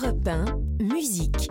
Europe 0.00 0.28
1, 0.28 0.44
musique. 0.84 1.48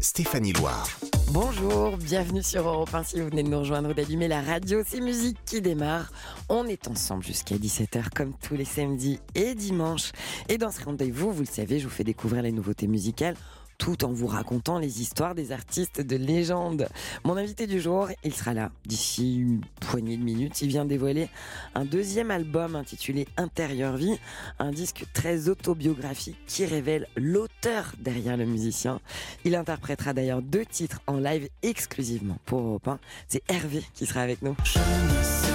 Stéphanie 0.00 0.54
Loire. 0.54 0.88
Bonjour, 1.30 1.98
bienvenue 1.98 2.42
sur 2.42 2.66
Europe 2.66 2.94
1 2.94 3.02
si 3.02 3.20
vous 3.20 3.26
venez 3.26 3.42
de 3.42 3.48
nous 3.48 3.58
rejoindre 3.58 3.92
d'allumer 3.92 4.28
la 4.28 4.40
radio, 4.40 4.80
c'est 4.86 5.00
musique 5.00 5.36
qui 5.44 5.60
démarre. 5.60 6.10
On 6.48 6.64
est 6.64 6.88
ensemble 6.88 7.22
jusqu'à 7.22 7.56
17h 7.56 8.14
comme 8.14 8.32
tous 8.38 8.54
les 8.54 8.64
samedis 8.64 9.18
et 9.34 9.54
dimanches. 9.54 10.12
Et 10.48 10.56
dans 10.56 10.70
ce 10.70 10.82
rendez-vous, 10.84 11.32
vous 11.32 11.40
le 11.40 11.46
savez, 11.46 11.80
je 11.80 11.84
vous 11.84 11.90
fais 11.90 12.04
découvrir 12.04 12.42
les 12.42 12.52
nouveautés 12.52 12.86
musicales 12.86 13.36
tout 13.78 14.04
en 14.04 14.12
vous 14.12 14.26
racontant 14.26 14.78
les 14.78 15.00
histoires 15.00 15.34
des 15.34 15.52
artistes 15.52 16.00
de 16.00 16.16
légende. 16.16 16.88
Mon 17.24 17.36
invité 17.36 17.66
du 17.66 17.80
jour, 17.80 18.08
il 18.22 18.34
sera 18.34 18.54
là 18.54 18.70
d'ici 18.86 19.36
une 19.36 19.60
poignée 19.80 20.16
de 20.16 20.22
minutes. 20.22 20.62
Il 20.62 20.68
vient 20.68 20.84
dévoiler 20.84 21.28
un 21.74 21.84
deuxième 21.84 22.30
album 22.30 22.76
intitulé 22.76 23.26
Intérieur 23.36 23.96
Vie, 23.96 24.18
un 24.58 24.70
disque 24.70 25.04
très 25.12 25.48
autobiographique 25.48 26.36
qui 26.46 26.64
révèle 26.64 27.06
l'auteur 27.16 27.92
derrière 27.98 28.36
le 28.36 28.46
musicien. 28.46 29.00
Il 29.44 29.54
interprétera 29.54 30.12
d'ailleurs 30.12 30.42
deux 30.42 30.64
titres 30.64 31.00
en 31.06 31.18
live 31.18 31.48
exclusivement 31.62 32.38
pour 32.44 32.60
Europe 32.60 32.88
1. 32.88 32.98
C'est 33.28 33.42
Hervé 33.48 33.82
qui 33.94 34.06
sera 34.06 34.20
avec 34.20 34.42
nous. 34.42 34.56
Je 34.64 34.78
ne 34.78 35.22
sais 35.22 35.52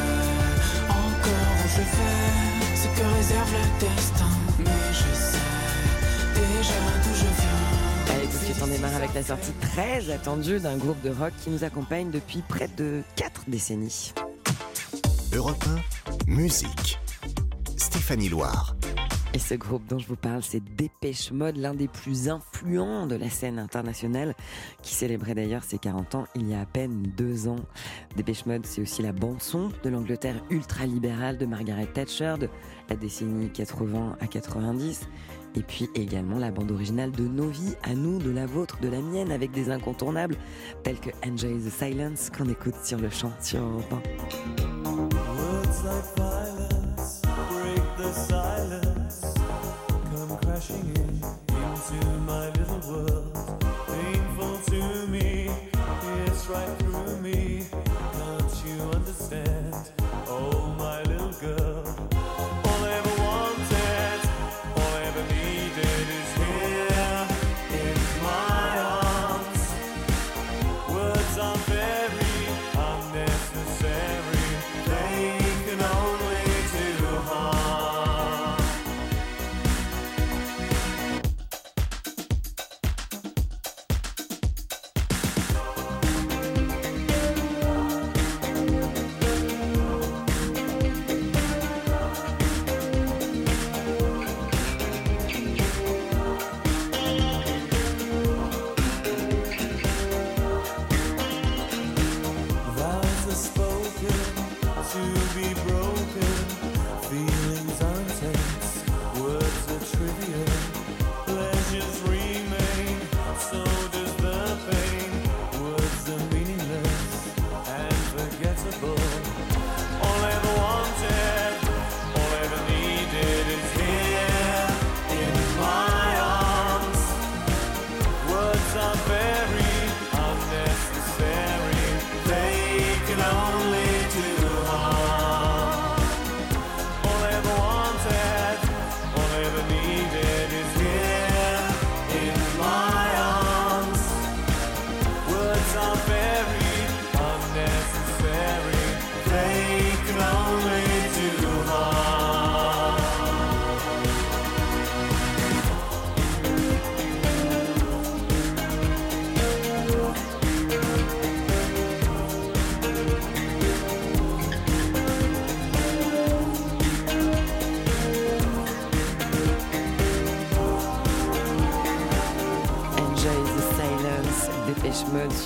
encore 0.89 1.49
je 1.75 2.19
ce 2.75 2.87
que 2.87 3.15
réserve 3.15 3.51
le 3.51 3.79
destin, 3.79 4.29
on 8.61 8.67
démarre 8.67 8.95
avec 8.95 9.13
la 9.13 9.23
sortie 9.23 9.53
très 9.61 10.09
attendue 10.09 10.59
d'un 10.59 10.77
groupe 10.77 11.01
de 11.01 11.09
rock 11.09 11.31
qui 11.41 11.49
nous 11.49 11.63
accompagne 11.63 12.11
depuis 12.11 12.41
près 12.47 12.67
de 12.67 13.01
4 13.15 13.43
décennies. 13.47 14.13
Europe 15.33 15.63
1, 16.27 16.31
musique. 16.31 16.99
Stéphanie 17.77 18.29
Loire. 18.29 18.75
Et 19.33 19.39
ce 19.39 19.53
groupe 19.53 19.85
dont 19.87 19.99
je 19.99 20.07
vous 20.07 20.15
parle, 20.15 20.41
c'est 20.41 20.63
Dépêche 20.75 21.31
Mode, 21.31 21.57
l'un 21.57 21.75
des 21.75 21.87
plus 21.87 22.29
influents 22.29 23.05
de 23.05 23.15
la 23.15 23.29
scène 23.29 23.59
internationale, 23.59 24.33
qui 24.81 24.95
célébrait 24.95 25.35
d'ailleurs 25.35 25.63
ses 25.63 25.77
40 25.77 26.15
ans 26.15 26.25
il 26.35 26.49
y 26.49 26.55
a 26.55 26.61
à 26.61 26.65
peine 26.65 27.03
deux 27.15 27.47
ans. 27.47 27.59
Dépêche 28.15 28.45
Mode, 28.47 28.65
c'est 28.65 28.81
aussi 28.81 29.03
la 29.03 29.11
bande-son 29.11 29.69
de 29.83 29.89
l'Angleterre 29.89 30.43
ultra-libérale 30.49 31.37
de 31.37 31.45
Margaret 31.45 31.85
Thatcher 31.85 32.35
de 32.39 32.49
la 32.89 32.95
décennie 32.95 33.49
80 33.49 34.17
à 34.19 34.27
90. 34.27 35.07
Et 35.55 35.61
puis 35.61 35.89
également 35.95 36.37
la 36.37 36.51
bande 36.51 36.71
originale 36.71 37.11
de 37.11 37.23
nos 37.27 37.49
vies, 37.49 37.75
à 37.83 37.93
nous, 37.93 38.19
de 38.19 38.29
la 38.29 38.45
vôtre, 38.45 38.79
de 38.81 38.87
la 38.87 39.01
mienne, 39.01 39.31
avec 39.31 39.51
des 39.51 39.69
incontournables 39.69 40.35
tels 40.83 40.99
que 40.99 41.09
Enjoy 41.25 41.57
the 41.57 41.69
Silence 41.69 42.29
qu'on 42.29 42.49
écoute 42.49 42.75
sur 42.83 42.99
le 42.99 43.09
chant 43.09 43.31
sur 43.41 43.61
Europe 43.61 43.93
1. 46.17 46.48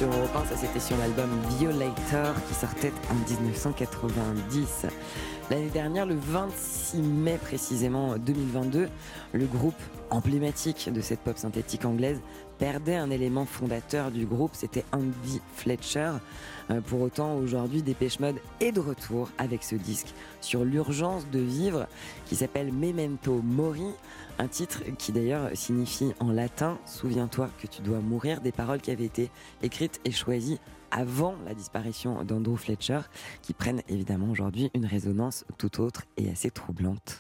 Sur 0.04 0.12
Europe 0.12 0.36
1, 0.36 0.46
ça 0.48 0.58
c'était 0.58 0.82
sur 0.82 0.98
l'album 0.98 1.30
Violator 1.58 2.36
qui 2.50 2.54
sortait 2.54 2.92
en 3.10 3.14
1990. 3.14 4.88
L'année 5.50 5.70
dernière, 5.70 6.06
le 6.06 6.16
26 6.16 6.98
mai 6.98 7.40
précisément 7.42 8.18
2022, 8.18 8.90
le 9.32 9.46
groupe 9.46 9.80
emblématique 10.10 10.92
de 10.92 11.00
cette 11.00 11.22
pop 11.22 11.38
synthétique 11.38 11.86
anglaise 11.86 12.20
perdait 12.60 12.98
un 12.98 13.12
élément 13.12 13.46
fondateur 13.46 14.12
du 14.12 14.26
groupe, 14.26 14.52
c'était 14.54 14.84
Andy 14.92 15.40
Fletcher. 15.56 16.12
Euh, 16.70 16.82
Pour 16.82 17.02
autant, 17.02 17.36
aujourd'hui, 17.36 17.82
Dépêche 17.82 18.20
Mode 18.20 18.38
est 18.60 18.74
de 18.74 18.82
retour 18.82 19.30
avec 19.38 19.64
ce 19.64 19.76
disque 19.76 20.14
sur 20.42 20.66
l'urgence 20.66 21.28
de 21.32 21.40
vivre 21.40 21.88
qui 22.26 22.36
s'appelle 22.36 22.74
Memento 22.74 23.42
Mori, 23.42 23.92
un 24.40 24.48
titre 24.48 24.82
qui 24.98 25.12
d'ailleurs 25.12 25.50
signifie 25.54 26.14
en 26.20 26.32
latin 26.32 26.78
Souviens-toi 26.86 27.50
que 27.62 27.68
tu 27.68 27.82
dois 27.82 28.00
mourir, 28.00 28.42
des 28.42 28.52
paroles 28.52 28.82
qui 28.82 28.92
avaient 28.92 29.06
été 29.06 29.30
écrites 29.62 30.00
et 30.06 30.12
choisies 30.12 30.60
avant 30.92 31.36
la 31.46 31.54
disparition 31.54 32.24
d'Andrew 32.24 32.56
Fletcher, 32.56 33.02
qui 33.42 33.54
prennent 33.54 33.82
évidemment 33.90 34.30
aujourd'hui 34.30 34.70
une 34.76 34.86
résonance 34.86 35.44
tout 35.58 35.82
autre 35.82 36.04
et 36.18 36.30
assez 36.30 36.52
troublante. 36.52 37.20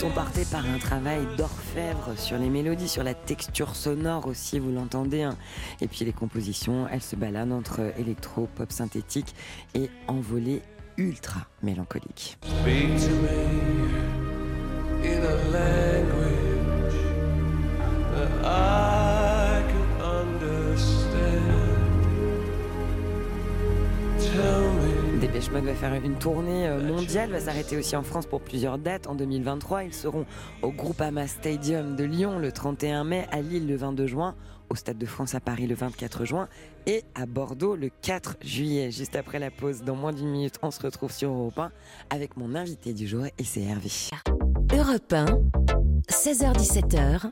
Sont 0.00 0.08
par 0.08 0.64
un 0.64 0.78
travail 0.78 1.26
d'orfèvre 1.36 2.16
sur 2.16 2.38
les 2.38 2.48
mélodies, 2.48 2.88
sur 2.88 3.04
la 3.04 3.12
texture 3.12 3.76
sonore 3.76 4.26
aussi, 4.28 4.58
vous 4.58 4.72
l'entendez. 4.72 5.24
hein. 5.24 5.36
Et 5.82 5.88
puis 5.88 6.06
les 6.06 6.12
compositions, 6.14 6.88
elles 6.90 7.02
se 7.02 7.16
baladent 7.16 7.52
entre 7.52 7.92
électro, 7.98 8.48
pop 8.54 8.72
synthétique 8.72 9.34
et 9.74 9.90
envolées 10.08 10.62
ultra 10.96 11.40
mélancoliques. 11.62 12.38
Speak 12.42 12.98
Dépêche 25.40 25.54
Mode 25.54 25.64
va 25.64 25.74
faire 25.74 25.94
une 25.94 26.18
tournée 26.18 26.68
euh, 26.68 26.82
mondiale, 26.82 27.30
va 27.30 27.40
s'arrêter 27.40 27.78
aussi 27.78 27.96
en 27.96 28.02
France 28.02 28.26
pour 28.26 28.42
plusieurs 28.42 28.76
dates. 28.76 29.06
En 29.06 29.14
2023, 29.14 29.84
ils 29.84 29.94
seront 29.94 30.26
au 30.60 30.70
Groupama 30.70 31.26
Stadium 31.26 31.96
de 31.96 32.04
Lyon 32.04 32.38
le 32.38 32.52
31 32.52 33.04
mai, 33.04 33.26
à 33.32 33.40
Lille 33.40 33.66
le 33.66 33.74
22 33.74 34.06
juin, 34.06 34.34
au 34.68 34.74
Stade 34.74 34.98
de 34.98 35.06
France 35.06 35.34
à 35.34 35.40
Paris 35.40 35.66
le 35.66 35.74
24 35.74 36.26
juin 36.26 36.46
et 36.86 37.04
à 37.14 37.24
Bordeaux 37.24 37.74
le 37.74 37.88
4 38.02 38.36
juillet. 38.42 38.90
Juste 38.90 39.16
après 39.16 39.38
la 39.38 39.50
pause, 39.50 39.82
dans 39.82 39.96
moins 39.96 40.12
d'une 40.12 40.28
minute, 40.28 40.56
on 40.60 40.70
se 40.70 40.82
retrouve 40.82 41.10
sur 41.10 41.30
Europe 41.30 41.58
1 41.58 41.70
avec 42.10 42.36
mon 42.36 42.54
invité 42.54 42.92
du 42.92 43.06
jour 43.06 43.24
et 43.24 43.44
c'est 43.44 43.62
Hervé. 43.62 43.88
Europe 44.74 45.10
1, 45.10 45.24
16h17h, 46.10 47.30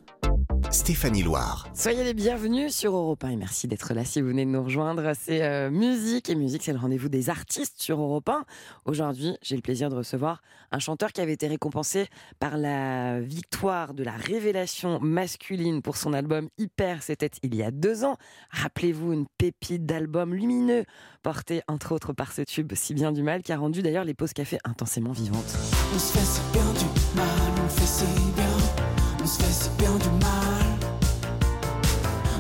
Stéphanie 0.70 1.22
Loire. 1.22 1.66
Soyez 1.74 2.04
les 2.04 2.14
bienvenus 2.14 2.74
sur 2.74 2.94
Europe 2.94 3.24
1 3.24 3.30
et 3.30 3.36
merci 3.36 3.68
d'être 3.68 3.94
là 3.94 4.04
si 4.04 4.20
vous 4.20 4.28
venez 4.28 4.44
de 4.44 4.50
nous 4.50 4.62
rejoindre. 4.62 5.12
C'est 5.18 5.42
euh, 5.42 5.70
musique 5.70 6.28
et 6.28 6.34
musique, 6.34 6.62
c'est 6.62 6.72
le 6.72 6.78
rendez-vous 6.78 7.08
des 7.08 7.30
artistes 7.30 7.80
sur 7.80 8.00
Europe 8.00 8.28
1. 8.28 8.44
Aujourd'hui, 8.84 9.36
j'ai 9.42 9.56
le 9.56 9.62
plaisir 9.62 9.88
de 9.88 9.96
recevoir 9.96 10.42
un 10.70 10.78
chanteur 10.78 11.12
qui 11.12 11.20
avait 11.20 11.32
été 11.32 11.46
récompensé 11.46 12.06
par 12.38 12.56
la 12.56 13.20
victoire 13.20 13.94
de 13.94 14.04
la 14.04 14.12
révélation 14.12 15.00
masculine 15.00 15.82
pour 15.82 15.96
son 15.96 16.12
album 16.12 16.48
Hyper. 16.58 17.02
C'était 17.02 17.30
il 17.42 17.54
y 17.54 17.62
a 17.62 17.70
deux 17.70 18.04
ans. 18.04 18.16
Rappelez-vous 18.50 19.12
une 19.12 19.26
pépite 19.38 19.86
d'album 19.86 20.34
lumineux 20.34 20.84
porté 21.22 21.62
entre 21.68 21.92
autres 21.92 22.12
par 22.12 22.32
ce 22.32 22.42
tube 22.42 22.72
Si 22.74 22.94
bien 22.94 23.12
du 23.12 23.22
mal 23.22 23.42
qui 23.42 23.52
a 23.52 23.56
rendu 23.56 23.82
d'ailleurs 23.82 24.04
les 24.04 24.14
pauses 24.14 24.32
café 24.32 24.58
intensément 24.64 25.12
vivantes. 25.12 25.56
On 25.94 25.98
se 25.98 26.18
fait 26.18 26.24
si 26.24 26.40
bien 26.52 26.72
du 26.72 27.16
mal, 27.16 27.64
on 27.64 27.68
fait 27.68 27.86
si 27.86 28.04
bien, 28.34 28.44
on 28.84 28.87
se 29.28 29.42
fait 29.42 29.52
si 29.52 29.70
bien 29.78 29.94
du 29.96 30.08
mal. 30.24 30.66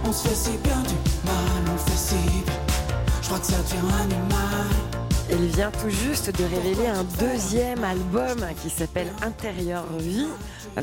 On 0.04 0.12
se 0.12 0.28
fait 0.28 0.34
si 0.34 0.56
bien 0.58 0.80
du 0.82 0.94
mal, 1.24 1.74
on 1.74 1.78
fait 1.78 1.96
si 1.96 2.14
bien. 2.14 2.54
Je 3.20 3.26
crois 3.26 3.38
que 3.38 3.46
ça 3.46 3.58
devient 3.58 3.94
animal. 4.00 4.66
Il 5.30 5.48
vient 5.48 5.70
tout 5.70 5.90
juste 5.90 6.34
de 6.38 6.44
révéler 6.44 6.86
un 6.86 7.04
deuxième 7.20 7.84
album 7.84 8.38
qui 8.62 8.70
s'appelle 8.70 9.08
Intérieur 9.22 9.84
Vie, 9.98 10.26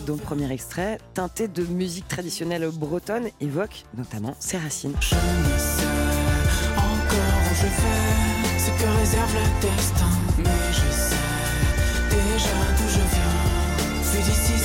dont 0.06 0.14
le 0.14 0.22
premier 0.22 0.52
extrait, 0.52 1.00
teinté 1.16 1.48
de 1.48 1.64
musique 1.64 2.08
traditionnelle 2.08 2.70
bretonne, 2.72 3.30
évoque 3.42 3.86
notamment 3.98 4.36
ses 4.40 4.58
racines. 4.58 4.94
Je 5.00 5.16
ne 5.16 5.58
sais 5.58 5.88
encore 6.78 7.42
où 7.50 7.56
je 7.56 7.66
vais, 7.66 8.60
ce 8.60 8.70
que 8.84 9.00
réserve 9.00 9.34
le 9.34 9.68
destin. 9.68 10.12
Mais 10.38 10.72
je 10.72 10.92
sais 10.92 11.05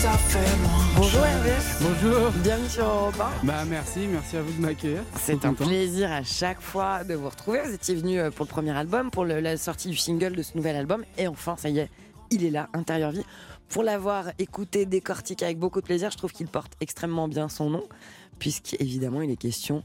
ça 0.02 0.12
fait 0.12 0.38
loin. 0.62 0.70
Bonjour 0.97 1.25
Hervé, 1.25 1.50
Bonjour. 1.81 2.31
bienvenue 2.43 2.69
sur 2.69 2.85
Europe 2.85 3.20
1. 3.43 3.47
Bah 3.47 3.64
merci, 3.69 4.00
merci 4.11 4.37
à 4.37 4.43
vous 4.43 4.52
de 4.52 4.61
m'accueillir. 4.61 5.02
C'est 5.19 5.44
un 5.44 5.50
content. 5.55 5.67
plaisir 5.67 6.11
à 6.11 6.23
chaque 6.23 6.61
fois 6.61 7.05
de 7.05 7.14
vous 7.14 7.29
retrouver. 7.29 7.61
Vous 7.64 7.73
étiez 7.75 7.94
venu 7.94 8.19
euh, 8.19 8.31
pour 8.31 8.44
le 8.47 8.50
premier 8.50 8.70
album, 8.76 9.11
pour 9.11 9.25
le- 9.25 9.41
la 9.41 9.56
sortie 9.56 9.88
du 9.91 9.97
single 9.97 10.35
de 10.37 10.43
ce 10.43 10.56
nouvel 10.56 10.76
album. 10.76 11.05
Et 11.19 11.29
enfin, 11.29 11.56
ça 11.56 11.69
y 11.69 11.79
est, 11.79 11.91
il 12.31 12.44
est 12.44 12.50
là, 12.50 12.69
Intérieur 12.73 13.11
Vie. 13.12 13.25
Pour 13.69 13.82
l'avoir 13.82 14.26
écouté, 14.38 14.87
décortiqué 14.87 15.44
avec 15.44 15.58
beaucoup 15.58 15.81
de 15.81 15.87
plaisir, 15.87 16.11
je 16.11 16.17
trouve 16.17 16.32
qu'il 16.32 16.49
porte 16.49 16.73
extrêmement 16.81 17.29
bien 17.29 17.49
son 17.49 17.70
nom, 17.70 17.85
puisqu'évidemment, 18.38 19.23
il 19.23 19.31
est 19.31 19.37
question 19.37 19.82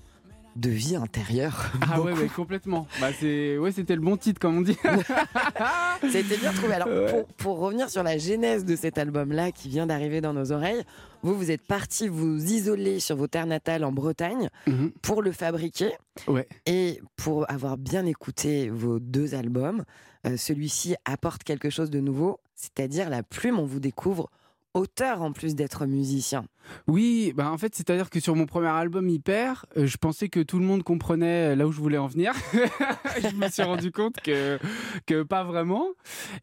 de 0.55 0.69
vie 0.69 0.95
intérieure. 0.95 1.71
Ah 1.91 1.99
ouais, 2.01 2.13
ouais, 2.13 2.27
complètement. 2.27 2.87
Bah 3.01 3.09
c'est, 3.19 3.57
ouais, 3.57 3.71
c'était 3.71 3.95
le 3.95 4.01
bon 4.01 4.15
titre 4.17 4.39
comme 4.39 4.57
on 4.57 4.61
dit. 4.61 4.77
Été 6.03 6.37
bien 6.37 6.53
trouvé. 6.53 6.73
Alors, 6.73 6.87
Ouais. 6.87 7.11
pour, 7.11 7.25
pour 7.35 7.59
revenir 7.59 7.89
sur 7.89 8.03
la 8.03 8.17
genèse 8.17 8.63
de 8.65 8.75
cet 8.75 8.97
album-là 8.97 9.51
qui 9.51 9.69
vient 9.69 9.85
d'arriver 9.87 10.21
dans 10.21 10.33
nos 10.33 10.51
oreilles, 10.51 10.83
vous, 11.23 11.35
vous 11.35 11.51
êtes 11.51 11.61
parti 11.65 12.07
vous 12.07 12.37
isoler 12.43 12.99
sur 12.99 13.15
vos 13.15 13.27
terres 13.27 13.47
natales 13.47 13.83
en 13.83 13.91
Bretagne 13.91 14.49
Mhm. 14.67 14.91
pour 15.01 15.21
le 15.21 15.31
fabriquer. 15.31 15.91
Ouais. 16.27 16.47
Et 16.65 17.01
pour 17.17 17.49
avoir 17.51 17.77
bien 17.77 18.05
écouté 18.05 18.69
vos 18.69 18.99
deux 18.99 19.35
albums, 19.35 19.83
euh, 20.25 20.37
celui-ci 20.37 20.95
apporte 21.05 21.43
quelque 21.43 21.69
chose 21.69 21.89
de 21.89 21.99
nouveau, 21.99 22.39
c'est-à-dire 22.55 23.09
la 23.09 23.23
plume, 23.23 23.59
on 23.59 23.65
vous 23.65 23.79
découvre 23.79 24.29
auteur 24.75 25.21
en 25.21 25.31
plus 25.31 25.55
d'être 25.55 25.85
musicien. 25.85 26.45
Oui, 26.87 27.33
bah 27.35 27.51
en 27.51 27.57
fait, 27.57 27.73
c'est-à-dire 27.73 28.09
que 28.09 28.19
sur 28.19 28.35
mon 28.35 28.45
premier 28.45 28.67
album 28.67 29.07
Hyper, 29.09 29.65
euh, 29.77 29.87
je 29.87 29.97
pensais 29.97 30.29
que 30.29 30.41
tout 30.41 30.59
le 30.59 30.65
monde 30.65 30.83
comprenait 30.83 31.55
là 31.55 31.65
où 31.65 31.71
je 31.71 31.79
voulais 31.79 31.97
en 31.97 32.07
venir. 32.07 32.33
je 32.53 33.35
me 33.35 33.49
suis 33.49 33.63
rendu 33.63 33.91
compte 33.91 34.19
que 34.21 34.59
que 35.05 35.23
pas 35.23 35.43
vraiment. 35.43 35.87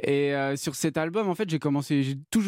Et 0.03 0.35
euh, 0.35 0.57
sur 0.57 0.75
cet 0.75 0.97
album, 0.97 1.29
en 1.29 1.35
fait, 1.35 1.49
j'ai 1.51 1.59
commencé, 1.59 2.03
j'ai 2.03 2.17
tout, 2.31 2.43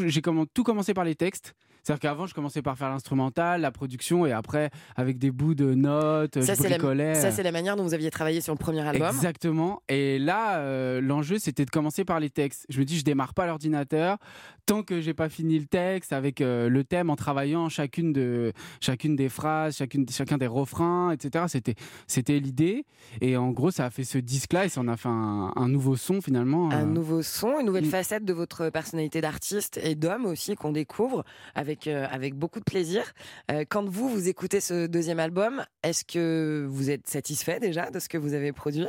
tout 0.53 0.65
commencé 0.65 0.95
par 0.95 1.05
les 1.05 1.15
textes. 1.15 1.55
C'est-à-dire 1.85 2.01
qu'avant, 2.01 2.27
je 2.27 2.35
commençais 2.35 2.63
par 2.63 2.77
faire 2.77 2.89
l'instrumental, 2.89 3.61
la 3.61 3.71
production, 3.71 4.27
et 4.27 4.33
après, 4.33 4.71
avec 4.97 5.19
des 5.19 5.31
bouts 5.31 5.55
de 5.55 5.75
notes, 5.75 6.43
Ça, 6.43 6.55
je 6.55 6.63
c'est 6.63 6.69
la, 6.69 6.79
bricolais. 6.79 7.15
ça, 7.15 7.31
c'est 7.31 7.43
la 7.43 7.53
manière 7.53 7.77
dont 7.77 7.85
vous 7.85 7.95
aviez 7.95 8.11
travaillé 8.11 8.41
sur 8.41 8.53
le 8.53 8.59
premier 8.59 8.81
album. 8.81 9.07
Exactement. 9.15 9.83
Et 9.89 10.19
là, 10.19 10.59
euh, 10.59 11.01
l'enjeu, 11.01 11.39
c'était 11.39 11.65
de 11.65 11.71
commencer 11.71 12.05
par 12.05 12.21
les 12.21 12.31
textes. 12.31 12.65
Je 12.69 12.81
me 12.81 12.85
dis, 12.85 12.99
je 12.99 13.05
démarre 13.05 13.35
pas 13.35 13.47
l'ordinateur 13.47 14.19
tant 14.67 14.83
que 14.83 15.01
j'ai 15.01 15.15
pas 15.15 15.29
fini 15.29 15.59
le 15.59 15.67
texte 15.67 16.13
avec 16.15 16.41
euh, 16.41 16.69
le 16.71 16.85
thème, 16.85 17.11
en 17.11 17.17
travaillant 17.17 17.69
chacune 17.69 18.15
de 18.15 18.53
chacune 18.81 19.15
des 19.15 19.29
phrases, 19.29 19.77
chacune, 19.77 20.07
chacun 20.09 20.39
des 20.39 20.47
refrains, 20.47 21.11
etc. 21.11 21.45
C'était 21.49 21.75
c'était 22.07 22.39
l'idée. 22.39 22.87
Et 23.21 23.37
en 23.37 23.51
gros, 23.51 23.71
ça 23.71 23.85
a 23.85 23.91
fait 23.91 24.05
ce 24.05 24.19
disque-là 24.19 24.65
et 24.65 24.69
ça 24.71 24.81
en 24.81 24.89
a 24.89 24.97
fait 24.97 25.09
un, 25.11 25.53
un 25.55 25.69
nouveau 25.69 25.97
son 25.97 26.21
finalement. 26.23 26.71
Un 26.73 26.85
euh. 26.85 26.87
nouveau 26.87 27.23
son, 27.23 27.61
une 27.61 27.67
nouvelle 27.67 27.85
Mm. 27.85 27.91
facette 27.91 28.25
de 28.25 28.33
votre 28.33 28.71
personnalité 28.71 29.21
d'artiste 29.21 29.79
et 29.83 29.95
d'homme 29.95 30.25
aussi 30.27 30.55
qu'on 30.55 30.73
découvre 30.73 31.25
avec, 31.55 31.74
euh, 31.87 32.06
avec 32.11 32.35
beaucoup 32.35 32.59
de 32.61 32.65
plaisir. 32.65 33.03
Euh, 33.50 33.65
quand 33.69 33.88
vous, 33.88 34.09
vous 34.09 34.29
écoutez 34.29 34.61
ce 34.61 34.87
deuxième 34.87 35.19
album, 35.21 35.65
est-ce 35.82 36.05
que 36.05 36.67
vous 36.69 36.91
êtes 36.91 37.06
satisfait 37.09 37.61
déjà 37.61 37.91
de 37.91 37.99
ce 37.99 38.09
que 38.09 38.19
vous 38.19 38.35
avez 38.35 38.53
produit? 38.53 38.87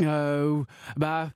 Euh, 0.00 0.62
bah. 0.96 1.30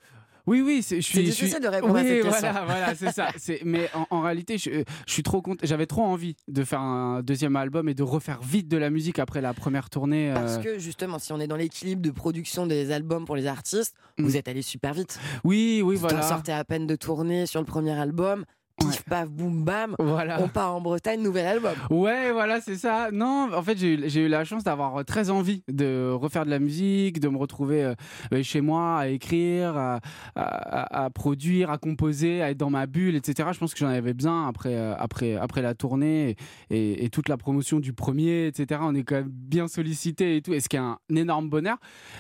Oui, 0.45 0.61
oui, 0.61 0.79
je 0.83 0.97
suis. 1.01 1.03
C'est 1.19 1.23
difficile 1.23 1.61
de 1.61 1.69
répondre 1.69 1.97
à 1.97 2.01
oui, 2.03 2.09
cette 2.09 2.23
question. 2.25 2.51
voilà, 2.51 2.65
voilà, 2.65 2.95
c'est 2.97 3.13
ça. 3.13 3.29
Mais 3.65 3.89
en, 3.95 4.07
en 4.11 4.21
réalité, 4.23 4.59
je, 4.59 4.83
je 5.07 5.13
suis 5.13 5.23
trop 5.23 5.41
content. 5.41 5.61
J'avais 5.65 5.87
trop 5.87 6.03
envie 6.03 6.35
de 6.49 6.65
faire 6.65 6.81
un 6.81 7.23
deuxième 7.23 7.55
album 7.55 7.89
et 7.89 7.95
de 7.95 8.03
refaire 8.03 8.41
vite 8.43 8.67
de 8.67 8.77
la 8.77 8.91
musique 8.91 9.21
après 9.21 9.41
la 9.41 9.55
première 9.55 9.89
tournée. 9.89 10.33
Parce 10.35 10.59
que 10.59 10.81
justement, 10.81 11.21
si 11.21 11.33
on 11.33 11.39
est 11.39 11.47
dans 11.47 11.55
l'équilibre 11.55 12.03
de 12.03 12.11
production 12.11 12.67
des 12.67 12.91
albums 12.91 13.25
pour 13.25 13.37
les 13.37 13.47
artistes, 13.47 13.95
Mm. 14.19 14.25
vous 14.25 14.37
êtes 14.37 14.49
allé 14.49 14.63
super 14.63 14.95
vite. 14.95 15.19
Oui, 15.45 15.81
oui, 15.85 15.95
Vous 15.95 16.01
voilà. 16.01 16.23
sortez 16.23 16.53
à 16.53 16.65
peine 16.65 16.89
de 16.89 16.97
tournée 16.97 17.47
sur 17.47 17.61
le 17.61 17.67
premier 17.67 17.93
album. 17.93 18.45
Pif, 18.91 18.99
Ouais. 18.99 19.05
paf, 19.09 19.29
boum, 19.29 19.65
bam. 19.65 19.95
Voilà. 19.99 20.41
On 20.43 20.49
part 20.49 20.75
en 20.75 20.81
Bretagne, 20.81 21.23
nouvel 21.23 21.47
album. 21.47 21.73
Ouais, 21.91 22.33
voilà, 22.33 22.61
c'est 22.61 22.77
ça. 22.77 23.11
Non, 23.13 23.49
en 23.55 23.63
fait, 23.63 23.77
j'ai 23.79 24.21
eu, 24.25 24.29
la 24.29 24.45
chance 24.45 24.65
d'avoir 24.65 24.97
euh, 24.97 25.03
très 25.05 25.31
envie 25.31 25.63
de 25.69 26.11
refaire 26.13 26.45
de 26.45 26.51
la 26.51 26.59
musique, 26.59 27.21
de 27.21 27.29
me 27.29 27.37
retrouver 27.39 27.85
euh, 27.85 27.95
euh, 28.33 28.43
chez 28.43 28.61
moi 28.61 28.99
à 28.99 29.09
écrire, 29.09 29.77
à, 29.77 30.01
à- 30.35 30.41
à- 30.43 31.05
à 31.05 31.11
produire, 31.11 31.71
à 31.71 31.79
composer, 31.79 32.43
à 32.43 32.51
être 32.51 32.59
dans 32.59 32.71
ma 32.71 32.87
bulle, 32.87 33.15
etc. 33.15 33.49
Je 33.53 33.59
pense 33.59 33.73
que 33.75 33.79
j'en 33.81 33.89
avais 33.89 34.15
besoin 34.15 34.49
après, 34.49 34.75
euh, 34.75 34.95
après, 34.99 35.37
après 35.37 35.63
la 35.63 35.75
tournée 35.75 36.37
et, 36.71 36.77
et- 36.77 37.05
et 37.05 37.09
toute 37.11 37.29
la 37.29 37.37
promotion 37.37 37.81
du 37.81 37.93
premier, 37.93 38.47
etc. 38.47 38.81
On 38.85 38.95
est 38.95 39.03
quand 39.05 39.17
même 39.17 39.29
bien 39.31 39.69
sollicité 39.69 40.37
et 40.37 40.43
tout, 40.43 40.53
et 40.55 40.61
ce 40.61 40.69
qui 40.69 40.77
est 40.77 40.81
un 40.81 40.99
énorme 41.15 41.49
bonheur. 41.49 41.79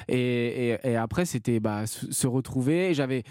Et, 0.08 0.76
après, 0.96 1.24
c'était 1.24 1.60
bah, 1.60 1.86
se, 1.86 2.12
se 2.12 2.26
retrouver. 2.26 2.90
Et 2.90 2.94
J'avais 2.94 3.22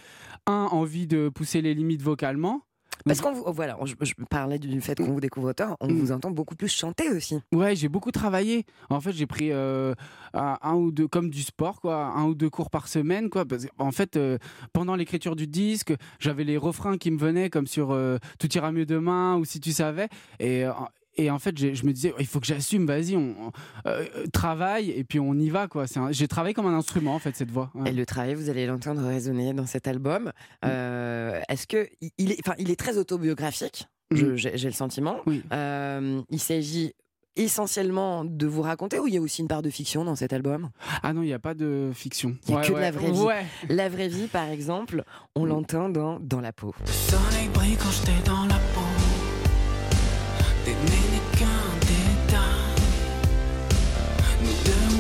un 0.48 0.68
envie 0.72 1.08
de 1.08 1.30
pousser 1.30 1.62
les 1.62 1.74
limites 1.74 2.02
vocalement. 2.02 2.62
Parce 3.06 3.22
qu'on 3.22 3.34
vous, 3.34 3.44
oh, 3.46 3.52
voilà, 3.52 3.78
je, 3.84 3.94
je 4.02 4.14
parlais 4.30 4.60
du 4.60 4.80
fait 4.82 4.96
qu'on 4.98 5.12
vous 5.14 5.20
découvre 5.20 5.50
auteur, 5.50 5.76
on 5.80 5.88
Mm. 5.88 5.94
vous 5.98 6.12
entend 6.12 6.32
beaucoup 6.32 6.56
plus 6.56 6.68
chanter 6.70 7.10
aussi. 7.10 7.40
Ouais, 7.54 7.76
j'ai 7.76 7.90
beaucoup 7.90 8.12
travaillé. 8.12 8.66
En 8.90 9.02
fait, 9.02 9.12
j'ai 9.12 9.26
pris 9.28 9.52
euh, 9.52 9.94
un 10.34 10.74
ou 10.76 10.92
deux, 10.92 11.08
comme 11.08 11.30
du 11.30 11.42
sport, 11.42 11.82
quoi, 11.82 12.06
un 12.06 12.26
ou 12.26 12.36
deux 12.36 12.50
cours 12.50 12.70
par 12.70 12.88
semaine, 12.88 13.30
quoi. 13.30 13.46
Parce 13.46 13.66
en 13.78 13.92
fait, 13.92 14.16
euh, 14.18 14.38
pendant 14.74 14.96
l'écriture 14.96 15.36
du 15.36 15.48
disque, 15.48 15.94
j'avais 16.20 16.44
les 16.44 16.58
refrains 16.58 16.98
qui 16.98 17.12
me 17.12 17.18
venaient, 17.18 17.50
comme 17.50 17.68
sur 17.68 17.92
euh, 17.92 18.18
Tout 18.40 18.52
ira 18.56 18.72
mieux 18.72 18.86
demain 18.86 19.36
ou 19.38 19.46
Si 19.46 19.60
tu 19.60 19.72
savais. 19.72 20.08
Et, 20.40 20.66
euh, 20.66 20.72
et 21.18 21.30
en 21.32 21.40
fait, 21.40 21.58
je 21.58 21.86
me 21.86 21.92
disais, 21.94 22.14
il 22.20 22.26
faut 22.26 22.40
que 22.40 22.46
j'assume, 22.46 22.86
vas-y, 22.86 23.16
on, 23.18 23.52
euh, 23.86 24.06
travaille 24.34 24.92
et 24.92 25.04
puis 25.04 25.20
on 25.20 25.34
y 25.36 25.50
va, 25.50 25.68
quoi. 25.68 25.86
J'ai 26.12 26.28
travaillé 26.28 26.54
comme 26.54 26.68
un 26.68 26.78
instrument, 26.78 27.16
en 27.16 27.20
fait, 27.20 27.36
cette 27.36 27.52
voix. 27.52 27.70
Ouais. 27.76 27.90
Et 27.90 27.94
le 27.94 28.06
travail, 28.06 28.34
vous 28.36 28.50
allez 28.50 28.66
l'entendre 28.66 29.02
résonner 29.06 29.54
dans 29.54 29.66
cet 29.66 29.88
album. 29.88 30.26
Mm. 30.26 30.32
Euh, 30.66 31.42
Est-ce 31.50 31.68
que 31.68 31.88
il- 32.18 32.32
est, 32.32 32.40
enfin, 32.46 32.56
il 32.60 32.72
est 32.72 32.80
très 32.80 32.98
autobiographique 32.98 33.88
Mm. 34.12 34.36
J'ai 34.36 34.68
le 34.68 34.74
sentiment. 34.74 35.18
Oui. 35.26 35.42
Euh, 35.54 36.22
il 36.30 36.40
s'agit 36.40 36.92
essentiellement 37.38 38.26
de 38.26 38.46
vous 38.46 38.62
raconter 38.62 39.00
ou 39.00 39.08
il 39.08 39.14
y 39.14 39.18
a 39.18 39.22
aussi 39.22 39.42
une 39.42 39.48
part 39.48 39.62
de 39.62 39.70
fiction 39.70 40.04
dans 40.04 40.18
cet 40.18 40.34
album? 40.34 40.70
Ah 41.02 41.14
non, 41.14 41.22
il 41.22 41.28
n'y 41.28 41.34
a 41.34 41.40
pas 41.40 41.54
de 41.54 41.92
fiction. 41.94 42.36
Il 42.46 42.52
y 42.52 42.54
a 42.54 42.58
Ouais, 42.60 42.68
que 42.68 42.74
de 42.74 42.78
la 42.78 42.92
vraie 42.92 43.12
vie. 43.12 43.20
Ouais. 43.22 43.46
La 43.70 43.88
vraie 43.88 44.10
vie, 44.10 44.28
par 44.28 44.50
exemple, 44.50 45.06
on 45.36 45.46
l'entend 45.46 45.88
dans 45.88 46.20
Dans 46.20 46.42
la 46.42 46.52
peau. 46.52 46.76
Le 46.86 46.92
soleil 46.92 47.48
brille 47.54 47.78
quand 47.78 47.90
j'étais 47.90 48.22
dans 48.30 48.44
la 48.48 48.56
peau. 48.76 48.81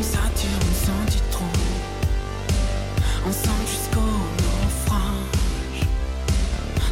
Deux, 0.01 0.07
on 0.07 0.11
s'attire, 0.13 0.49
on 0.61 0.85
s'en 0.85 1.11
dit 1.11 1.21
trop. 1.31 1.45
Ensemble 3.27 3.67
jusqu'au 3.67 3.99
naufrage. 4.41 5.87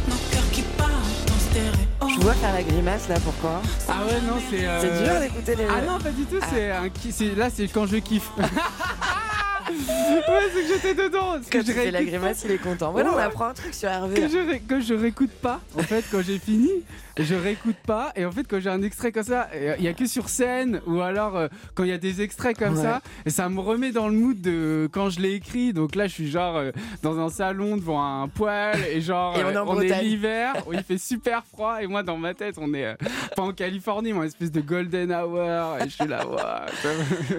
Nos 0.08 0.14
cœurs 0.30 0.50
qui 0.52 0.62
partent 0.62 1.30
en 1.30 1.40
stéréo. 1.50 2.14
Je 2.16 2.20
vois 2.20 2.34
faire 2.34 2.52
la 2.52 2.62
grimace 2.62 3.08
là, 3.08 3.16
pourquoi 3.24 3.62
Ah 3.88 4.04
ouais, 4.06 4.20
non, 4.26 4.36
c'est. 4.50 4.66
euh, 4.66 4.80
C'est 4.80 5.04
dur 5.04 5.20
d'écouter 5.20 5.56
les. 5.56 5.64
Ah 5.64 5.80
non, 5.82 5.98
pas 5.98 6.10
du 6.10 6.24
tout. 6.24 6.36
Ah. 6.40 6.46
C'est 6.52 6.70
un 6.70 6.88
là, 7.36 7.48
c'est 7.54 7.68
quand 7.68 7.86
je 7.86 7.96
kiffe. 7.96 8.30
ouais, 9.70 10.50
c'est 10.54 10.62
que 10.62 10.68
j'étais 10.68 10.94
dedans. 10.94 11.32
parce 11.34 11.48
que 11.48 11.58
Quand 11.58 11.66
je 11.66 11.72
fais 11.72 11.90
la 11.90 12.04
grimace, 12.04 12.42
il 12.44 12.50
est 12.52 12.58
content. 12.58 12.92
Voilà, 12.92 13.12
on 13.12 13.16
Ouais. 13.16 13.22
apprend 13.22 13.46
un 13.46 13.54
truc 13.54 13.74
sur 13.74 13.88
que 13.88 13.94
Hervé. 13.94 14.28
je, 14.28 14.38
ré- 14.38 14.60
que 14.66 14.80
je 14.80 14.94
réécoute 14.94 15.30
pas 15.42 15.60
en 15.78 15.82
fait 15.82 16.04
quand 16.10 16.22
j'ai 16.22 16.38
fini 16.38 16.70
je 17.18 17.34
réécoute 17.34 17.76
pas 17.86 18.12
et 18.16 18.24
en 18.24 18.30
fait 18.32 18.44
quand 18.48 18.60
j'ai 18.60 18.70
un 18.70 18.82
extrait 18.82 19.12
comme 19.12 19.24
ça 19.24 19.50
euh, 19.54 19.74
il 19.78 19.84
y 19.84 19.88
a 19.88 19.92
que 19.92 20.06
sur 20.06 20.28
scène 20.30 20.80
ou 20.86 21.00
alors 21.02 21.36
euh, 21.36 21.48
quand 21.74 21.82
il 21.84 21.90
y 21.90 21.92
a 21.92 21.98
des 21.98 22.22
extraits 22.22 22.56
comme 22.56 22.76
Ouais. 22.76 22.82
ça 22.82 23.02
et 23.26 23.30
ça 23.30 23.48
me 23.48 23.60
remet 23.60 23.90
dans 23.90 24.06
le 24.08 24.14
mood 24.14 24.40
de 24.40 24.88
quand 24.92 25.10
je 25.10 25.20
l'ai 25.20 25.32
écrit 25.34 25.72
donc 25.74 25.96
là 25.96 26.06
je 26.06 26.12
suis 26.14 26.30
genre 26.30 26.56
euh, 26.56 26.70
dans 27.02 27.18
un 27.18 27.28
salon 27.28 27.76
devant 27.76 28.02
un 28.22 28.28
poêle 28.28 28.78
et 28.90 29.00
genre 29.02 29.36
Et 29.38 29.44
on 29.44 29.50
est 29.50 29.56
en 29.56 29.78
l'hiver 30.00 30.54
où 30.66 30.72
il 30.72 30.82
fait 30.82 30.98
super 30.98 31.42
froid 31.44 31.82
et 31.82 31.86
moi 31.86 32.02
dans 32.02 32.16
ma 32.16 32.32
tête 32.32 32.54
on 32.58 32.72
est 32.72 32.86
euh, 32.86 32.94
pas 33.36 33.42
en 33.42 33.52
Californie 33.52 34.12
mais 34.12 34.20
en 34.20 34.24
espèce 34.24 34.52
de 34.52 34.60
golden 34.60 35.12
hour 35.12 35.76
et 35.80 35.84
je 35.84 35.94
suis 35.94 36.06
là 36.06 36.24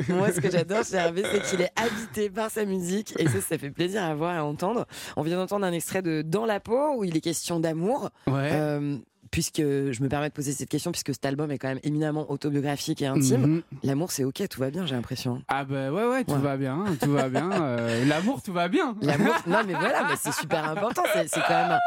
Moi, 0.09 0.31
ce 0.31 0.39
que 0.41 0.51
j'adore 0.51 0.83
chez 0.83 0.95
Hervé, 0.97 1.23
c'est 1.31 1.41
qu'il 1.43 1.61
est 1.61 1.71
habité 1.75 2.20
par 2.29 2.51
sa 2.51 2.65
musique 2.65 3.13
et 3.19 3.27
ça, 3.27 3.41
ça 3.41 3.57
fait 3.57 3.71
plaisir 3.71 4.03
à 4.03 4.13
voir 4.15 4.33
et 4.35 4.37
à 4.37 4.45
entendre. 4.45 4.85
On 5.17 5.21
vient 5.23 5.37
d'entendre 5.37 5.65
un 5.65 5.71
extrait 5.73 6.01
de 6.01 6.21
Dans 6.21 6.45
la 6.45 6.59
peau 6.59 6.95
où 6.97 7.03
il 7.03 7.15
est 7.17 7.21
question 7.21 7.59
d'amour. 7.59 8.09
ouais 8.27 8.49
Euh, 8.51 8.97
puisque 9.31 9.61
je 9.61 10.03
me 10.03 10.07
permets 10.09 10.27
de 10.29 10.33
poser 10.33 10.51
cette 10.51 10.69
question, 10.69 10.91
puisque 10.91 11.13
cet 11.13 11.25
album 11.25 11.49
est 11.51 11.57
quand 11.57 11.69
même 11.69 11.79
éminemment 11.83 12.29
autobiographique 12.31 13.01
et 13.01 13.07
intime. 13.07 13.41
Mhm. 13.41 13.61
L'amour, 13.83 14.11
c'est 14.11 14.23
ok, 14.25 14.47
tout 14.49 14.59
va 14.59 14.69
bien, 14.69 14.85
j'ai 14.85 14.95
l'impression. 14.95 15.41
ah 15.47 15.63
bah 15.65 15.91
ouais 15.91 16.05
ouais 16.05 16.23
tout 16.23 16.33
Ouais. 16.33 16.39
va 16.39 16.57
bien 16.57 16.83
tout 17.01 17.11
va 17.11 17.29
bien 17.29 17.49
euh, 17.61 18.05
l'amour 18.05 18.41
tout 18.41 18.53
va 18.53 18.67
bien 18.67 18.95
L'amour, 19.01 19.33
non 19.47 19.59
mais 19.65 19.73
voilà, 19.73 20.03
mais 20.09 20.15
c'est 20.21 20.33
super 20.33 20.67
important. 20.69 21.03
C'est 21.13 21.39
quand 21.47 21.67
même, 21.67 21.79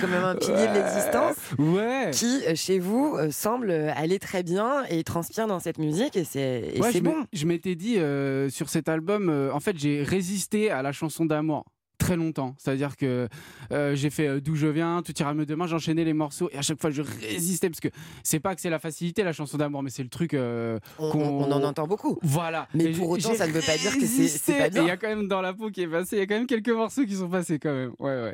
quand 0.00 0.08
même 0.08 0.24
un 0.24 0.34
pilier 0.34 0.66
de 0.68 0.74
l'existence 0.74 1.36
ouais 1.58 2.10
qui, 2.12 2.42
euh, 2.46 2.54
chez 2.54 2.78
vous, 2.78 3.14
euh, 3.16 3.30
semble 3.30 3.70
aller 3.70 4.18
très 4.18 4.42
bien 4.42 4.84
et 4.90 5.04
transpire 5.04 5.46
dans 5.46 5.60
cette 5.60 5.78
musique 5.78 6.16
et 6.16 6.24
c'est 6.24 6.78
Ouais, 6.80 7.00
bon. 7.00 7.14
Je 7.32 7.46
m'étais 7.46 7.74
dit 7.74 7.98
euh, 7.98 8.50
sur 8.50 8.68
cet 8.68 8.88
album, 8.88 9.28
euh, 9.28 9.52
en 9.52 9.60
fait, 9.60 9.78
j'ai 9.78 10.02
résisté 10.02 10.70
à 10.70 10.82
la 10.82 10.92
chanson 10.92 11.24
d'amour 11.24 11.64
très 11.98 12.16
longtemps. 12.16 12.54
C'est-à-dire 12.58 12.96
que 12.96 13.28
euh, 13.72 13.94
j'ai 13.94 14.10
fait 14.10 14.26
euh, 14.28 14.40
d'où 14.40 14.54
je 14.54 14.66
viens, 14.68 15.02
tout 15.02 15.12
ira 15.18 15.34
mieux 15.34 15.46
demain, 15.46 15.66
j'enchaînais 15.66 16.04
les 16.04 16.12
morceaux 16.14 16.48
et 16.52 16.56
à 16.58 16.62
chaque 16.62 16.80
fois 16.80 16.90
je 16.90 17.02
résistais 17.02 17.68
parce 17.68 17.80
que 17.80 17.88
c'est 18.22 18.40
pas 18.40 18.54
que 18.54 18.60
c'est 18.60 18.70
la 18.70 18.78
facilité 18.78 19.22
la 19.24 19.32
chanson 19.32 19.56
d'amour, 19.58 19.82
mais 19.82 19.90
c'est 19.90 20.02
le 20.04 20.08
truc. 20.08 20.34
euh, 20.34 20.78
On, 20.98 21.10
qu'on- 21.10 21.20
on 21.44 21.52
en 21.52 21.62
entend 21.64 21.86
beaucoup. 21.86 22.18
Voilà. 22.22 22.68
Mais 22.74 22.84
Et 22.84 22.92
pour 22.92 23.10
autant, 23.10 23.34
ça 23.34 23.46
ne 23.46 23.52
veut 23.52 23.60
pas 23.60 23.76
dire 23.76 23.96
que 23.98 24.06
c'est- 24.06 24.58
pas 24.58 24.68
bien. 24.70 24.82
Il 24.82 24.88
y 24.88 24.90
a 24.90 24.96
quand 24.96 25.08
même 25.08 25.28
dans 25.28 25.40
la 25.42 25.52
peau 25.52 25.70
qui 25.70 25.82
est 25.82 25.88
passé. 25.88 26.16
Il 26.16 26.18
y 26.20 26.22
a 26.22 26.26
quand 26.26 26.36
même 26.36 26.46
quelques 26.46 26.68
morceaux 26.70 27.04
qui 27.04 27.14
sont 27.16 27.28
passés 27.28 27.58
quand 27.58 27.72
même. 27.74 27.92
Ouais, 27.98 28.32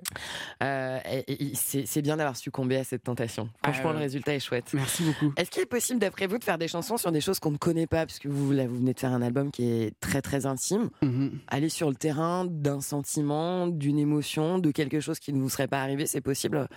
ouais. 0.60 1.02
Et- 1.26 1.44
et 1.44 1.52
c'est 1.54 1.86
c'est 1.86 2.02
bien 2.02 2.16
d'avoir 2.16 2.36
succombé 2.36 2.76
à 2.76 2.84
cette 2.84 3.04
tentation. 3.04 3.48
Franchement, 3.62 3.90
Ah, 3.90 3.92
le 3.92 3.98
ouais. 3.98 4.04
résultat 4.04 4.34
est 4.34 4.40
chouette. 4.40 4.70
Merci 4.74 5.02
beaucoup. 5.04 5.32
Est-ce 5.36 5.50
qu'il 5.50 5.62
est 5.62 5.66
possible, 5.66 6.00
d'après 6.00 6.26
vous, 6.26 6.38
de 6.38 6.44
faire 6.44 6.58
des 6.58 6.68
chansons 6.68 6.96
sur 6.96 7.12
des 7.12 7.20
choses 7.20 7.38
qu'on 7.38 7.50
ne 7.50 7.56
connaît 7.56 7.86
pas, 7.86 8.06
puisque 8.06 8.26
vous, 8.26 8.52
là, 8.52 8.66
vous 8.66 8.76
venez 8.76 8.94
de 8.94 9.00
faire 9.00 9.12
un 9.12 9.22
album 9.22 9.50
qui 9.50 9.64
est 9.70 9.92
très 10.00 10.22
très 10.22 10.46
intime, 10.46 10.90
Mhm. 11.02 11.32
aller 11.48 11.68
sur 11.68 11.88
le 11.88 11.94
terrain 11.96 12.44
d'un 12.44 12.80
sentiment, 12.80 13.53
d'une 13.68 13.98
émotion, 13.98 14.58
de 14.58 14.70
quelque 14.70 15.00
chose 15.00 15.18
qui 15.18 15.32
ne 15.32 15.40
vous 15.40 15.48
serait 15.48 15.68
pas 15.68 15.80
arrivé, 15.82 16.06
c'est 16.06 16.20
possible 16.20 16.68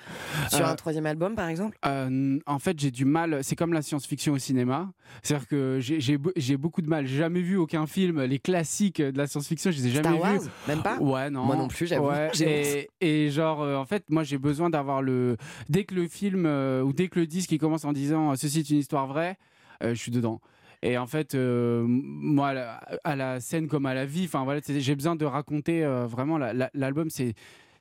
sur 0.50 0.65
Euh, 0.65 0.72
un 0.72 0.75
troisième 0.75 1.05
album, 1.05 1.36
par 1.36 1.48
exemple? 1.48 1.77
Euh, 1.86 2.39
en 2.46 2.60
fait, 2.60 2.79
j'ai 2.79 2.91
du 2.91 3.05
mal. 3.05 3.43
C'est 3.43 3.55
comme 3.55 3.74
la 3.74 3.81
science-fiction 3.81 4.34
au 4.34 4.38
cinéma. 4.38 4.91
C'est-à-dire 5.24 5.48
que 5.48 5.79
j'ai- 5.79 6.00
j'ai 6.00 6.17
be- 6.17 6.31
j'ai 6.36 6.57
beaucoup 6.57 6.81
de 6.81 6.89
mal. 6.89 7.05
J'ai 7.05 7.17
jamais 7.17 7.41
vu 7.41 7.57
aucun 7.57 7.86
film. 7.88 8.22
Les 8.24 8.39
classiques 8.39 9.01
de 9.01 9.17
la 9.17 9.27
science-fiction, 9.27 9.72
je 9.72 9.77
les 9.77 9.88
ai 9.88 9.91
jamais 9.91 10.17
Star 10.19 10.31
vus. 10.34 10.39
Wars? 10.39 10.48
Même 10.67 10.81
pas? 10.81 10.98
Ouais, 11.00 11.29
non. 11.29 11.43
Moi 11.46 11.55
non 11.55 11.67
plus, 11.67 11.88
j'avoue. 11.88 12.07
Ouais, 12.10 12.29
et, 12.41 12.89
et 13.01 13.29
genre, 13.29 13.62
euh, 13.62 13.75
en 13.75 13.86
fait, 13.86 14.03
moi, 14.10 14.24
j'ai 14.24 14.38
besoin 14.38 14.69
d'avoir 14.69 15.01
le. 15.01 15.38
Dès 15.69 15.84
que 15.84 15.96
le 15.96 16.07
film 16.07 16.46
ou 16.46 16.93
dès 16.93 17.07
que 17.07 17.19
le 17.19 17.27
disque 17.27 17.51
il 17.51 17.57
commence 17.60 17.86
en 17.86 17.93
disant 17.93 18.36
ceci 18.36 18.60
est 18.60 18.69
une 18.69 18.77
histoire 18.77 19.07
vraie, 19.07 19.38
euh, 19.84 19.93
je 19.93 20.00
suis 20.00 20.12
dedans. 20.12 20.41
Et 20.84 20.98
en 20.98 21.07
fait, 21.07 21.34
euh, 21.36 21.84
moi, 21.88 22.50
à 22.50 22.53
la, 22.53 22.74
à 23.03 23.15
la 23.15 23.39
scène 23.39 23.67
comme 23.67 23.86
à 23.86 23.93
la 23.93 24.05
vie, 24.05 24.25
enfin 24.25 24.43
voilà, 24.43 24.62
c'est- 24.63 24.79
j'ai 24.79 24.96
besoin 24.96 25.15
de 25.15 25.25
raconter 25.25 25.84
euh, 25.84 26.05
vraiment 26.05 26.38
la- 26.38 26.53
la- 26.53 26.69
l'album. 26.74 27.10
C'est 27.10 27.34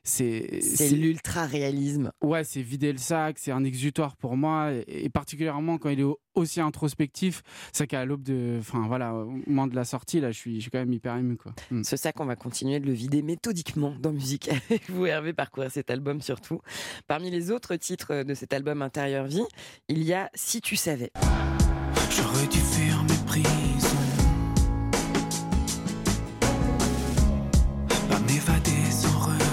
c'est 0.03 0.61
C'est 0.61 0.91
l'ultra-réalisme. 0.91 2.13
Ouais, 2.21 2.45
c'est 2.45 2.61
vider 2.61 2.93
le 2.93 2.97
sac, 2.97 3.37
c'est 3.39 3.51
un 3.51 3.65
exutoire 3.65 4.15
pour 4.15 4.37
moi, 4.37 4.71
et, 4.71 5.03
et 5.05 5.09
particulièrement 5.09 5.77
quand 5.77 5.89
il 5.89 5.99
est 5.99 6.03
au- 6.03 6.17
aussi 6.33 6.61
introspectif. 6.61 7.41
C'est 7.73 7.87
qu'à 7.87 8.05
l'aube 8.05 8.23
de, 8.23 8.55
enfin 8.59 8.85
voilà, 8.87 9.13
au 9.13 9.25
moment 9.47 9.67
de 9.67 9.75
la 9.75 9.83
sortie, 9.83 10.21
là, 10.21 10.31
je 10.31 10.37
suis, 10.37 10.55
je 10.55 10.61
suis 10.61 10.71
quand 10.71 10.79
même 10.79 10.93
hyper 10.93 11.17
ému, 11.17 11.35
quoi. 11.35 11.51
Mm. 11.71 11.83
Ce 11.83 11.97
sac, 11.97 12.17
on 12.21 12.25
va 12.25 12.37
continuer 12.37 12.79
de 12.79 12.85
le 12.85 12.93
vider 12.93 13.21
méthodiquement 13.21 13.95
dans 13.99 14.13
musique 14.13 14.47
avec 14.49 14.89
vous, 14.89 15.05
Hervé, 15.05 15.33
parcourir 15.33 15.71
cet 15.71 15.91
album 15.91 16.21
surtout. 16.21 16.61
Parmi 17.07 17.29
les 17.29 17.51
autres 17.51 17.75
titres 17.75 18.23
de 18.23 18.33
cet 18.33 18.53
album 18.53 18.81
Intérieur 18.81 19.25
Vie, 19.27 19.43
il 19.89 20.03
y 20.03 20.13
a 20.13 20.29
Si 20.35 20.61
tu 20.61 20.77
savais. 20.77 21.11
J'aurais 22.09 22.47
dû 22.47 22.59
prisons. 23.43 23.87
Pas 28.09 28.19
m'évader 28.19 28.91
sans 28.91 29.19
repère. 29.19 29.46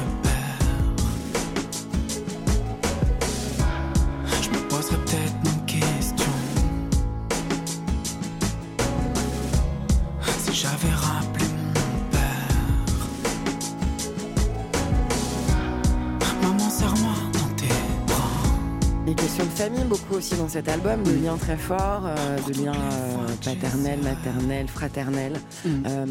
Famille, 19.54 19.84
beaucoup 19.84 20.14
aussi 20.14 20.34
dans 20.37 20.49
cet 20.49 20.68
album, 20.68 21.02
de 21.04 21.12
liens 21.12 21.37
très 21.37 21.56
forts, 21.56 22.02
euh, 22.06 22.38
de 22.49 22.64
liens 22.64 22.75
euh, 22.75 23.34
paternels, 23.44 24.00
maternels, 24.02 24.66
fraternels. 24.68 25.34
Mm. 25.64 25.68
Euh, 25.87 26.06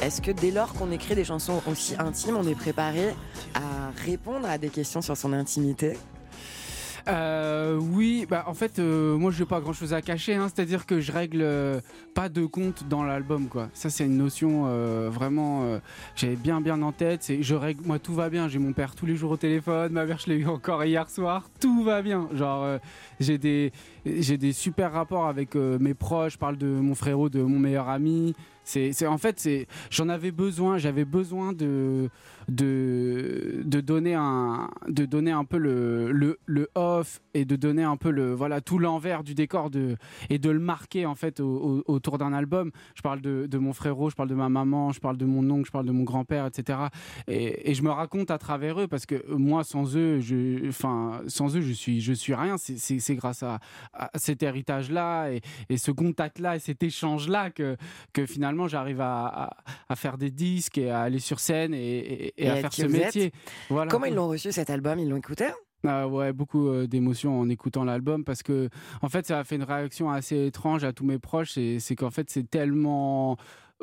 Est-ce 0.00 0.20
que 0.20 0.30
dès 0.30 0.50
lors 0.50 0.74
qu'on 0.74 0.90
écrit 0.90 1.14
des 1.14 1.24
chansons 1.24 1.62
aussi 1.70 1.94
intimes, 1.98 2.36
on 2.36 2.46
est 2.46 2.54
préparé 2.54 3.14
à 3.54 3.90
répondre 4.04 4.46
à 4.48 4.58
des 4.58 4.68
questions 4.68 5.00
sur 5.00 5.16
son 5.16 5.32
intimité? 5.32 5.96
Euh, 7.08 7.78
oui, 7.80 8.26
bah 8.28 8.44
en 8.46 8.54
fait, 8.54 8.78
euh, 8.78 9.16
moi, 9.16 9.30
j'ai 9.30 9.44
pas 9.44 9.60
grand 9.60 9.72
chose 9.72 9.92
à 9.92 10.02
cacher, 10.02 10.34
hein, 10.34 10.48
c'est-à-dire 10.48 10.86
que 10.86 11.00
je 11.00 11.12
règle 11.12 11.40
euh, 11.42 11.80
pas 12.14 12.28
de 12.28 12.44
compte 12.46 12.84
dans 12.88 13.02
l'album, 13.02 13.48
quoi. 13.48 13.68
Ça, 13.74 13.90
c'est 13.90 14.04
une 14.04 14.16
notion 14.16 14.42
vraiment, 15.10 15.80
j'avais 16.14 16.36
bien, 16.36 16.60
bien 16.60 16.80
en 16.82 16.92
tête. 16.92 17.32
Je 17.40 17.54
règle, 17.54 17.84
moi, 17.86 17.98
tout 17.98 18.14
va 18.14 18.28
bien. 18.28 18.48
J'ai 18.48 18.58
mon 18.58 18.72
père 18.72 18.94
tous 18.94 19.06
les 19.06 19.16
jours 19.16 19.32
au 19.32 19.36
téléphone, 19.36 19.92
ma 19.92 20.04
mère, 20.04 20.18
je 20.18 20.30
l'ai 20.30 20.36
eu 20.36 20.46
encore 20.46 20.84
hier 20.84 21.08
soir. 21.08 21.48
Tout 21.60 21.82
va 21.82 22.02
bien. 22.02 22.28
Genre, 22.32 22.78
j'ai 23.20 23.38
des, 23.38 23.72
j'ai 24.04 24.36
des 24.36 24.52
super 24.52 24.92
rapports 24.92 25.26
avec 25.26 25.54
mes 25.54 25.94
proches. 25.94 26.34
Je 26.34 26.38
parle 26.38 26.56
de 26.56 26.66
mon 26.66 26.94
frérot, 26.94 27.28
de 27.28 27.42
mon 27.42 27.58
meilleur 27.58 27.88
ami. 27.88 28.34
C'est, 28.64 29.06
en 29.06 29.18
fait, 29.18 29.40
c'est, 29.40 29.66
j'en 29.90 30.08
avais 30.08 30.30
besoin. 30.30 30.78
J'avais 30.78 31.04
besoin 31.04 31.52
de, 31.52 32.08
de, 32.48 33.62
de 33.64 33.80
donner 33.80 34.14
un, 34.14 34.70
de 34.88 35.04
donner 35.04 35.30
un 35.32 35.44
peu 35.44 35.58
le, 35.58 36.12
le, 36.46 36.68
off 36.74 37.20
et 37.34 37.44
de 37.44 37.56
donner 37.56 37.82
un 37.82 37.96
peu 37.96 38.10
le, 38.10 38.32
voilà, 38.34 38.60
tout 38.60 38.78
l'envers 38.78 39.24
du 39.24 39.34
décor 39.34 39.68
de, 39.70 39.96
et 40.30 40.38
de 40.38 40.50
le 40.50 40.60
marquer 40.60 41.06
en 41.06 41.14
fait 41.14 41.40
au- 41.40 41.82
au- 41.86 41.92
autour 41.92 42.18
d'un 42.18 42.32
album. 42.32 42.70
Je 42.94 43.02
parle 43.02 43.20
de, 43.20 43.46
de 43.46 43.58
mon 43.58 43.72
frérot, 43.72 44.10
je 44.10 44.14
parle 44.14 44.28
de 44.28 44.34
ma 44.34 44.48
maman, 44.48 44.92
je 44.92 45.00
parle 45.00 45.16
de 45.16 45.24
mon 45.24 45.48
oncle, 45.50 45.66
je 45.66 45.72
parle 45.72 45.86
de 45.86 45.92
mon 45.92 46.04
grand-père, 46.04 46.46
etc. 46.46 46.78
Et, 47.28 47.74
je 47.74 47.82
me 47.82 47.90
raconte 47.90 48.30
à 48.30 48.38
travers 48.38 48.80
eux 48.80 48.86
parce 48.86 49.06
que 49.06 49.24
moi, 49.32 49.64
sans 49.64 49.96
eux, 49.96 50.20
je, 50.20 50.68
enfin, 50.68 51.22
sans 51.26 51.56
eux, 51.56 51.62
je 51.62 51.72
suis, 51.72 52.00
je 52.00 52.12
suis 52.12 52.34
rien. 52.34 52.56
C'est 52.58 53.16
grâce 53.16 53.42
à, 53.42 53.58
à 53.92 54.10
cet 54.16 54.42
héritage-là 54.42 55.30
et, 55.32 55.40
et 55.68 55.78
ce 55.78 55.90
contact-là 55.90 56.56
et 56.56 56.58
cet 56.58 56.82
échange-là 56.82 57.50
que, 57.50 57.76
que 58.12 58.26
finalement 58.26 58.51
j'arrive 58.68 59.00
à, 59.00 59.26
à, 59.26 59.50
à 59.88 59.96
faire 59.96 60.18
des 60.18 60.30
disques 60.30 60.78
et 60.78 60.90
à 60.90 61.00
aller 61.00 61.18
sur 61.18 61.40
scène 61.40 61.74
et, 61.74 61.78
et- 61.78 62.26
et 62.42 62.44
Et 62.46 62.50
à 62.50 62.56
faire 62.56 62.72
ce 62.72 62.86
métier. 62.86 63.32
Voilà. 63.70 63.90
Comment 63.90 64.06
ils 64.06 64.14
l'ont 64.14 64.28
reçu 64.28 64.52
cet 64.52 64.70
album? 64.70 64.98
Ils 64.98 65.08
l'ont 65.08 65.16
écouté? 65.16 65.46
Ah 65.84 66.06
ouais, 66.06 66.32
beaucoup 66.32 66.68
euh, 66.68 66.86
d'émotions 66.86 67.40
en 67.40 67.48
écoutant 67.48 67.82
l'album 67.84 68.22
parce 68.24 68.44
que 68.44 68.68
en 69.00 69.08
fait 69.08 69.26
ça 69.26 69.40
a 69.40 69.44
fait 69.44 69.56
une 69.56 69.64
réaction 69.64 70.10
assez 70.10 70.46
étrange 70.46 70.84
à 70.84 70.92
tous 70.92 71.04
mes 71.04 71.18
proches 71.18 71.58
et 71.58 71.80
c'est 71.80 71.96
qu'en 71.96 72.12
fait 72.12 72.30
c'est 72.30 72.48
tellement 72.48 73.36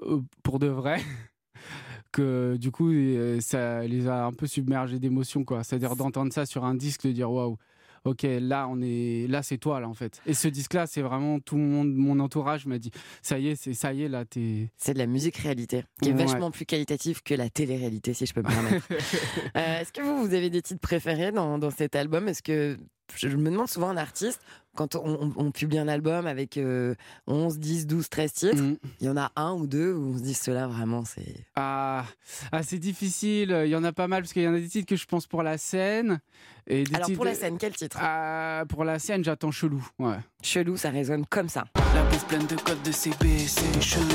euh, 0.03 0.21
pour 0.41 0.59
de 0.59 0.67
vrai 0.67 1.01
que 2.11 2.55
du 2.57 2.71
coup 2.71 2.91
euh, 2.91 3.39
ça 3.41 3.83
les 3.83 4.07
a 4.07 4.25
un 4.25 4.31
peu 4.31 4.47
submergés 4.47 4.99
d'émotions 4.99 5.43
quoi. 5.43 5.63
C'est-à-dire 5.63 5.95
d'entendre 5.95 6.31
ça 6.33 6.45
sur 6.45 6.63
un 6.65 6.75
disque 6.75 7.05
de 7.05 7.11
dire 7.11 7.29
waouh. 7.31 7.57
Ok, 8.05 8.23
là 8.23 8.67
on 8.69 8.81
est, 8.81 9.27
là 9.29 9.43
c'est 9.43 9.57
toi 9.57 9.79
là 9.79 9.87
en 9.89 9.93
fait. 9.93 10.21
Et 10.25 10.33
ce 10.33 10.47
disque-là, 10.47 10.87
c'est 10.87 11.01
vraiment 11.01 11.39
tout 11.39 11.57
mon, 11.57 11.83
mon 11.83 12.19
entourage 12.19 12.65
m'a 12.65 12.77
dit, 12.77 12.91
ça 13.21 13.39
y 13.39 13.47
est, 13.49 13.55
c'est 13.55 13.73
ça 13.73 13.93
y 13.93 14.03
est 14.03 14.09
là, 14.09 14.25
t'es. 14.25 14.71
C'est 14.77 14.93
de 14.93 14.99
la 14.99 15.05
musique 15.07 15.37
réalité, 15.37 15.83
qui 16.01 16.09
est 16.09 16.13
Ouais. 16.13 16.25
vachement 16.25 16.51
plus 16.51 16.65
qualitative 16.65 17.21
que 17.23 17.33
la 17.33 17.49
télé-réalité, 17.49 18.13
si 18.13 18.25
je 18.25 18.33
peux 18.33 18.41
me 18.41 18.47
permettre. 18.47 18.87
Euh, 19.55 19.81
Est-ce 19.81 19.91
que 19.91 20.01
vous, 20.01 20.25
vous 20.25 20.33
avez 20.33 20.49
des 20.49 20.61
titres 20.61 20.79
préférés 20.81 21.31
dans, 21.31 21.57
dans 21.57 21.71
cet 21.71 21.95
album? 21.95 22.27
Est-ce 22.27 22.43
que 22.43 22.77
je 23.15 23.27
me 23.35 23.49
demande 23.51 23.67
souvent 23.67 23.89
un 23.89 23.97
artiste, 23.97 24.41
quand 24.75 24.95
on, 24.95 25.01
on- 25.05 25.33
on 25.35 25.51
publie 25.51 25.79
un 25.79 25.87
album 25.87 26.25
avec 26.27 26.57
euh, 26.57 26.95
11, 27.27 27.57
10, 27.59 27.87
12, 27.87 28.09
13 28.09 28.33
titres, 28.33 28.61
Mm. 28.61 28.77
il 29.01 29.07
y 29.07 29.09
en 29.09 29.17
a 29.17 29.31
un 29.35 29.53
ou 29.53 29.67
deux 29.67 29.93
où 29.93 30.13
on 30.13 30.17
se 30.17 30.23
dit 30.23 30.33
cela 30.33 30.67
vraiment, 30.67 31.03
c'est. 31.05 31.43
Ah, 31.55 32.05
ah, 32.51 32.63
c'est 32.63 32.77
difficile. 32.77 33.61
Il 33.65 33.69
y 33.69 33.75
en 33.75 33.83
a 33.83 33.91
pas 33.91 34.07
mal 34.07 34.21
parce 34.21 34.31
qu'il 34.33 34.43
y 34.43 34.47
en 34.47 34.53
a 34.53 34.59
des 34.59 34.67
titres 34.69 34.87
que 34.87 34.95
je 34.95 35.05
pense 35.05 35.27
pour 35.27 35.43
la 35.43 35.57
scène 35.57 36.19
et 36.67 36.83
des 36.83 36.95
Alors 36.95 37.07
titres- 37.07 37.17
pour 37.17 37.25
la 37.25 37.33
scène, 37.35 37.57
quel 37.57 37.73
titre? 37.75 37.97
Ah, 37.99 38.63
pour 38.69 38.83
la 38.85 38.99
scène, 38.99 39.23
j'attends 39.23 39.51
chelou. 39.51 39.85
Ouais. 39.97 40.15
Chelou, 40.43 40.77
ça 40.77 40.91
résonne 40.91 41.25
comme 41.25 41.49
ça. 41.49 41.65
La 41.95 42.03
bouffe 42.03 42.25
pleine 42.27 42.45
de 42.45 42.55
codes 42.55 42.81
de 42.83 42.91
CBC 42.91 43.81
chelou 43.81 44.05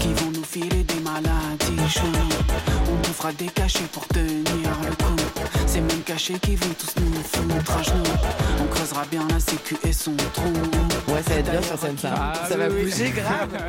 Qui 0.00 0.12
vont 0.14 0.30
nous 0.32 0.44
filer 0.44 0.82
des 0.82 1.00
maladies 1.00 1.88
chelou 1.88 2.12
fera 3.16 3.32
des 3.32 3.46
cachets 3.46 3.86
pour 3.92 4.06
tenir 4.08 4.44
le 4.86 4.94
qui 6.16 6.56
vont 6.56 6.74
tous 6.78 6.94
nous 6.98 7.82
genoux. 7.84 8.02
On 8.62 8.66
creusera 8.68 9.04
bien 9.10 9.26
la 9.28 9.38
sécu 9.38 9.76
et 9.84 9.92
son 9.92 10.16
trou. 10.16 10.50
Ouais, 11.08 11.22
ça 11.22 11.34
va 11.34 11.40
être 11.40 11.50
bien 11.50 11.62
sur 11.62 11.78
scène 11.78 11.98
ça. 11.98 12.14
Ah, 12.16 12.46
ça 12.48 12.56
va 12.56 12.68
oui. 12.68 12.84
bouger 12.84 13.10
grave. 13.10 13.50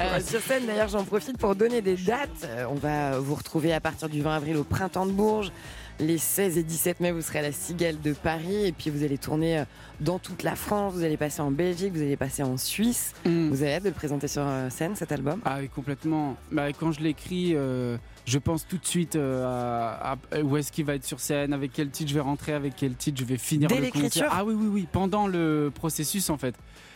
Euh, 0.00 0.20
sur 0.20 0.40
scène 0.40 0.66
d'ailleurs, 0.66 0.88
j'en 0.88 1.04
profite 1.04 1.38
pour 1.38 1.54
donner 1.54 1.80
des 1.80 1.94
dates. 1.94 2.28
Euh, 2.44 2.64
on 2.68 2.74
va 2.74 3.18
vous 3.18 3.36
retrouver 3.36 3.72
à 3.72 3.80
partir 3.80 4.08
du 4.08 4.20
20 4.22 4.36
avril 4.36 4.56
au 4.56 4.64
Printemps 4.64 5.06
de 5.06 5.12
Bourges. 5.12 5.52
Les 6.00 6.18
16 6.18 6.58
et 6.58 6.62
17 6.64 7.00
mai, 7.00 7.12
vous 7.12 7.22
serez 7.22 7.38
à 7.38 7.42
la 7.42 7.52
Cigale 7.52 8.00
de 8.00 8.12
Paris. 8.12 8.66
Et 8.66 8.72
puis 8.72 8.90
vous 8.90 9.04
allez 9.04 9.18
tourner 9.18 9.58
euh, 9.58 9.64
dans 10.00 10.18
toute 10.18 10.42
la 10.42 10.56
France. 10.56 10.94
Vous 10.94 11.04
allez 11.04 11.16
passer 11.16 11.40
en 11.40 11.50
Belgique, 11.50 11.92
vous 11.92 12.02
allez 12.02 12.16
passer 12.16 12.42
en 12.42 12.56
Suisse. 12.56 13.14
Mm. 13.24 13.48
Vous 13.50 13.62
avez 13.62 13.74
hâte 13.74 13.84
de 13.84 13.88
le 13.88 13.94
présenter 13.94 14.26
sur 14.26 14.42
euh, 14.44 14.70
scène 14.70 14.96
cet 14.96 15.12
album? 15.12 15.40
Ah 15.44 15.58
oui, 15.60 15.68
complètement. 15.68 16.36
Bah, 16.50 16.72
quand 16.72 16.92
je 16.92 17.00
l'écris, 17.00 17.52
euh, 17.54 17.96
je 18.26 18.38
pense 18.38 18.66
tout 18.66 18.78
de 18.78 18.86
suite 18.86 19.16
euh, 19.16 19.44
à, 19.46 20.16
à 20.32 20.40
où 20.42 20.56
est-ce 20.56 20.72
qu'il 20.72 20.84
va 20.84 20.94
être 20.94 21.04
sur 21.04 21.20
scène, 21.20 21.52
avec 21.52 21.72
quel 21.72 21.90
titre 21.90 22.10
je 22.10 22.14
vais 22.14 22.20
rentrer, 22.20 22.52
avec 22.52 22.74
quel 22.76 22.94
titre 22.94 23.20
je 23.20 23.24
vais 23.24 23.36
finir 23.38 23.68
Dès 23.68 23.80
le 23.80 23.90
concert. 23.90 24.28
Ah 24.32 24.44
oui, 24.44 24.54
oui, 24.56 24.66
oui, 24.70 24.88
pendant 24.90 25.26
le 25.26 25.70
processus 25.72 26.28
en 26.30 26.38
fait. 26.38 26.54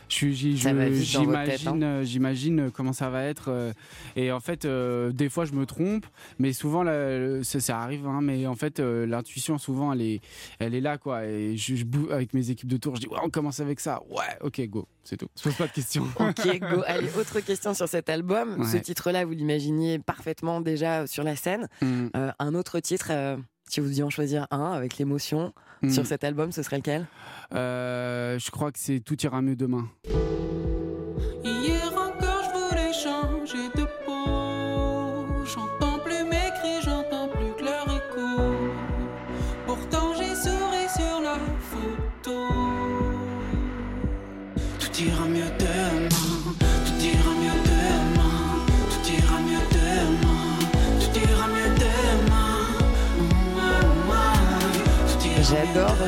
Tête, 0.08 1.58
J'imagine, 1.58 1.82
euh, 1.84 2.04
j'imagine 2.04 2.70
comment 2.72 2.92
ça 2.92 3.10
va 3.10 3.24
être. 3.24 3.48
euh, 3.48 3.72
et 4.16 4.32
en 4.32 4.40
fait, 4.40 4.64
euh, 4.64 5.12
des 5.12 5.28
fois, 5.28 5.44
je 5.44 5.52
me 5.52 5.66
trompe, 5.66 6.06
mais 6.38 6.52
souvent, 6.52 6.82
là, 6.82 7.42
ça, 7.44 7.60
ça 7.60 7.80
arrive. 7.80 8.06
hein, 8.06 8.20
mais 8.22 8.46
en 8.46 8.54
fait, 8.54 8.80
euh, 8.80 9.06
l'intuition, 9.06 9.58
souvent, 9.58 9.92
elle 9.92 10.02
est, 10.02 10.20
elle 10.58 10.74
est 10.74 10.80
là, 10.80 10.98
quoi. 10.98 11.26
Et 11.26 11.56
je, 11.56 11.74
je 11.76 11.84
avec 12.12 12.34
mes 12.34 12.50
équipes 12.50 12.68
de 12.68 12.76
tour, 12.76 12.96
je 12.96 13.02
dis, 13.02 13.08
ouais, 13.08 13.18
on 13.22 13.30
commence 13.30 13.60
avec 13.60 13.80
ça. 13.80 14.00
Ouais, 14.10 14.24
ok, 14.42 14.60
go, 14.68 14.86
c'est 15.04 15.16
tout. 15.16 15.28
Je 15.36 15.42
pose 15.44 15.54
pas 15.54 15.66
de 15.66 15.72
questions. 15.72 16.04
Ok, 16.20 16.58
go. 16.60 16.82
Allez, 16.86 17.08
autre 17.18 17.40
question 17.40 17.74
sur 17.74 17.88
cet 17.88 18.08
album. 18.08 18.64
Ce 18.64 18.76
titre-là, 18.76 19.24
vous 19.24 19.32
l'imaginiez 19.32 19.98
parfaitement 19.98 20.60
déjà 20.60 21.06
sur 21.06 21.22
la 21.24 21.36
scène. 21.36 21.68
Mm, 21.82 22.06
Euh, 22.16 22.30
un 22.38 22.54
autre 22.54 22.80
titre, 22.80 23.08
euh, 23.10 23.36
si 23.68 23.80
vous 23.80 23.86
deviez 23.86 24.02
en 24.02 24.10
choisir 24.10 24.46
un 24.50 24.72
avec 24.72 24.96
l'émotion 24.98 25.52
mm. 25.82 25.90
sur 25.90 26.06
cet 26.06 26.24
album, 26.24 26.52
ce 26.52 26.62
serait 26.62 26.78
lequel? 26.78 27.06
Euh, 27.54 28.38
je 28.38 28.50
crois 28.50 28.72
que 28.72 28.78
c'est 28.78 29.00
Tout 29.00 29.20
ira 29.22 29.42
mieux 29.42 29.56
demain. 29.56 29.88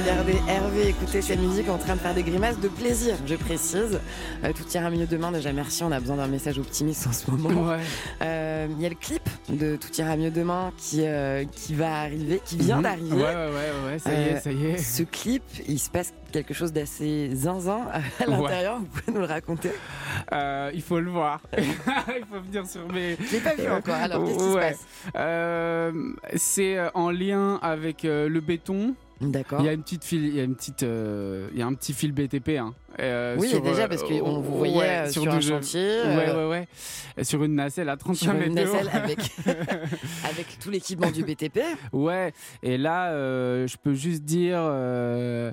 Regarder 0.02 0.34
Hervé 0.48 0.88
écouter 0.88 1.20
cette 1.22 1.40
musique 1.40 1.68
en 1.68 1.78
train 1.78 1.94
de 1.94 2.00
faire 2.00 2.14
des 2.14 2.22
grimaces 2.22 2.58
de 2.60 2.68
plaisir, 2.68 3.16
je 3.26 3.34
précise. 3.34 4.00
Euh, 4.44 4.52
tout 4.52 4.64
ira 4.74 4.88
mieux 4.90 5.06
demain, 5.06 5.30
déjà 5.32 5.52
merci, 5.52 5.82
on 5.84 5.92
a 5.92 6.00
besoin 6.00 6.16
d'un 6.16 6.26
message 6.26 6.58
optimiste 6.58 7.06
en 7.06 7.12
ce 7.12 7.30
moment. 7.30 7.68
Ouais. 7.70 7.78
Euh, 8.22 8.66
Il 8.70 8.80
y 8.82 8.86
a 8.86 8.88
le 8.88 8.94
clip 8.94 9.28
de 9.48 9.76
Tout 9.76 9.88
ira 9.98 10.16
mieux 10.16 10.30
demain 10.30 10.72
qui, 10.78 11.02
euh, 11.04 11.44
qui 11.52 11.74
va 11.74 12.00
arriver, 12.00 12.40
qui 12.44 12.56
vient 12.56 12.76
Mhm. 12.76 12.82
d'arriver. 12.82 13.16
Ouais, 13.16 13.22
ouais, 13.22 13.92
ouais, 13.92 13.98
ça 13.98 14.12
y 14.12 14.22
est, 14.28 14.40
ça 14.40 14.52
y 14.52 14.66
est. 14.66 14.78
Ce 14.78 15.02
clip, 15.02 15.42
il 15.68 15.78
se 15.78 15.90
passe 15.90 16.12
quelque 16.32 16.54
chose 16.54 16.72
d'assez 16.72 17.30
zinzin 17.34 17.80
à 17.92 18.26
l'intérieur, 18.26 18.78
vous 18.78 18.86
pouvez 18.86 19.12
nous 19.12 19.20
le 19.20 19.26
raconter? 19.26 19.70
Euh, 20.32 20.70
il 20.72 20.82
faut 20.82 21.00
le 21.00 21.10
voir. 21.10 21.40
il 21.58 21.64
faut 22.30 22.40
venir 22.40 22.66
sur 22.66 22.86
mes. 22.92 23.16
Je 23.16 23.32
l'ai 23.32 23.40
pas 23.40 23.54
vu 23.54 23.68
encore, 23.70 23.94
alors 23.96 24.24
qu'est-ce 24.24 24.38
qui 24.38 24.44
se 24.52 24.54
passe? 24.58 24.78
Euh, 25.16 25.92
c'est 26.36 26.78
en 26.94 27.10
lien 27.10 27.58
avec 27.62 28.02
le 28.04 28.40
béton. 28.40 28.94
D'accord. 29.20 29.60
Il 29.60 29.66
y 29.66 29.68
a 29.68 29.72
une 29.72 29.82
petite 29.82 30.04
fil, 30.04 30.24
il 30.24 30.34
y 30.34 30.40
a 30.40 30.44
une 30.44 30.54
petite, 30.54 30.82
euh, 30.82 31.48
il 31.52 31.58
y 31.58 31.62
a 31.62 31.66
un 31.66 31.74
petit 31.74 31.92
fil 31.92 32.12
BTP. 32.12 32.58
Hein, 32.58 32.74
euh, 32.98 33.36
Oui, 33.38 33.48
sur, 33.48 33.62
déjà, 33.62 33.82
euh, 33.84 33.88
parce 33.88 34.02
qu'on 34.02 34.18
oh, 34.20 34.40
vous 34.40 34.58
voyait 34.58 34.76
ouais, 34.76 34.88
euh, 34.88 35.08
sur, 35.10 35.28
un 35.30 35.36
deux- 35.36 35.40
chantier. 35.40 35.80
Euh, 36.04 36.48
ouais, 36.48 36.58
ouais. 37.16 37.24
Sur 37.24 37.44
une 37.44 37.54
nacelle 37.54 37.88
à 37.88 37.96
35 37.96 38.24
Sur 38.24 38.34
une 38.34 38.52
mètres. 38.54 38.70
haut. 38.70 38.74
nacelle 38.74 38.90
avec, 38.92 39.18
avec 40.30 40.58
tout 40.58 40.70
l'équipement 40.70 41.10
du 41.10 41.24
BTP. 41.24 41.60
Ouais, 41.92 42.32
et 42.62 42.78
là, 42.78 43.10
euh, 43.12 43.66
je 43.66 43.76
peux 43.76 43.94
juste 43.94 44.22
dire 44.24 44.58
euh, 44.60 45.52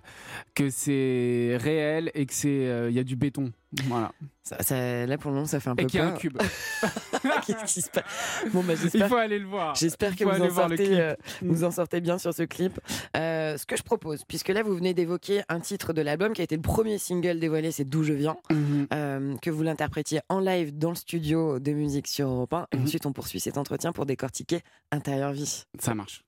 que 0.55 0.69
c'est 0.69 1.57
réel 1.61 2.11
et 2.15 2.25
que 2.25 2.33
c'est, 2.33 2.47
euh, 2.49 2.89
il 2.89 2.95
y 2.95 2.99
a 2.99 3.03
du 3.03 3.15
béton. 3.15 3.51
Voilà. 3.87 4.11
Ça, 4.43 4.63
ça- 4.63 5.05
là, 5.05 5.17
pour 5.17 5.29
le 5.31 5.35
moment, 5.35 5.47
ça 5.47 5.59
fait 5.59 5.69
un 5.69 5.75
peu 5.75 5.83
Et 5.83 5.85
qu'il 5.87 5.99
y 5.99 6.03
a 6.03 6.07
un 6.07 6.11
peur. 6.11 6.19
cube. 6.19 6.37
Qu'est-ce 7.45 7.73
qui 7.73 7.81
se 7.81 7.89
passe? 7.89 8.05
Bon, 8.53 8.63
bah, 8.63 8.73
Il 8.93 9.03
faut 9.03 9.15
aller 9.17 9.39
le 9.39 9.45
voir. 9.45 9.75
J'espère 9.75 10.15
que 10.15 10.23
vous 10.23 10.41
en, 10.41 10.49
sortez, 10.49 10.99
euh, 11.01 11.13
vous 11.41 11.63
en 11.65 11.71
sortez 11.71 11.99
bien 11.99 12.17
sur 12.17 12.33
ce 12.33 12.43
clip. 12.43 12.79
Euh, 13.17 13.57
ce 13.57 13.65
que 13.65 13.75
je 13.75 13.83
propose, 13.83 14.23
puisque 14.23 14.47
là 14.49 14.63
vous 14.63 14.73
venez 14.75 14.93
d'évoquer 14.93 15.41
un 15.49 15.59
titre 15.59 15.91
de 15.91 16.01
l'album 16.01 16.31
qui 16.31 16.39
a 16.41 16.43
été 16.45 16.55
le 16.55 16.61
premier 16.61 16.97
single 16.97 17.26
dévoilé, 17.35 17.71
c'est 17.71 17.85
D'où 17.85 18.03
je 18.03 18.13
viens, 18.13 18.37
Mhm. 18.51 18.87
euh, 18.93 19.35
que 19.41 19.49
vous 19.49 19.63
l'interprétiez 19.63 20.21
en 20.29 20.39
live 20.39 20.77
dans 20.77 20.89
le 20.89 20.95
studio 20.95 21.59
de 21.59 21.71
musique 21.71 22.07
sur 22.07 22.27
Europe 22.29 22.53
1. 22.53 22.67
Et 22.71 22.77
Mhm. 22.77 22.83
ensuite 22.83 23.05
on 23.05 23.13
poursuit 23.13 23.39
cet 23.39 23.57
entretien 23.57 23.91
pour 23.93 24.05
décortiquer 24.05 24.61
Intérieur 24.91 25.31
Vie. 25.33 25.63
Ça 25.79 25.93
marche. 25.95 26.23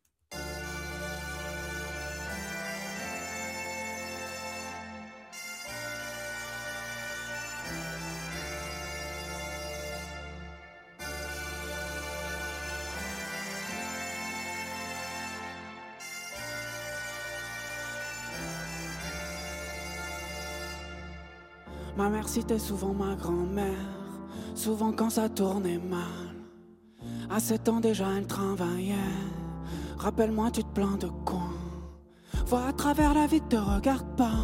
Ma 22.09 22.15
mère 22.15 22.59
souvent 22.59 22.93
ma 22.95 23.13
grand-mère, 23.13 23.85
souvent 24.55 24.91
quand 24.91 25.11
ça 25.11 25.29
tournait 25.29 25.77
mal. 25.77 26.33
À 27.29 27.39
7 27.39 27.69
ans 27.69 27.79
déjà, 27.79 28.07
elle 28.17 28.25
travaillait. 28.25 28.95
Rappelle-moi, 29.95 30.49
tu 30.49 30.63
te 30.63 30.73
plains 30.73 30.97
de 30.99 31.05
quoi? 31.23 31.51
Vois 32.47 32.65
à 32.65 32.73
travers 32.73 33.13
la 33.13 33.27
vie, 33.27 33.41
te 33.41 33.57
regarde 33.57 34.07
pas. 34.17 34.41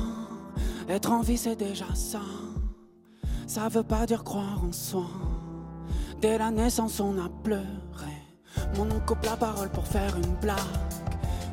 Être 0.87 1.11
en 1.11 1.21
vie, 1.21 1.39
c'est 1.39 1.55
déjà 1.55 1.87
ça. 1.95 2.21
Ça 3.47 3.67
veut 3.67 3.81
pas 3.81 4.05
dire 4.05 4.23
croire 4.23 4.63
en 4.63 4.71
soi. 4.71 5.07
Dès 6.21 6.37
la 6.37 6.51
naissance, 6.51 6.99
on 6.99 7.17
a 7.17 7.29
pleuré. 7.43 7.65
Mon 8.77 8.83
oncle 8.91 9.05
coupe 9.07 9.25
la 9.25 9.37
parole 9.37 9.71
pour 9.71 9.87
faire 9.87 10.15
une 10.17 10.35
blague. 10.35 10.59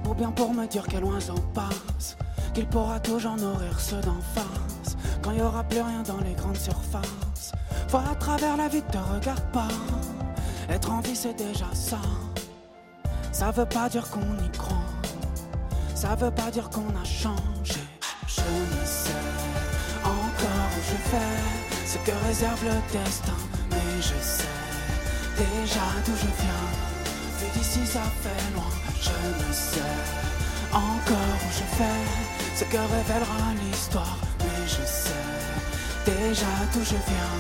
Ou 0.07 0.13
bien 0.13 0.31
pour 0.31 0.53
me 0.53 0.67
dire 0.67 0.85
quel 0.87 1.05
oiseau 1.05 1.37
passe. 1.55 2.19
Qu'il 2.53 2.67
pourra 2.67 3.01
toujours 3.01 3.37
nourrir 3.37 3.81
ceux 3.81 4.03
d'en 4.03 4.21
face. 4.21 4.99
Quand 5.23 5.31
il 5.33 5.43
aura 5.43 5.63
plus 5.65 5.81
rien 5.81 6.03
dans 6.03 6.19
les 6.19 6.35
grandes 6.35 6.57
surfaces. 6.57 7.53
Vois 7.89 8.05
à 8.11 8.15
travers 8.15 8.57
la 8.57 8.69
vie, 8.69 8.83
te 8.83 8.99
regarde 8.99 9.45
pas. 9.53 9.69
Être 10.69 10.91
en 10.91 11.01
vie, 11.01 11.17
c'est 11.17 11.35
déjà 11.35 11.67
ça. 11.73 11.99
Ça 13.31 13.51
veut 13.51 13.67
pas 13.67 13.89
dire 13.89 14.09
qu'on 14.11 14.45
y 14.45 14.51
croit. 14.59 14.77
Ça 15.95 16.15
veut 16.17 16.31
pas 16.31 16.51
dire 16.51 16.69
qu'on 16.71 16.89
a 17.01 17.05
changé. 17.05 17.81
Je 18.27 18.41
ne 18.41 18.85
sais 18.85 19.11
encore 20.05 20.71
où 20.77 20.83
je 20.91 21.11
vais, 21.11 21.87
ce 21.87 21.99
que 21.99 22.27
réserve 22.27 22.65
le 22.65 22.99
destin. 22.99 23.33
Mais 23.71 24.01
je 24.01 24.19
sais 24.21 24.63
déjà 25.37 25.87
d'où 26.05 26.13
je 26.17 26.27
viens. 26.43 26.69
Vu 27.39 27.59
d'ici, 27.59 27.87
ça 27.87 28.03
fait 28.23 28.55
loin. 28.55 28.71
Je 29.01 29.11
ne 29.11 29.53
sais 29.53 29.81
encore 30.73 31.39
où 31.45 31.53
je 31.53 31.79
vais, 31.79 32.57
ce 32.57 32.65
que 32.65 32.79
révélera 32.79 33.55
l'histoire. 33.65 34.19
Mais 34.41 34.67
je 34.67 34.85
sais 34.85 35.12
déjà 36.05 36.47
d'où 36.73 36.81
je 36.81 36.91
viens. 36.91 37.39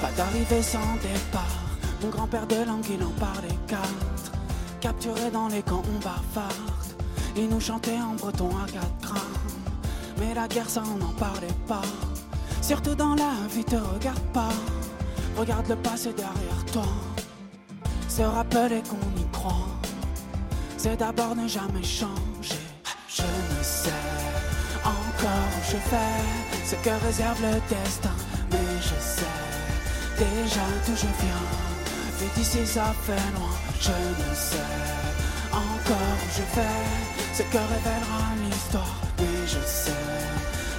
Pas 0.00 0.10
d'arrivée 0.16 0.62
sans 0.62 0.96
départ. 1.02 1.60
Mon 2.02 2.08
grand-père 2.08 2.46
de 2.46 2.64
langue, 2.66 2.84
il 2.90 3.02
en 3.02 3.10
parlait 3.10 3.58
quatre. 3.66 4.32
Capturé 4.80 5.30
dans 5.30 5.48
les 5.48 5.62
camps, 5.62 5.82
on 5.94 5.98
bavarde. 5.98 6.52
Il 7.36 7.48
nous 7.48 7.60
chantait 7.60 7.98
en 7.98 8.14
breton 8.14 8.50
à 8.56 8.70
4 8.70 8.86
grammes. 9.00 9.18
Mais 10.18 10.34
la 10.34 10.48
guerre, 10.48 10.68
ça, 10.68 10.82
on 10.92 10.98
n'en 10.98 11.12
parlait 11.12 11.56
pas. 11.66 11.82
Surtout 12.60 12.94
dans 12.94 13.14
la 13.14 13.32
vie, 13.50 13.64
te 13.64 13.76
regarde 13.76 14.32
pas. 14.32 14.52
Regarde 15.36 15.68
le 15.68 15.76
passé 15.76 16.12
derrière 16.12 16.64
toi. 16.72 16.86
Se 18.08 18.22
rappeler 18.22 18.82
qu'on 18.88 19.20
y 19.20 19.26
croit. 19.32 19.68
C'est 20.76 20.96
d'abord 20.96 21.34
ne 21.36 21.46
jamais 21.48 21.82
changer. 21.82 22.31
Je 25.72 25.76
vais, 25.90 26.66
ce 26.66 26.74
que 26.84 27.04
réserve 27.06 27.40
le 27.40 27.54
destin. 27.74 28.16
Mais 28.50 28.72
je 28.80 28.98
sais 29.00 29.38
déjà 30.18 30.66
d'où 30.84 30.94
je 30.94 31.10
viens. 31.22 31.46
Vu 32.18 32.26
d'ici, 32.36 32.66
ça 32.66 32.94
fait 33.06 33.28
loin. 33.36 33.56
Je 33.80 33.90
ne 33.90 34.34
sais 34.34 34.70
encore 35.50 36.18
où 36.24 36.30
je 36.38 36.44
vais, 36.56 36.86
ce 37.38 37.42
que 37.42 37.62
révélera 37.74 38.24
l'histoire. 38.42 38.96
Mais 39.18 39.46
je 39.46 39.62
sais 39.66 40.04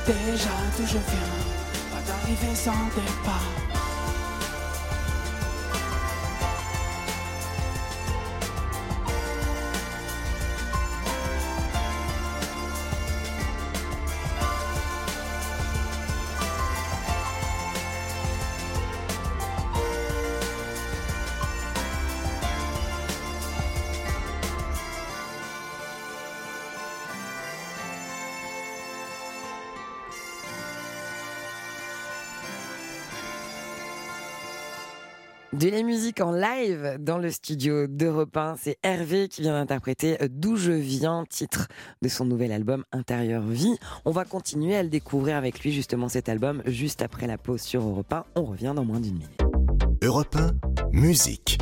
déjà 0.05 0.55
d'où 0.77 0.85
je 0.85 1.01
viens. 1.11 1.37
Pas 1.91 2.03
d'arrivée 2.07 2.55
sans 2.55 2.85
départ. 2.95 3.72
De 35.53 35.69
la 35.69 35.83
musique 35.83 36.19
en 36.19 36.31
live 36.31 36.97
dans 36.99 37.19
le 37.19 37.29
studio 37.29 37.85
d'Europe 37.85 38.35
1. 38.35 38.55
C'est 38.57 38.77
Hervé 38.81 39.27
qui 39.27 39.41
vient 39.41 39.53
d'interpréter 39.53 40.17
D'où 40.31 40.55
je 40.55 40.71
viens, 40.71 41.25
titre 41.29 41.67
de 42.01 42.09
son 42.09 42.25
nouvel 42.25 42.51
album 42.51 42.83
Intérieur 42.91 43.43
Vie. 43.43 43.77
On 44.03 44.11
va 44.11 44.25
continuer 44.25 44.75
à 44.75 44.81
le 44.81 44.89
découvrir 44.89 45.35
avec 45.37 45.59
lui, 45.59 45.71
justement, 45.71 46.09
cet 46.09 46.27
album, 46.27 46.63
juste 46.65 47.03
après 47.03 47.27
la 47.27 47.37
pause 47.37 47.61
sur 47.61 47.83
Europe 47.87 48.11
1. 48.11 48.25
On 48.35 48.45
revient 48.45 48.73
dans 48.75 48.83
moins 48.83 48.99
d'une 48.99 49.13
minute. 49.13 49.41
Europe 50.01 50.35
1, 50.35 50.53
musique. 50.91 51.59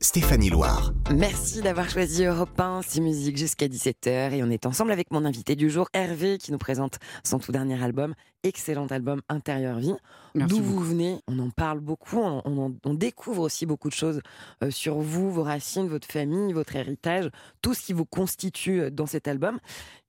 Stéphanie 0.00 0.48
Loire. 0.48 0.92
Merci 1.12 1.60
d'avoir 1.60 1.90
choisi 1.90 2.24
Europe 2.24 2.58
1, 2.60 2.82
c'est 2.86 3.00
musique 3.00 3.36
jusqu'à 3.36 3.66
17h 3.66 4.32
et 4.32 4.42
on 4.44 4.50
est 4.50 4.64
ensemble 4.64 4.92
avec 4.92 5.10
mon 5.10 5.24
invité 5.24 5.56
du 5.56 5.70
jour, 5.70 5.88
Hervé, 5.92 6.38
qui 6.38 6.52
nous 6.52 6.58
présente 6.58 6.98
son 7.24 7.40
tout 7.40 7.50
dernier 7.50 7.82
album, 7.82 8.14
excellent 8.44 8.86
album 8.86 9.22
Intérieur 9.28 9.78
Vie. 9.80 9.94
D'où 10.36 10.62
vous 10.62 10.78
venez, 10.78 11.18
on 11.26 11.40
en 11.40 11.50
parle 11.50 11.80
beaucoup, 11.80 12.18
on, 12.18 12.42
on- 12.44 12.76
on 12.84 12.94
découvre 12.94 13.42
aussi 13.42 13.66
beaucoup 13.66 13.88
de 13.88 13.94
choses 13.94 14.20
euh, 14.62 14.70
sur 14.70 14.98
vous, 15.00 15.32
vos 15.32 15.42
racines, 15.42 15.88
votre 15.88 16.06
famille, 16.06 16.52
votre 16.52 16.76
héritage, 16.76 17.28
tout 17.60 17.74
ce 17.74 17.82
qui 17.82 17.92
vous 17.92 18.04
constitue 18.06 18.82
euh, 18.82 18.90
dans 18.90 19.06
cet 19.06 19.26
album. 19.26 19.58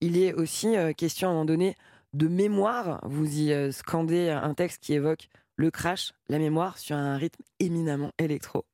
Il 0.01 0.17
est 0.17 0.33
aussi 0.33 0.77
euh, 0.77 0.93
question 0.93 1.29
à 1.29 1.31
un 1.31 1.33
moment 1.33 1.45
donné 1.45 1.75
de 2.13 2.27
mémoire. 2.27 2.99
Vous 3.05 3.25
y 3.39 3.51
euh, 3.53 3.71
scandez 3.71 4.29
un 4.29 4.53
texte 4.53 4.83
qui 4.83 4.93
évoque 4.93 5.29
le 5.55 5.71
crash, 5.71 6.11
la 6.29 6.37
mémoire, 6.37 6.77
sur 6.77 6.95
un 6.95 7.17
rythme 7.17 7.41
éminemment 7.59 8.11
électro. 8.19 8.65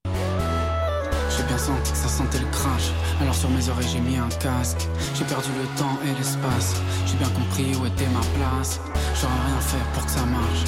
J'ai 1.38 1.44
bien 1.44 1.58
senti 1.58 1.92
que 1.92 1.98
ça 1.98 2.08
sentait 2.08 2.40
le 2.40 2.48
crash. 2.48 2.92
Alors 3.22 3.36
sur 3.36 3.50
mes 3.50 3.68
oreilles 3.68 3.90
j'ai 3.92 4.00
mis 4.00 4.18
un 4.18 4.30
casque. 4.40 4.88
J'ai 5.16 5.26
perdu 5.26 5.50
le 5.60 5.68
temps 5.78 6.00
et 6.06 6.18
l'espace. 6.18 6.76
J'ai 7.06 7.18
bien 7.18 7.28
compris 7.30 7.76
où 7.76 7.86
était 7.86 8.08
ma 8.08 8.24
place. 8.38 8.80
J'aurais 9.20 9.44
rien 9.48 9.60
fait 9.60 9.84
pour 9.94 10.06
que 10.06 10.12
ça 10.12 10.26
marche. 10.26 10.64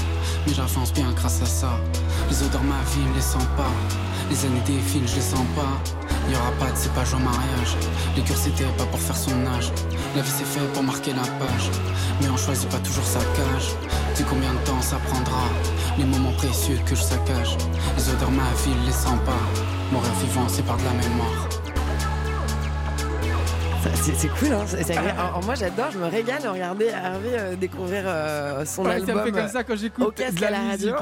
Mais 0.45 0.53
j'avance 0.53 0.91
bien 0.91 1.11
grâce 1.13 1.41
à 1.41 1.45
ça. 1.45 1.71
Les 2.29 2.43
odeurs 2.43 2.63
ma 2.63 2.81
ville 2.91 3.13
les 3.15 3.21
sens 3.21 3.47
pas. 3.55 3.71
Les 4.29 4.45
années 4.45 4.63
défilent, 4.65 5.07
je 5.07 5.15
les 5.15 5.21
sens 5.21 5.47
pas. 5.55 5.79
Y 6.29 6.35
aura 6.35 6.51
pas 6.59 6.69
de 6.69 6.77
cépage 6.77 7.13
au 7.13 7.19
mariage. 7.19 7.77
Les 8.17 8.21
cures 8.23 8.37
c'était 8.37 8.65
pas 8.77 8.85
pour 8.85 8.99
faire 8.99 9.15
son 9.15 9.47
âge. 9.47 9.71
La 10.17 10.21
vie 10.21 10.33
c'est 10.37 10.45
fait 10.45 10.67
pour 10.73 10.83
marquer 10.83 11.13
la 11.13 11.27
page. 11.39 11.71
Mais 12.21 12.29
on 12.29 12.35
choisit 12.35 12.67
pas 12.67 12.79
toujours 12.79 13.05
sa 13.05 13.19
cage. 13.19 13.71
Sais 14.15 14.25
combien 14.29 14.51
de 14.53 14.59
temps 14.65 14.81
ça 14.81 14.97
prendra. 15.07 15.43
Les 15.97 16.03
moments 16.03 16.33
précieux 16.33 16.79
que 16.85 16.95
je 16.95 17.01
saccage. 17.01 17.55
Les 17.95 18.09
odeurs 18.09 18.31
ma 18.31 18.51
ville 18.65 18.83
les 18.85 18.91
sens 18.91 19.19
pas. 19.25 19.45
Mourir 19.91 20.13
vivant, 20.15 20.47
c'est 20.49 20.65
par 20.65 20.77
de 20.77 20.83
la 20.83 20.91
mémoire. 20.93 21.49
C'est 23.95 24.27
cool, 24.29 24.51
hein. 24.53 24.65
Alors, 25.17 25.43
moi 25.45 25.55
j'adore, 25.55 25.91
je 25.91 25.97
me 25.99 26.05
régale 26.07 26.41
de 26.41 26.47
regarder 26.47 26.85
Hervé 26.85 27.29
euh, 27.33 27.55
découvrir 27.55 28.03
euh, 28.05 28.65
son 28.65 28.83
Ouais, 28.85 28.93
album. 28.93 29.07
ça 29.07 29.15
me 29.15 29.23
fait 29.23 29.31
comme 29.31 29.47
ça 29.49 29.63
quand 29.63 29.75
j'écoute 29.77 30.15
casque 30.15 30.35
de 30.35 30.41
la, 30.41 30.59
musique. 30.61 30.93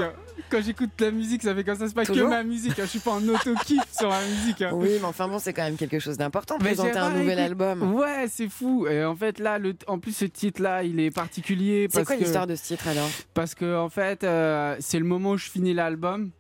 Quand 0.50 0.62
j'écoute 0.62 0.90
de 0.98 1.06
la 1.06 1.12
musique, 1.12 1.42
ça 1.44 1.56
fait 1.56 1.64
comme 1.64 1.76
ça. 1.78 1.88
C'est 1.88 1.96
pas 1.96 2.06
Toujours 2.06 2.26
que 2.26 2.34
ma 2.36 2.44
musique. 2.44 2.74
hein. 2.78 2.84
Je 2.84 2.90
suis 2.90 3.00
pas 3.00 3.12
en 3.12 3.28
auto-kiff 3.28 3.82
sur 3.98 4.10
la 4.10 4.22
musique. 4.22 4.62
hein. 4.62 4.70
Oui, 4.74 4.90
mais 5.00 5.06
enfin 5.08 5.28
bon, 5.28 5.40
c'est 5.40 5.54
quand 5.54 5.64
même 5.64 5.78
quelque 5.78 6.00
chose 6.00 6.18
d'important 6.18 6.58
présenter 6.58 6.98
un 6.98 7.10
nouvel 7.12 7.40
album. 7.40 7.94
Ouais, 7.96 8.26
c'est 8.30 8.50
fou. 8.50 8.88
Et 8.88 9.04
en 9.04 9.16
fait, 9.16 9.40
là, 9.40 9.58
le, 9.58 9.74
en 9.88 9.98
plus, 10.00 10.16
ce 10.16 10.26
titre-là, 10.26 10.84
il 10.84 11.00
est 11.00 11.12
particulier 11.12 11.88
C'est 11.90 11.98
parce 12.00 12.08
quoi 12.08 12.16
que 12.18 12.22
l'histoire 12.22 12.48
de 12.48 12.56
ce 12.56 12.64
titre 12.64 12.88
alors? 12.88 13.10
parce 13.34 13.56
que 13.56 13.78
en 13.78 13.90
fait, 13.90 14.24
euh, 14.24 14.76
c'est 14.80 15.00
le 15.00 15.06
moment 15.06 15.32
où 15.32 15.38
je 15.38 15.50
finis 15.50 15.74
l'album. 15.74 16.32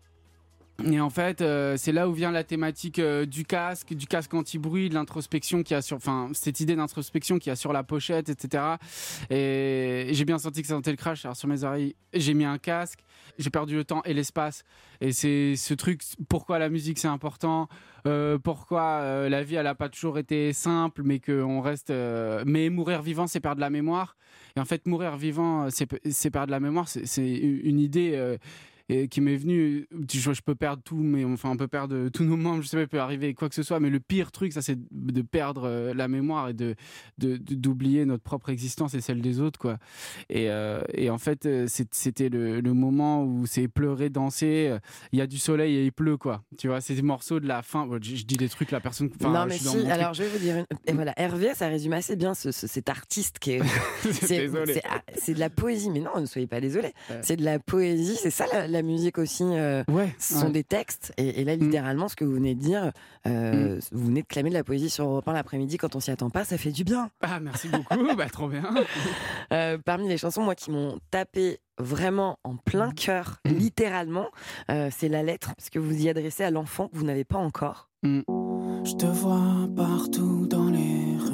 Et 0.83 0.99
en 0.99 1.09
fait, 1.09 1.39
euh, 1.39 1.77
c'est 1.77 1.93
là 1.93 2.09
où 2.09 2.11
vient 2.11 2.31
la 2.31 2.43
thématique 2.43 2.99
euh, 2.99 3.25
du 3.25 3.45
casque, 3.45 3.93
du 3.93 4.07
casque 4.07 4.33
anti-bruit, 4.33 4.89
de 4.89 4.93
l'introspection 4.93 5.63
qui 5.63 5.73
a 5.73 5.81
sur, 5.81 5.95
enfin, 5.95 6.29
cette 6.33 6.59
idée 6.59 6.75
d'introspection 6.75 7.39
qui 7.39 7.49
a 7.49 7.55
sur 7.55 7.71
la 7.71 7.83
pochette, 7.83 8.27
etc. 8.27 8.63
Et 9.29 10.09
j'ai 10.11 10.25
bien 10.25 10.37
senti 10.37 10.61
que 10.61 10.67
ça 10.67 10.73
sentait 10.73 10.91
le 10.91 10.97
crash. 10.97 11.23
Alors 11.23 11.37
sur 11.37 11.47
mes 11.47 11.63
oreilles, 11.63 11.95
j'ai 12.13 12.33
mis 12.33 12.43
un 12.43 12.57
casque, 12.57 13.05
j'ai 13.37 13.49
perdu 13.49 13.75
le 13.75 13.85
temps 13.85 14.01
et 14.03 14.13
l'espace. 14.13 14.63
Et 14.99 15.13
c'est 15.13 15.55
ce 15.55 15.73
truc, 15.73 16.01
pourquoi 16.27 16.59
la 16.59 16.67
musique 16.67 16.99
c'est 16.99 17.07
important, 17.07 17.69
euh, 18.05 18.37
pourquoi 18.37 19.29
la 19.29 19.43
vie 19.43 19.55
elle 19.55 19.67
a 19.67 19.75
pas 19.75 19.87
toujours 19.87 20.17
été 20.19 20.51
simple, 20.51 21.03
mais 21.03 21.19
qu'on 21.19 21.61
reste, 21.61 21.91
mais 22.45 22.69
mourir 22.69 23.01
vivant 23.01 23.27
c'est 23.27 23.39
perdre 23.39 23.61
la 23.61 23.69
mémoire. 23.69 24.17
Et 24.57 24.59
en 24.59 24.65
fait, 24.65 24.85
mourir 24.87 25.15
vivant, 25.17 25.67
c'est 25.69 26.29
perdre 26.29 26.51
la 26.51 26.59
mémoire. 26.59 26.87
C'est 26.87 27.27
une 27.27 27.79
idée 27.79 28.37
et 28.89 29.07
qui 29.07 29.21
m'est 29.21 29.35
venue. 29.37 29.87
Je, 30.11 30.33
je 30.33 30.41
peux 30.41 30.55
perdre 30.55 30.81
tout, 30.83 30.97
mais 30.97 31.23
enfin, 31.25 31.49
on 31.51 31.57
peut 31.57 31.67
perdre 31.67 32.09
tous 32.09 32.23
nos 32.23 32.37
membres. 32.37 32.61
Je 32.61 32.67
sais 32.67 32.77
pas, 32.77 32.83
il 32.83 32.87
peut 32.87 32.99
arriver 32.99 33.33
quoi 33.33 33.49
que 33.49 33.55
ce 33.55 33.63
soit. 33.63 33.79
Mais 33.79 33.89
le 33.89 33.99
pire 33.99 34.31
truc, 34.31 34.53
ça, 34.53 34.61
c'est 34.61 34.77
de 34.91 35.21
perdre 35.21 35.63
euh, 35.65 35.93
la 35.93 36.07
mémoire 36.07 36.49
et 36.49 36.53
de 36.53 36.75
d'oublier 37.17 38.05
notre 38.05 38.23
propre 38.23 38.49
existence 38.49 38.93
et 38.93 39.01
celle 39.01 39.21
des 39.21 39.39
autres, 39.39 39.59
quoi. 39.59 39.77
Et, 40.29 40.49
euh, 40.49 40.81
et 40.93 41.09
en 41.09 41.17
fait, 41.17 41.45
euh, 41.45 41.65
c'était 41.91 42.29
le, 42.29 42.59
le 42.61 42.73
moment 42.73 43.23
où 43.23 43.45
c'est 43.45 43.67
pleurer, 43.67 44.09
danser. 44.09 44.75
Il 45.11 45.19
y 45.19 45.21
a 45.21 45.27
du 45.27 45.37
soleil 45.37 45.75
et 45.75 45.85
il 45.85 45.91
pleut, 45.91 46.17
quoi. 46.17 46.43
Tu 46.57 46.67
vois, 46.67 46.81
c'est 46.81 46.95
des 46.95 47.01
morceaux 47.01 47.39
de 47.39 47.47
la 47.47 47.61
fin. 47.61 47.87
Je, 48.01 48.15
je 48.15 48.25
dis 48.25 48.37
des 48.37 48.49
trucs, 48.49 48.71
la 48.71 48.79
personne. 48.79 49.09
Non 49.21 49.45
mais 49.45 49.57
si, 49.57 49.65
truc. 49.65 49.85
alors 49.87 50.13
je 50.13 50.23
vais 50.23 50.29
vous 50.29 50.37
dire, 50.39 50.57
une... 50.57 50.65
et 50.85 50.91
voilà, 50.93 51.13
Hervé, 51.19 51.53
ça 51.53 51.67
résume 51.67 51.93
assez 51.93 52.15
bien 52.15 52.33
ce- 52.33 52.51
ce- 52.51 52.67
cet 52.67 52.89
artiste 52.89 53.39
qui 53.39 53.51
est... 53.53 53.61
c'est- 54.11 54.49
ah, 54.89 55.01
c'est 55.17 55.33
de 55.33 55.39
la 55.39 55.49
poésie, 55.49 55.89
mais 55.89 55.99
non, 55.99 56.19
ne 56.19 56.25
soyez 56.25 56.47
pas 56.47 56.61
désolé. 56.61 56.93
C'est 57.21 57.37
de 57.37 57.43
la 57.45 57.59
poésie, 57.59 58.15
c'est 58.21 58.29
ça 58.31 58.45
la, 58.51 58.67
la 58.67 58.74
musique 58.81 59.17
aussi. 59.17 59.43
euh, 59.43 59.83
Ouais. 59.89 60.13
ce 60.19 60.35
sont 60.35 60.45
ouais. 60.47 60.51
des 60.51 60.63
textes. 60.63 61.13
Et, 61.17 61.41
et 61.41 61.43
là, 61.45 61.55
littéralement, 61.55 62.07
ce 62.07 62.15
que 62.15 62.25
vous 62.25 62.33
venez 62.33 62.55
de 62.55 62.59
dire, 62.61 62.91
euh, 63.27 63.79
vous 63.91 64.05
venez 64.07 64.21
de 64.21 64.27
clamer 64.27 64.49
de 64.49 64.55
la 64.55 64.63
poésie 64.63 64.89
sur 64.89 65.05
Europe 65.05 65.27
1 65.27 65.33
l'après-midi 65.33 65.77
quand 65.77 65.95
on 65.95 65.99
s'y 65.99 66.11
attend 66.11 66.29
pas, 66.29 66.43
ça 66.45 66.57
fait 66.57 66.71
du 66.71 66.83
bien. 66.83 67.09
Ah, 67.21 67.39
merci 67.39 67.67
beaucoup. 67.69 67.95
bah, 68.17 68.29
trop 68.29 68.47
bien. 68.47 68.63
Euh, 69.53 69.77
parmi 69.83 70.07
les 70.07 70.17
chansons, 70.17 70.41
moi, 70.43 70.55
qui 70.55 70.71
m'ont 70.71 70.99
tapé 71.11 71.59
vraiment 71.77 72.37
en 72.43 72.55
plein 72.55 72.91
cœur, 72.91 73.37
littéralement, 73.45 74.27
euh, 74.71 74.89
c'est 74.95 75.09
la 75.09 75.23
lettre, 75.23 75.53
parce 75.55 75.69
que 75.69 75.79
vous 75.79 75.93
y 76.03 76.09
adressez 76.09 76.43
à 76.43 76.51
l'enfant 76.51 76.87
que 76.87 76.95
vous 76.97 77.03
n'avez 77.03 77.25
pas 77.25 77.37
encore. 77.37 77.89
Je 78.03 78.93
te 78.95 79.05
vois 79.05 79.67
partout 79.75 80.47
dans 80.47 80.69
les 80.69 81.17
rues. 81.17 81.33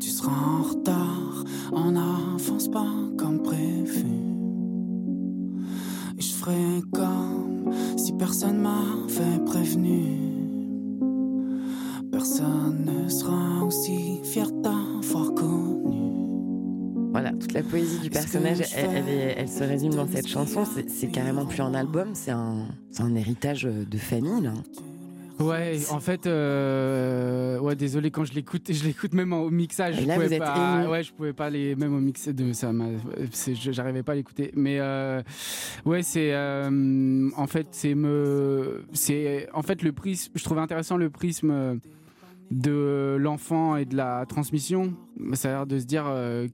Tu 0.00 0.08
seras 0.08 0.32
en 0.32 0.62
retard, 0.62 1.44
en 1.72 1.94
avance 1.94 2.68
pas 2.70 2.88
comme 3.18 3.42
prévu. 3.42 4.06
Et 6.20 6.22
je 6.22 6.34
ferai 6.34 6.82
comme 6.92 7.72
si 7.96 8.12
personne 8.12 8.58
m'avait 8.60 9.42
prévenu. 9.46 10.18
Personne 12.12 12.84
ne 12.84 13.08
sera 13.08 13.64
aussi 13.64 14.20
fier 14.22 14.50
d'avoir 14.52 15.32
connu. 15.32 16.10
Voilà, 17.10 17.32
toute 17.32 17.54
la 17.54 17.62
poésie 17.62 18.00
du 18.00 18.10
personnage, 18.10 18.60
elle, 18.76 18.90
elle 18.96 19.04
fais 19.04 19.10
est- 19.10 19.34
elle 19.38 19.48
se 19.48 19.64
résume 19.64 19.94
dans 19.94 20.06
cette 20.06 20.28
chanson. 20.28 20.64
C'est 20.88 21.08
carrément 21.08 21.46
plus 21.46 21.62
un 21.62 21.72
album, 21.72 22.10
c'est 22.12 22.32
un, 22.32 22.66
héritage 23.16 23.62
de 23.62 23.98
famille. 23.98 24.42
Là. 24.42 24.52
Ouais, 25.40 25.78
en 25.90 26.00
fait, 26.00 26.26
euh, 26.26 27.58
ouais, 27.58 27.74
désolé 27.74 28.10
quand 28.10 28.24
je 28.24 28.34
l'écoute, 28.34 28.70
je 28.72 28.84
l'écoute 28.84 29.14
même 29.14 29.32
au 29.32 29.50
mixage. 29.50 29.98
Et 29.98 30.02
je 30.02 30.08
pouvais 30.08 30.28
vous 30.28 30.38
pas, 30.38 30.88
ouais, 30.88 31.02
je 31.02 31.12
pouvais 31.12 31.32
pas 31.32 31.50
les, 31.50 31.74
même 31.74 31.94
au 31.94 32.00
mix 32.00 32.28
de 32.28 32.52
ça, 32.52 32.70
j'arrivais 33.54 34.02
pas 34.02 34.12
à 34.12 34.14
l'écouter. 34.16 34.50
Mais 34.54 34.78
euh, 34.80 35.22
ouais, 35.84 36.02
c'est, 36.02 36.32
euh, 36.32 37.30
en 37.36 37.46
fait, 37.46 37.68
c'est 37.70 37.94
me, 37.94 38.84
c'est, 38.92 39.48
en 39.52 39.62
fait, 39.62 39.82
le 39.82 39.92
prisme. 39.92 40.32
Je 40.34 40.44
trouvais 40.44 40.60
intéressant 40.60 40.96
le 40.96 41.10
prisme 41.10 41.80
de 42.50 43.16
l'enfant 43.18 43.76
et 43.76 43.84
de 43.84 43.96
la 43.96 44.26
transmission. 44.26 44.92
C'est-à-dire 45.32 45.66
de 45.66 45.78
se 45.78 45.84
dire 45.84 46.06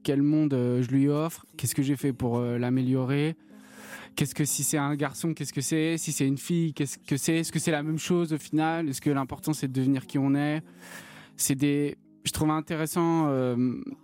quel 0.03 0.21
monde 0.21 0.53
je 0.53 0.87
lui 0.89 1.09
offre, 1.09 1.45
qu'est-ce 1.57 1.75
que 1.75 1.83
j'ai 1.83 1.95
fait 1.95 2.13
pour 2.13 2.39
l'améliorer. 2.39 3.35
Qu'est-ce 4.17 4.33
que 4.33 4.45
si 4.45 4.63
c'est 4.63 4.79
un 4.79 4.95
garçon, 4.95 5.35
qu'est-ce 5.35 5.53
que 5.53 5.61
c'est? 5.61 5.99
Si 5.99 6.11
c'est 6.11 6.27
une 6.27 6.39
fille, 6.39 6.73
qu'est-ce 6.73 6.97
que 6.97 7.17
c'est? 7.17 7.35
Est-ce 7.35 7.51
que 7.51 7.59
c'est 7.59 7.69
la 7.71 7.83
même 7.83 7.99
chose 7.99 8.33
au 8.33 8.39
final? 8.39 8.89
Est-ce 8.89 8.99
que 8.99 9.11
l'important 9.11 9.53
c'est 9.53 9.67
de 9.67 9.73
devenir 9.73 10.07
qui 10.07 10.17
on 10.17 10.33
est? 10.33 10.63
C'est 11.35 11.53
des. 11.53 11.99
Je 12.25 12.31
trouve 12.31 12.49
intéressant 12.49 13.27
euh, 13.27 13.55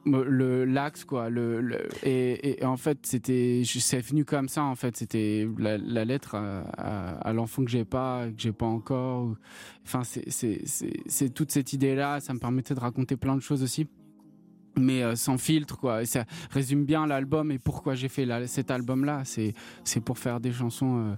le 0.05 0.65
l'axe 0.65 1.03
quoi. 1.03 1.31
Le, 1.31 1.87
et, 2.03 2.63
en 2.63 2.77
fait 2.77 2.99
c'était 3.07 3.63
c'est 3.65 4.01
venu 4.01 4.23
comme 4.23 4.49
ça 4.49 4.63
en 4.63 4.75
fait. 4.75 4.95
C'était 4.95 5.47
la, 5.57 6.05
lettre 6.05 6.35
à, 6.35 7.33
l'enfant 7.33 7.65
que 7.65 7.71
j'ai 7.71 7.83
pas 7.83 8.27
que 8.27 8.39
j'ai 8.39 8.53
pas 8.53 8.67
encore. 8.67 9.35
Enfin 9.83 10.03
c'est 10.03 10.29
c'est 10.29 11.33
toute 11.33 11.51
cette 11.51 11.73
idée 11.73 11.95
là. 11.95 12.19
Ça 12.19 12.35
me 12.35 12.39
permettait 12.39 12.75
de 12.75 12.79
raconter 12.79 13.17
plein 13.17 13.35
de 13.35 13.41
choses 13.41 13.63
aussi 13.63 13.87
mais 14.77 15.03
euh, 15.03 15.15
sans 15.15 15.37
filtre 15.37 15.77
quoi 15.77 16.01
et 16.01 16.05
ça 16.05 16.25
résume 16.51 16.83
bien 16.85 17.05
l'album 17.07 17.51
et 17.51 17.59
pourquoi 17.59 17.95
j'ai 17.95 18.09
fait 18.09 18.25
la- 18.25 18.47
cet 18.47 18.71
album 18.71 19.05
là 19.05 19.21
c'est 19.25 19.53
c'est 19.83 19.99
pour 20.01 20.17
faire 20.17 20.39
des 20.39 20.51
chansons 20.51 20.97
euh, 20.97 21.15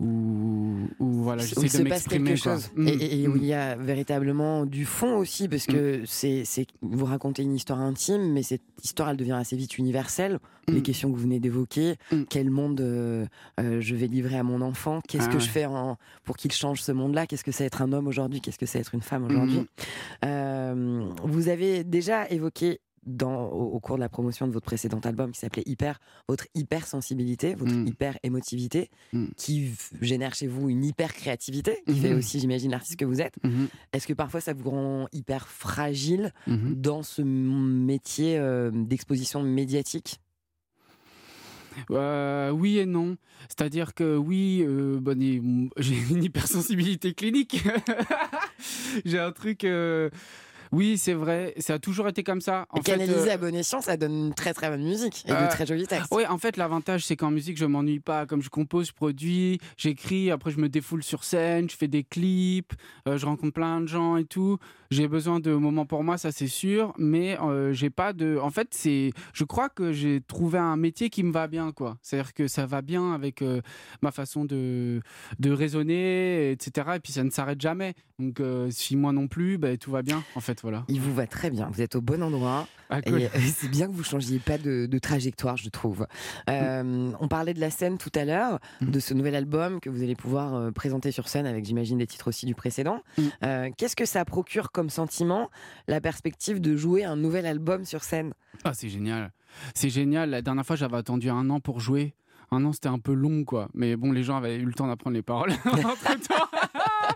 où, 0.00 0.88
où 0.98 1.06
voilà 1.22 1.44
j'essaie 1.44 1.78
de 1.78 1.88
m'exprimer 1.88 2.34
chose. 2.36 2.68
Mm, 2.74 2.88
Et, 2.88 3.22
et 3.22 3.28
où 3.28 3.36
il 3.36 3.44
y 3.44 3.52
a 3.54 3.76
véritablement 3.76 4.66
du 4.66 4.84
fond 4.86 5.16
aussi, 5.18 5.46
parce 5.48 5.66
que 5.66 6.02
c'est, 6.04 6.42
c'est, 6.44 6.66
vous 6.82 7.04
racontez 7.04 7.44
une 7.44 7.54
histoire 7.54 7.80
intime, 7.80 8.32
mais 8.32 8.42
cette 8.42 8.62
histoire, 8.82 9.10
elle 9.10 9.16
devient 9.16 9.32
assez 9.38 9.54
vite 9.56 9.78
universelle. 9.78 10.40
Les 10.66 10.80
Mm. 10.80 10.82
questions 10.82 11.12
que 11.12 11.16
vous 11.16 11.22
venez 11.22 11.38
d'évoquer, 11.38 11.94
Mm. 12.10 12.22
quel 12.28 12.50
monde 12.50 12.80
euh, 12.80 13.24
je 13.60 13.94
vais 13.94 14.08
livrer 14.08 14.36
à 14.36 14.42
mon 14.42 14.62
enfant? 14.62 15.00
Qu'est-ce 15.08 15.26
Ah 15.26 15.28
que 15.28 15.34
ouais. 15.34 15.40
je 15.40 15.48
fais 15.48 15.66
en- 15.66 15.96
pour 16.24 16.36
qu'il 16.36 16.50
change 16.50 16.82
ce 16.82 16.90
monde-là? 16.90 17.28
Qu'est-ce 17.28 17.44
que 17.44 17.52
c'est 17.52 17.64
être 17.64 17.80
un 17.80 17.92
homme 17.92 18.08
aujourd'hui? 18.08 18.40
Qu'est-ce 18.40 18.58
que 18.58 18.66
c'est 18.66 18.80
être 18.80 18.94
une 18.96 19.02
femme 19.02 19.24
aujourd'hui? 19.26 19.64
Mm. 20.24 21.14
Vous 21.22 21.48
avez 21.48 21.84
déjà 21.84 22.28
évoqué 22.30 22.80
dans, 23.06 23.46
au, 23.46 23.72
au 23.74 23.80
cours 23.80 23.96
de 23.96 24.00
la 24.00 24.08
promotion 24.08 24.46
de 24.46 24.52
votre 24.52 24.66
précédent 24.66 25.00
album 25.04 25.32
qui 25.32 25.40
s'appelait 25.40 25.62
Hyper, 25.66 25.98
votre 26.28 26.46
hypersensibilité, 26.54 27.54
votre 27.54 27.72
Mm. 27.74 27.86
hyper 27.86 28.18
émotivité, 28.22 28.90
Mm. 29.12 29.26
qui 29.36 29.70
génère 30.00 30.34
chez 30.34 30.46
vous 30.46 30.68
une 30.68 30.84
hyper 30.84 31.12
créativité, 31.14 31.82
qui 31.86 31.98
fait 31.98 32.10
Mhm. 32.10 32.18
aussi, 32.18 32.40
j'imagine, 32.40 32.70
l'artiste 32.70 32.96
que 32.98 33.04
vous 33.04 33.20
êtes. 33.20 33.36
Mhm, 33.44 33.68
Est-ce 33.92 34.06
que 34.06 34.12
parfois 34.12 34.40
ça 34.40 34.52
vous 34.54 34.70
rend 34.70 35.08
hyper 35.12 35.48
fragile 35.48 36.32
mhm. 36.46 36.74
dans 36.80 37.02
ce 37.02 37.22
métier 37.22 38.38
euh, 38.38 38.70
d'exposition 38.72 39.42
médiatique? 39.42 40.20
Euh, 41.90 42.50
oui 42.50 42.78
et 42.78 42.86
non. 42.86 43.16
C'est-à-dire 43.48 43.94
que 43.94 44.16
oui, 44.16 44.62
euh, 44.64 45.00
bon, 45.00 45.68
j'ai 45.76 45.96
une 46.10 46.22
hypersensibilité 46.22 47.14
clinique. 47.14 47.64
j'ai 49.04 49.18
un 49.18 49.32
truc. 49.32 49.66
Euh, 50.74 50.76
oui, 50.76 50.98
c'est 50.98 51.12
vrai. 51.14 51.54
Ça 51.58 51.74
a 51.74 51.78
toujours 51.78 52.08
été 52.08 52.22
comme 52.22 52.40
ça. 52.40 52.66
En 52.70 52.76
fait, 52.76 52.82
Canalisé 52.92 53.30
euh, 53.30 53.34
à 53.34 53.36
bon 53.36 53.54
escient, 53.54 53.80
ça 53.80 53.96
donne 53.96 54.12
une 54.26 54.34
très 54.34 54.52
très 54.54 54.68
bonne 54.70 54.82
musique 54.84 55.24
et 55.26 55.32
Euh, 55.32 55.46
de 55.46 55.50
très 55.50 55.66
jolis 55.66 55.86
textes. 55.86 56.12
Oui, 56.12 56.24
en 56.26 56.38
fait, 56.38 56.56
l'avantage, 56.56 57.04
c'est 57.04 57.16
qu'en 57.16 57.30
musique, 57.30 57.56
je 57.56 57.64
m'ennuie 57.64 58.00
pas. 58.00 58.26
Comme 58.26 58.42
je 58.42 58.50
compose, 58.50 58.88
je 58.88 58.92
produis, 58.92 59.58
j'écris, 59.76 60.30
après, 60.30 60.50
je 60.50 60.58
me 60.58 60.68
défoule 60.68 61.02
sur 61.02 61.24
scène, 61.24 61.68
je 61.70 61.76
fais 61.76 61.88
des 61.88 62.04
clips, 62.04 62.72
euh, 63.08 63.16
je 63.18 63.26
rencontre 63.26 63.52
plein 63.54 63.80
de 63.80 63.86
gens 63.86 64.16
et 64.16 64.24
tout. 64.24 64.58
J'ai 64.90 65.08
besoin 65.08 65.40
de 65.40 65.52
moments 65.52 65.86
pour 65.86 66.04
moi, 66.04 66.18
ça, 66.18 66.30
c'est 66.30 66.46
sûr. 66.46 66.92
Mais 66.98 67.38
euh, 67.40 67.72
j'ai 67.72 67.90
pas 67.90 68.12
de. 68.12 68.38
En 68.40 68.50
fait, 68.50 68.68
c'est. 68.72 69.10
Je 69.32 69.44
crois 69.44 69.68
que 69.68 69.92
j'ai 69.92 70.20
trouvé 70.20 70.58
un 70.58 70.76
métier 70.76 71.10
qui 71.10 71.22
me 71.22 71.32
va 71.32 71.48
bien, 71.48 71.72
quoi. 71.72 71.96
C'est-à-dire 72.02 72.32
que 72.34 72.46
ça 72.48 72.66
va 72.66 72.80
bien 72.82 73.12
avec 73.12 73.42
euh, 73.42 73.60
ma 74.02 74.12
façon 74.12 74.44
de, 74.44 75.00
de 75.38 75.50
raisonner, 75.50 76.50
etc. 76.52 76.88
Et 76.96 77.00
puis, 77.00 77.12
ça 77.12 77.24
ne 77.24 77.30
s'arrête 77.30 77.60
jamais. 77.60 77.94
Donc, 78.20 78.38
euh, 78.38 78.68
si 78.70 78.94
moi 78.94 79.12
non 79.12 79.26
plus, 79.26 79.58
ben, 79.58 79.76
tout 79.76 79.90
va 79.90 80.02
bien, 80.02 80.22
en 80.36 80.40
fait, 80.40 80.60
voilà. 80.62 80.84
Il 80.86 81.00
vous 81.00 81.12
va 81.12 81.26
très 81.26 81.50
bien, 81.50 81.68
vous 81.72 81.82
êtes 81.82 81.96
au 81.96 82.00
bon 82.00 82.22
endroit. 82.22 82.68
Ah, 82.88 83.02
cool. 83.02 83.22
Et 83.22 83.28
c'est 83.56 83.66
bien 83.68 83.88
que 83.88 83.92
vous 83.92 84.04
changiez 84.04 84.38
pas 84.38 84.56
de, 84.56 84.86
de 84.86 84.98
trajectoire, 85.00 85.56
je 85.56 85.68
trouve. 85.68 86.06
Euh, 86.48 87.10
on 87.18 87.26
parlait 87.26 87.54
de 87.54 87.60
la 87.60 87.70
scène 87.70 87.98
tout 87.98 88.12
à 88.14 88.24
l'heure, 88.24 88.60
Mm. 88.80 88.90
de 88.90 89.00
ce 89.00 89.14
nouvel 89.14 89.34
album 89.34 89.80
que 89.80 89.90
vous 89.90 90.02
allez 90.02 90.14
pouvoir 90.14 90.54
euh, 90.54 90.70
présenter 90.70 91.10
sur 91.10 91.26
scène 91.28 91.44
avec, 91.46 91.64
j'imagine, 91.64 91.98
des 91.98 92.06
titres 92.06 92.28
aussi 92.28 92.46
du 92.46 92.54
précédent. 92.54 93.00
Mm. 93.18 93.22
Euh, 93.44 93.70
Qu'est-ce 93.76 93.96
que 93.96 94.06
ça 94.06 94.24
procure 94.24 94.70
comme 94.70 94.90
sentiment, 94.90 95.50
la 95.88 96.00
perspective 96.00 96.60
de 96.60 96.76
jouer 96.76 97.02
un 97.04 97.16
nouvel 97.16 97.46
album 97.46 97.84
sur 97.84 98.04
scène? 98.04 98.32
Ah, 98.62 98.74
c'est 98.74 98.88
génial. 98.88 99.32
C'est 99.74 99.90
génial. 99.90 100.30
La 100.30 100.40
dernière 100.42 100.64
fois, 100.64 100.76
j'avais 100.76 100.96
attendu 100.96 101.30
un 101.30 101.50
an 101.50 101.58
pour 101.58 101.80
jouer. 101.80 102.14
Un 102.50 102.64
an, 102.64 102.72
c'était 102.72 102.88
un 102.88 102.98
peu 102.98 103.12
long, 103.14 103.44
quoi. 103.44 103.68
Mais 103.74 103.96
bon, 103.96 104.12
les 104.12 104.22
gens 104.22 104.36
avaient 104.36 104.56
eu 104.56 104.64
le 104.64 104.72
temps 104.74 104.86
d'apprendre 104.86 105.14
les 105.14 105.22
paroles 105.22 105.50
entre-temps. 105.64 106.46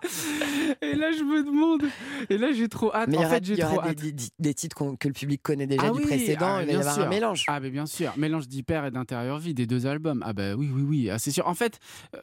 Et 0.82 0.94
là, 0.94 1.10
je 1.12 1.22
me 1.22 1.42
demande. 1.44 1.82
Et 2.30 2.38
là, 2.38 2.52
j'ai 2.52 2.68
trop 2.68 2.92
hâte. 2.94 3.08
Mais 3.08 3.14
il 3.14 3.20
y 3.20 3.24
en 3.24 3.26
aura, 3.26 3.34
fait, 3.36 3.44
j'ai 3.44 3.52
il 3.54 3.58
y 3.58 3.62
aura 3.62 3.72
trop 3.74 3.82
des, 3.82 3.88
hâte. 3.90 4.14
des- 4.14 4.28
des 4.38 4.54
titres 4.54 4.76
qu'on- 4.76 4.96
que 4.96 5.08
le 5.08 5.14
public 5.14 5.42
connaît 5.42 5.66
déjà 5.66 5.82
Ah 5.86 5.90
du 5.90 5.98
oui, 5.98 6.04
précédent, 6.06 6.46
ah, 6.56 6.62
il 6.62 6.66
va 6.66 6.72
y 6.72 6.76
bien 6.76 6.80
avoir 6.80 6.94
un 6.98 7.00
sûr. 7.02 7.08
mélange. 7.08 7.44
Ah, 7.48 7.60
mais 7.60 7.70
bien 7.70 7.86
sûr. 7.86 8.12
Mélange 8.16 8.48
d'hyper 8.48 8.84
et 8.86 8.90
d'intérieur 8.90 9.38
vie 9.38 9.54
des 9.54 9.66
deux 9.66 9.86
albums. 9.86 10.22
Ah, 10.26 10.32
bah 10.32 10.54
oui, 10.54 10.70
oui, 10.72 10.82
oui. 10.82 11.10
Ah, 11.10 11.18
c'est 11.18 11.30
sûr. 11.30 11.46
En 11.46 11.54
fait, 11.54 11.78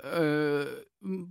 euh, 0.06 0.65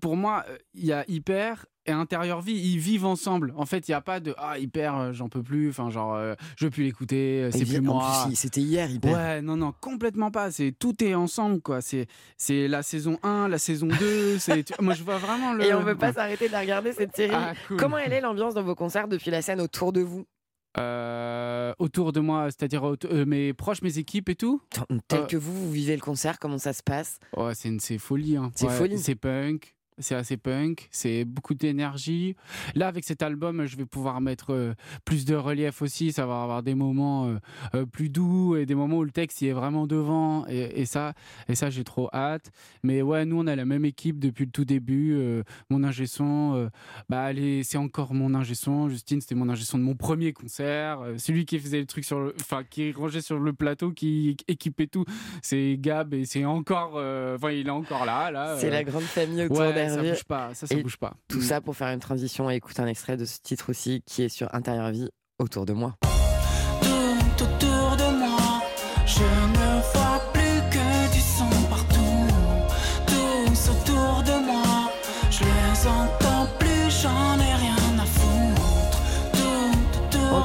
pour 0.00 0.16
moi, 0.16 0.44
il 0.74 0.84
y 0.84 0.92
a 0.92 1.04
hyper 1.08 1.66
et 1.86 1.92
intérieur 1.92 2.40
vie. 2.40 2.54
Ils 2.54 2.78
vivent 2.78 3.04
ensemble. 3.04 3.52
En 3.56 3.66
fait, 3.66 3.88
il 3.88 3.90
n'y 3.90 3.94
a 3.94 4.00
pas 4.00 4.18
de 4.20 4.34
Ah, 4.38 4.58
hyper, 4.58 4.96
euh, 4.96 5.12
j'en 5.12 5.28
peux 5.28 5.42
plus. 5.42 5.68
Enfin, 5.68 5.90
genre, 5.90 6.14
euh, 6.14 6.34
je 6.56 6.64
veux 6.64 6.70
plus 6.70 6.84
l'écouter. 6.84 7.42
euh, 7.44 7.50
C'est 7.50 7.66
plus 7.66 7.80
moi. 7.82 8.28
c'était 8.34 8.62
hier, 8.62 8.90
hyper. 8.90 9.12
Ouais, 9.12 9.42
non, 9.42 9.56
non, 9.56 9.74
complètement 9.80 10.30
pas. 10.30 10.50
C'est 10.50 10.72
tout 10.72 11.02
est 11.04 11.14
ensemble, 11.14 11.60
quoi. 11.60 11.80
C'est 11.82 12.06
c'est 12.38 12.68
la 12.68 12.82
saison 12.82 13.18
1, 13.22 13.48
la 13.48 13.58
saison 13.58 13.88
2. 13.88 14.38
C'est 14.38 14.64
tu- 14.64 14.72
moi, 14.80 14.94
je 14.94 15.02
vois 15.02 15.18
vraiment 15.18 15.52
le. 15.52 15.64
Et 15.64 15.74
on 15.74 15.82
veut 15.82 15.94
pas 15.96 16.12
s'arrêter 16.12 16.46
de 16.48 16.52
la 16.52 16.60
regarder 16.60 16.92
cette 16.92 17.14
série. 17.14 17.34
Ah, 17.34 17.52
cool. 17.68 17.76
Comment 17.76 17.98
elle 17.98 18.12
est 18.14 18.20
l'ambiance 18.22 18.54
dans 18.54 18.62
vos 18.62 18.74
concerts 18.74 19.08
depuis 19.08 19.30
la 19.30 19.42
scène 19.42 19.60
autour 19.60 19.92
de 19.92 20.00
vous? 20.00 20.24
Euh, 20.76 21.72
autour 21.78 22.12
de 22.12 22.20
moi, 22.20 22.46
c'est-à-dire 22.46 22.84
euh, 22.86 23.24
mes 23.26 23.52
proches, 23.52 23.82
mes 23.82 23.98
équipes 23.98 24.28
et 24.28 24.34
tout. 24.34 24.60
Tel 25.08 25.20
Euh, 25.20 25.26
que 25.26 25.36
vous, 25.36 25.54
vous 25.66 25.70
vivez 25.72 25.94
le 25.94 26.00
concert, 26.02 26.38
comment 26.38 26.58
ça 26.58 26.72
se 26.72 26.82
passe? 26.82 27.18
Ouais, 27.36 27.52
c'est 27.54 27.98
folie. 27.98 28.36
hein. 28.36 28.50
C'est 28.54 28.66
Ouais, 28.66 28.76
folie. 28.76 28.98
C'est 28.98 29.14
punk. 29.14 29.74
C'est 29.98 30.16
assez 30.16 30.36
punk, 30.36 30.88
c'est 30.90 31.24
beaucoup 31.24 31.54
d'énergie. 31.54 32.34
Là, 32.74 32.88
avec 32.88 33.04
cet 33.04 33.22
album, 33.22 33.64
je 33.64 33.76
vais 33.76 33.86
pouvoir 33.86 34.20
mettre 34.20 34.52
euh, 34.52 34.74
plus 35.04 35.24
de 35.24 35.36
relief 35.36 35.82
aussi. 35.82 36.10
Ça 36.10 36.26
va 36.26 36.42
avoir 36.42 36.64
des 36.64 36.74
moments 36.74 37.26
euh, 37.28 37.38
euh, 37.76 37.86
plus 37.86 38.08
doux 38.08 38.56
et 38.56 38.66
des 38.66 38.74
moments 38.74 38.96
où 38.96 39.04
le 39.04 39.12
texte 39.12 39.40
il 39.42 39.48
est 39.48 39.52
vraiment 39.52 39.86
devant. 39.86 40.48
Et, 40.48 40.80
et 40.80 40.84
ça, 40.84 41.14
et 41.46 41.54
ça 41.54 41.70
j'ai 41.70 41.84
trop 41.84 42.10
hâte. 42.12 42.50
Mais 42.82 43.02
ouais, 43.02 43.24
nous, 43.24 43.38
on 43.38 43.46
a 43.46 43.54
la 43.54 43.64
même 43.64 43.84
équipe 43.84 44.18
depuis 44.18 44.46
le 44.46 44.50
tout 44.50 44.64
début. 44.64 45.16
Mon 45.70 45.84
ingé 45.84 46.08
son, 46.08 46.68
bah, 47.08 47.22
allez, 47.22 47.62
c'est 47.62 47.78
encore 47.78 48.14
mon 48.14 48.34
ingé 48.34 48.56
son. 48.56 48.88
Justine, 48.88 49.20
c'était 49.20 49.36
mon 49.36 49.48
ingé 49.48 49.64
son 49.64 49.78
de 49.78 49.84
mon 49.84 49.94
premier 49.94 50.32
concert. 50.32 50.98
Celui 51.18 51.44
qui 51.46 51.60
faisait 51.60 51.78
le 51.78 51.86
truc 51.86 52.04
sur 52.04 52.18
le, 52.18 52.34
enfin, 52.40 52.64
qui 52.68 52.90
rangeait 52.90 53.20
sur 53.20 53.38
le 53.38 53.52
plateau, 53.52 53.92
qui 53.92 54.36
équipait 54.48 54.88
tout. 54.88 55.04
C'est 55.40 55.76
Gab 55.78 56.14
et 56.14 56.24
c'est 56.24 56.44
encore, 56.44 56.94
enfin, 56.94 57.52
il 57.52 57.68
est 57.68 57.70
encore 57.70 58.04
là, 58.04 58.32
là. 58.32 58.56
C'est 58.58 58.70
la 58.70 58.82
grande 58.82 59.02
famille 59.02 59.44
autour 59.44 59.58
Ouais, 59.58 59.83
ça 59.90 60.02
bouge 60.02 60.24
pas, 60.24 60.54
ça, 60.54 60.66
ça 60.66 60.74
bouge 60.76 60.96
pas. 60.96 61.14
Tout 61.28 61.38
Mm. 61.38 61.42
ça 61.42 61.60
pour 61.60 61.76
faire 61.76 61.88
une 61.88 62.00
transition 62.00 62.50
et 62.50 62.54
écouter 62.56 62.80
un 62.82 62.86
extrait 62.86 63.16
de 63.16 63.24
ce 63.24 63.38
titre 63.40 63.70
aussi 63.70 64.02
qui 64.06 64.22
est 64.22 64.28
sur 64.28 64.54
Intérieur 64.54 64.90
Vie 64.90 65.08
autour 65.38 65.66
de 65.66 65.72
moi. 65.72 65.94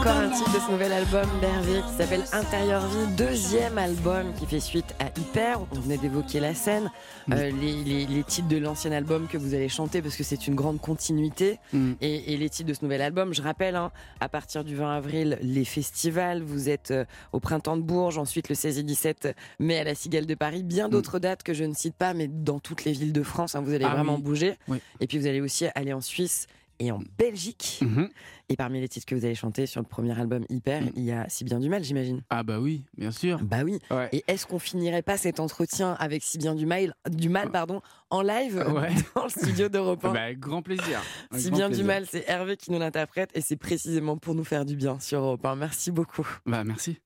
Encore 0.09 0.21
un 0.23 0.29
titre 0.31 0.53
de 0.55 0.59
ce 0.59 0.71
nouvel 0.71 0.91
album 0.91 1.27
d'Hervé 1.39 1.81
qui 1.87 1.93
s'appelle 1.97 2.23
Intérieur 2.33 2.83
Vie, 2.87 3.15
deuxième 3.15 3.77
album 3.77 4.33
qui 4.39 4.47
fait 4.47 4.59
suite 4.59 4.95
à 4.99 5.05
Hyper. 5.19 5.59
On 5.71 5.79
venait 5.79 5.97
d'évoquer 5.97 6.39
la 6.39 6.55
scène, 6.55 6.89
Mm. 7.27 7.33
Euh, 7.33 7.51
les, 7.61 7.83
les- 7.83 8.05
les 8.07 8.23
titres 8.23 8.47
de 8.47 8.57
l'ancien 8.57 8.91
album 8.91 9.27
que 9.27 9.37
vous 9.37 9.53
allez 9.53 9.69
chanter 9.69 10.01
parce 10.01 10.15
que 10.15 10.23
c'est 10.23 10.47
une 10.47 10.55
grande 10.55 10.81
continuité. 10.81 11.59
Mm. 11.73 11.91
Et, 12.01 12.33
et 12.33 12.37
les 12.37 12.49
titres 12.49 12.69
de 12.69 12.73
ce 12.73 12.83
nouvel 12.83 13.03
album, 13.03 13.35
je 13.35 13.41
rappelle, 13.43 13.75
hein, 13.75 13.91
à 14.19 14.29
partir 14.29 14.63
du 14.63 14.75
20 14.75 14.95
avril, 14.95 15.37
les 15.43 15.63
festivals, 15.65 16.41
vous 16.41 16.69
êtes 16.69 16.89
euh, 16.89 17.05
au 17.31 17.39
Printemps 17.39 17.77
de 17.77 17.83
Bourges, 17.83 18.17
ensuite 18.17 18.49
le 18.49 18.55
16 18.55 18.79
et 18.79 18.83
17 18.83 19.35
mai 19.59 19.77
à 19.77 19.83
la 19.83 19.93
Cigale 19.93 20.25
de 20.25 20.33
Paris, 20.33 20.63
bien 20.63 20.89
d'autres 20.89 21.19
dates 21.19 21.43
que 21.43 21.53
je 21.53 21.63
ne 21.65 21.73
cite 21.75 21.93
pas, 21.95 22.15
mais 22.15 22.27
dans 22.27 22.59
toutes 22.59 22.83
les 22.83 22.93
villes 22.93 23.13
de 23.13 23.21
France, 23.23 23.53
hein, 23.53 23.61
vous 23.61 23.73
allez 23.73 23.85
Mm. 23.85 23.89
Ah 23.91 23.95
vraiment 23.95 24.15
oui. 24.15 24.21
bouger. 24.23 24.57
Oui. 24.67 24.79
Et 25.01 25.05
puis 25.07 25.19
vous 25.19 25.27
allez 25.27 25.41
aussi 25.41 25.65
aller 25.75 25.93
en 25.93 26.01
Suisse 26.01 26.47
et 26.79 26.91
en 26.91 26.99
Belgique. 27.17 27.79
Mhm. 27.81 28.09
Et 28.51 28.55
parmi 28.55 28.79
les 28.81 28.87
titres 28.89 29.05
que 29.05 29.13
vous 29.13 29.25
allez 29.25 29.35
chanter 29.35 29.65
sur 29.67 29.79
le 29.81 29.85
premier 29.87 30.17
album 30.19 30.43
Hyper, 30.49 30.81
Mm. 30.81 30.91
il 30.95 31.03
y 31.03 31.11
a 31.11 31.27
Si 31.29 31.43
bien 31.43 31.59
du 31.59 31.69
mal, 31.69 31.83
j'imagine. 31.83 32.21
Ah 32.29 32.41
bah 32.43 32.59
oui, 32.59 32.83
bien 32.97 33.11
sûr. 33.11 33.39
Bah 33.43 33.59
oui. 33.63 33.79
Ouais. 33.91 34.09
Et 34.11 34.23
est-ce 34.27 34.47
qu'on 34.47 34.57
finirait 34.59 35.01
pas 35.03 35.17
cet 35.17 35.39
entretien 35.39 35.93
avec 35.99 36.23
Si 36.23 36.37
bien 36.37 36.55
du 36.55 36.65
mal, 36.65 36.95
du 37.09 37.29
mal 37.29 37.51
pardon, 37.51 37.81
en 38.09 38.21
live 38.21 38.55
Ouais. 38.75 38.89
dans 39.15 39.25
le 39.25 39.29
studio 39.29 39.69
d'Europe 39.69 40.03
1 40.05 40.13
Bah, 40.13 40.21
avec 40.23 40.39
grand 40.39 40.61
plaisir. 40.61 41.01
Avec 41.31 41.43
Si 41.43 41.49
grand 41.49 41.57
bien 41.59 41.69
du 41.69 41.83
mal, 41.83 42.05
c'est 42.09 42.23
Hervé 42.27 42.57
qui 42.57 42.71
nous 42.71 42.79
l'interprète 42.79 43.29
et 43.35 43.41
c'est 43.41 43.57
précisément 43.57 44.17
pour 44.17 44.33
nous 44.33 44.43
faire 44.45 44.65
du 44.65 44.75
bien 44.75 44.99
sur 44.99 45.19
Europe 45.19 45.45
1. 45.45 45.55
Merci 45.55 45.91
beaucoup. 45.91 46.27
Bah 46.45 46.63
merci. 46.63 46.97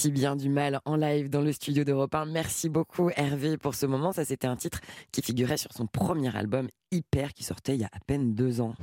Si 0.00 0.10
bien 0.10 0.34
du 0.34 0.48
mal 0.48 0.80
en 0.86 0.96
live 0.96 1.28
dans 1.28 1.42
le 1.42 1.52
studio 1.52 1.84
d'Europe 1.84 2.14
1. 2.14 2.24
Merci 2.24 2.70
beaucoup 2.70 3.10
Hervé 3.16 3.58
pour 3.58 3.74
ce 3.74 3.84
moment. 3.84 4.12
Ça, 4.12 4.24
c'était 4.24 4.46
un 4.46 4.56
titre 4.56 4.80
qui 5.12 5.20
figurait 5.20 5.58
sur 5.58 5.74
son 5.74 5.86
premier 5.86 6.34
album 6.34 6.68
Hyper 6.90 7.34
qui 7.34 7.44
sortait 7.44 7.74
il 7.74 7.82
y 7.82 7.84
a 7.84 7.90
à 7.92 8.00
peine 8.06 8.34
deux 8.34 8.62
ans. 8.62 8.74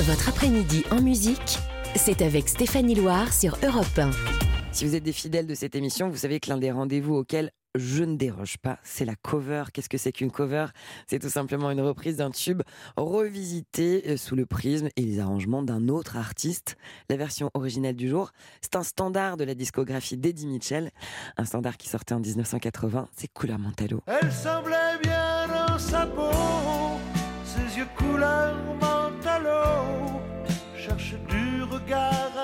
Votre 0.00 0.28
après-midi 0.28 0.84
en 0.90 1.00
musique, 1.00 1.56
c'est 1.94 2.20
avec 2.20 2.50
Stéphanie 2.50 2.96
Loire 2.96 3.32
sur 3.32 3.56
Europe 3.64 3.98
1. 3.98 4.10
Si 4.72 4.84
vous 4.84 4.94
êtes 4.94 5.04
des 5.04 5.14
fidèles 5.14 5.46
de 5.46 5.54
cette 5.54 5.74
émission, 5.74 6.10
vous 6.10 6.18
savez 6.18 6.38
que 6.38 6.50
l'un 6.50 6.58
des 6.58 6.70
rendez-vous 6.70 7.14
auxquels 7.14 7.50
je 7.78 8.04
ne 8.04 8.16
déroge 8.16 8.58
pas, 8.58 8.78
c'est 8.82 9.04
la 9.04 9.14
cover. 9.16 9.64
Qu'est-ce 9.72 9.88
que 9.88 9.98
c'est 9.98 10.12
qu'une 10.12 10.30
cover? 10.30 10.66
C'est 11.06 11.18
tout 11.18 11.28
simplement 11.28 11.70
une 11.70 11.80
reprise 11.80 12.16
d'un 12.16 12.30
tube 12.30 12.62
revisité 12.96 14.04
euh, 14.08 14.16
sous 14.16 14.36
le 14.36 14.46
prisme 14.46 14.88
et 14.96 15.02
les 15.02 15.20
arrangements 15.20 15.62
d'un 15.62 15.88
autre 15.88 16.16
artiste. 16.16 16.76
La 17.08 17.16
version 17.16 17.50
originelle 17.54 17.96
du 17.96 18.08
jour, 18.08 18.32
c'est 18.60 18.76
un 18.76 18.82
standard 18.82 19.36
de 19.36 19.44
la 19.44 19.54
discographie 19.54 20.16
d'Eddie 20.16 20.46
Mitchell, 20.46 20.90
un 21.36 21.44
standard 21.44 21.76
qui 21.76 21.88
sortait 21.88 22.14
en 22.14 22.20
1980, 22.20 23.08
c'est 23.16 23.28
Couleur 23.28 23.58
Montalo. 23.58 24.00
Elle 24.06 24.32
semblait 24.32 24.98
bien 25.02 25.46
dans 25.48 25.78
sa 25.78 26.06
ses 27.44 27.78
yeux 27.78 27.86
couleur 27.96 28.54
mentalo. 28.80 30.20
Cherche 30.76 31.14
du 31.28 31.62
regard 31.62 32.35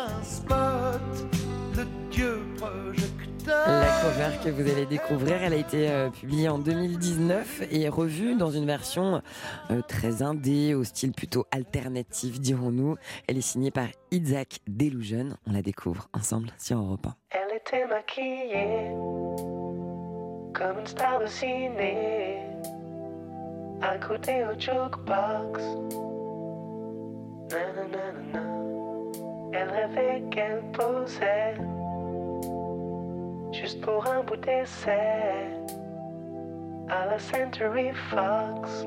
La 3.47 4.01
cover 4.03 4.39
que 4.45 4.51
vous 4.51 4.71
allez 4.71 4.87
découvrir, 4.87 5.43
elle 5.43 5.53
a 5.53 5.57
été 5.57 5.91
euh, 5.91 6.11
publiée 6.11 6.49
en 6.49 6.59
2019 6.59 7.63
et 7.71 7.89
revue 7.89 8.37
dans 8.37 8.51
une 8.51 8.67
version 8.67 9.23
euh, 9.71 9.81
très 9.87 10.23
indé, 10.23 10.75
au 10.75 10.85
style 10.85 11.13
plutôt 11.13 11.47
alternatif, 11.51 12.41
dirons-nous. 12.41 12.97
Elle 13.27 13.39
est 13.39 13.43
signée 13.43 13.71
par 13.71 13.89
Isaac 14.11 14.61
Delusion. 14.69 15.31
On 15.47 15.53
la 15.53 15.63
découvre 15.63 16.09
ensemble 16.13 16.51
sur 16.59 16.79
Europe 16.79 17.07
1. 17.07 17.15
Elle 17.31 17.57
était 17.57 17.87
maquillée 17.87 18.91
comme 20.55 20.79
une 20.79 20.87
star 20.87 21.21
de 21.21 21.27
ciné, 21.27 22.39
juste 33.62 33.81
pour 33.81 34.05
un 34.09 34.25
bout 34.25 34.37
d'essai 34.38 35.46
à 36.88 37.07
la 37.07 37.18
Century 37.20 37.92
Fox. 38.11 38.87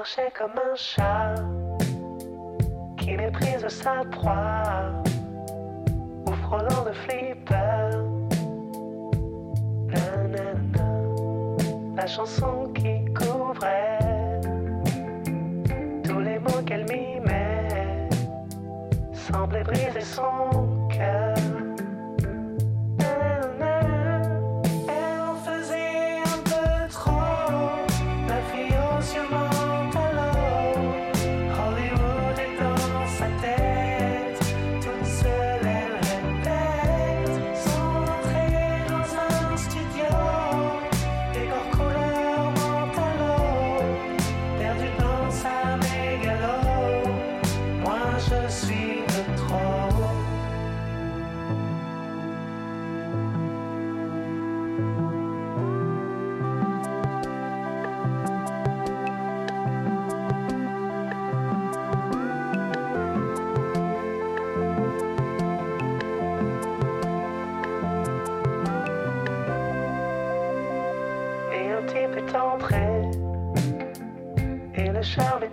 Marchait 0.00 0.32
comme 0.34 0.52
un 0.52 0.74
chat 0.76 1.34
qui 2.96 3.18
méprise 3.18 3.68
sa 3.68 4.02
proie 4.10 4.94
ou 6.26 6.32
frôlant 6.42 6.84
le 6.86 6.92
flipper. 7.02 7.90
La 11.96 12.06
chanson 12.06 12.72
qui 12.74 13.04
couvrait 13.12 14.40
tous 16.02 16.20
les 16.20 16.38
mots 16.38 16.62
qu'elle 16.64 16.86
mimait 16.88 18.08
semblait 19.12 19.64
briser 19.64 20.00
son 20.00 20.88
cœur. 20.88 21.39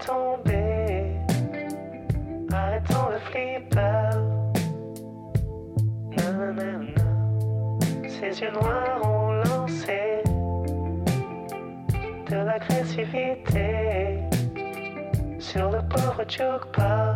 Tombé. 0.05 1.15
Arrêtons 2.51 3.09
le 3.11 3.19
flipper. 3.19 4.37
Ses 8.19 8.41
yeux 8.41 8.51
noirs 8.51 8.99
ont 9.03 9.31
lancé 9.31 10.23
De 12.29 12.35
l'agressivité 12.35 14.19
Sur 15.39 15.69
le 15.69 15.79
pauvre 15.87 16.23
jukebox 16.27 17.06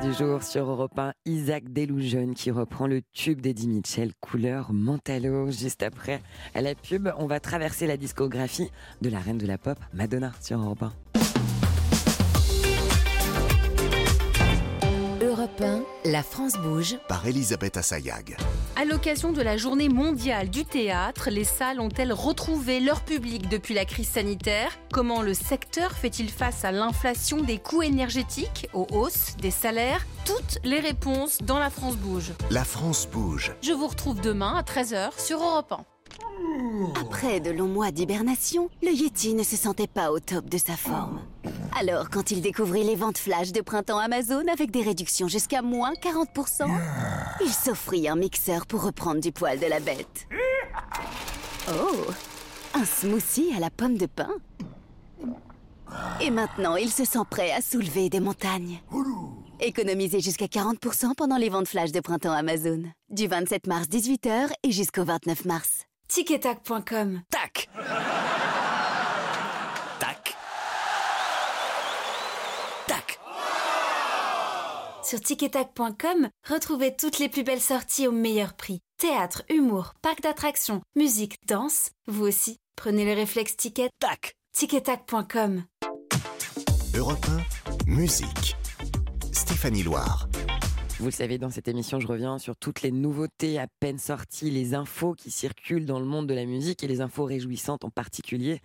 du 0.00 0.14
jour 0.14 0.42
sur 0.42 0.70
Europe 0.70 0.98
1, 0.98 1.12
Isaac 1.26 1.70
Delusion 1.70 2.32
qui 2.32 2.50
reprend 2.50 2.86
le 2.86 3.02
tube 3.12 3.42
d'Eddie 3.42 3.68
Mitchell, 3.68 4.12
couleur 4.20 4.72
Mentalo. 4.72 5.50
Juste 5.50 5.82
après 5.82 6.22
à 6.54 6.62
la 6.62 6.74
pub, 6.74 7.10
on 7.18 7.26
va 7.26 7.40
traverser 7.40 7.86
la 7.86 7.98
discographie 7.98 8.70
de 9.02 9.10
la 9.10 9.18
reine 9.18 9.38
de 9.38 9.46
la 9.46 9.58
pop, 9.58 9.78
Madonna, 9.92 10.32
sur 10.40 10.58
Europe 10.58 10.82
1. 10.82 11.25
La 16.10 16.22
France 16.22 16.54
bouge. 16.54 16.98
Par 17.08 17.26
Elisabeth 17.26 17.76
Assayag. 17.76 18.36
À 18.76 18.84
l'occasion 18.84 19.32
de 19.32 19.42
la 19.42 19.56
journée 19.56 19.88
mondiale 19.88 20.50
du 20.50 20.64
théâtre, 20.64 21.30
les 21.30 21.44
salles 21.44 21.80
ont-elles 21.80 22.12
retrouvé 22.12 22.80
leur 22.80 23.00
public 23.02 23.48
depuis 23.48 23.74
la 23.74 23.84
crise 23.84 24.08
sanitaire? 24.08 24.70
Comment 24.92 25.22
le 25.22 25.34
secteur 25.34 25.92
fait-il 25.92 26.30
face 26.30 26.64
à 26.64 26.72
l'inflation 26.72 27.42
des 27.42 27.58
coûts 27.58 27.82
énergétiques, 27.82 28.68
aux 28.72 28.86
hausses 28.92 29.36
des 29.40 29.50
salaires? 29.50 30.06
Toutes 30.24 30.58
les 30.64 30.80
réponses 30.80 31.38
dans 31.42 31.58
La 31.58 31.70
France 31.70 31.96
bouge. 31.96 32.32
La 32.50 32.64
France 32.64 33.08
bouge. 33.10 33.52
Je 33.62 33.72
vous 33.72 33.86
retrouve 33.86 34.20
demain 34.20 34.54
à 34.56 34.62
13h 34.62 35.10
sur 35.18 35.38
Europe 35.38 35.72
1. 35.72 35.95
Après 37.00 37.40
de 37.40 37.50
longs 37.50 37.68
mois 37.68 37.90
d'hibernation, 37.90 38.70
le 38.82 38.90
Yeti 38.90 39.34
ne 39.34 39.42
se 39.42 39.56
sentait 39.56 39.86
pas 39.86 40.10
au 40.10 40.20
top 40.20 40.48
de 40.48 40.58
sa 40.58 40.76
forme. 40.76 41.20
Alors, 41.78 42.08
quand 42.10 42.30
il 42.30 42.40
découvrit 42.40 42.84
les 42.84 42.96
ventes 42.96 43.18
flash 43.18 43.52
de 43.52 43.60
printemps 43.60 43.98
Amazon 43.98 44.44
avec 44.52 44.70
des 44.70 44.82
réductions 44.82 45.28
jusqu'à 45.28 45.62
moins 45.62 45.92
40%, 45.92 46.70
il 47.42 47.52
s'offrit 47.52 48.08
un 48.08 48.16
mixeur 48.16 48.66
pour 48.66 48.82
reprendre 48.82 49.20
du 49.20 49.32
poil 49.32 49.58
de 49.58 49.66
la 49.66 49.80
bête. 49.80 50.26
Oh, 51.68 52.06
un 52.74 52.84
smoothie 52.84 53.52
à 53.56 53.60
la 53.60 53.70
pomme 53.70 53.98
de 53.98 54.06
pin. 54.06 54.30
Et 56.20 56.30
maintenant, 56.30 56.76
il 56.76 56.90
se 56.90 57.04
sent 57.04 57.24
prêt 57.30 57.52
à 57.52 57.60
soulever 57.60 58.08
des 58.08 58.20
montagnes. 58.20 58.80
Économisez 59.60 60.20
jusqu'à 60.20 60.46
40% 60.46 61.14
pendant 61.14 61.36
les 61.36 61.48
ventes 61.48 61.68
flash 61.68 61.92
de 61.92 62.00
printemps 62.00 62.32
Amazon. 62.32 62.82
Du 63.10 63.26
27 63.26 63.66
mars 63.66 63.86
18h 63.88 64.50
et 64.62 64.70
jusqu'au 64.70 65.04
29 65.04 65.44
mars. 65.46 65.86
Ticketac.com 66.08 67.22
Tac 67.30 67.68
Tac. 69.98 70.36
Tac 72.86 73.20
Sur 75.04 75.20
ticketac.com, 75.20 76.28
retrouvez 76.48 76.94
toutes 76.96 77.18
les 77.18 77.28
plus 77.28 77.42
belles 77.42 77.60
sorties 77.60 78.06
au 78.06 78.12
meilleur 78.12 78.54
prix. 78.54 78.80
Théâtre, 78.98 79.42
humour, 79.50 79.94
parc 80.00 80.22
d'attractions, 80.22 80.80
musique, 80.94 81.36
danse. 81.46 81.90
Vous 82.06 82.24
aussi, 82.24 82.58
prenez 82.76 83.04
le 83.04 83.12
réflexe 83.12 83.56
ticket. 83.56 83.90
Tac 83.98 84.34
Ticketac.com 84.52 85.64
Europe 86.96 87.26
1, 87.88 87.90
musique. 87.90 88.56
Stéphanie 89.32 89.82
Loire. 89.82 90.28
Vous 90.98 91.04
le 91.04 91.10
savez, 91.10 91.36
dans 91.36 91.50
cette 91.50 91.68
émission, 91.68 92.00
je 92.00 92.06
reviens 92.06 92.38
sur 92.38 92.56
toutes 92.56 92.80
les 92.80 92.90
nouveautés 92.90 93.58
à 93.58 93.66
peine 93.66 93.98
sorties, 93.98 94.50
les 94.50 94.72
infos 94.72 95.12
qui 95.12 95.30
circulent 95.30 95.84
dans 95.84 96.00
le 96.00 96.06
monde 96.06 96.26
de 96.26 96.32
la 96.32 96.46
musique 96.46 96.82
et 96.82 96.88
les 96.88 97.02
infos 97.02 97.24
réjouissantes 97.24 97.84
en 97.84 97.90
particulier 97.90 98.62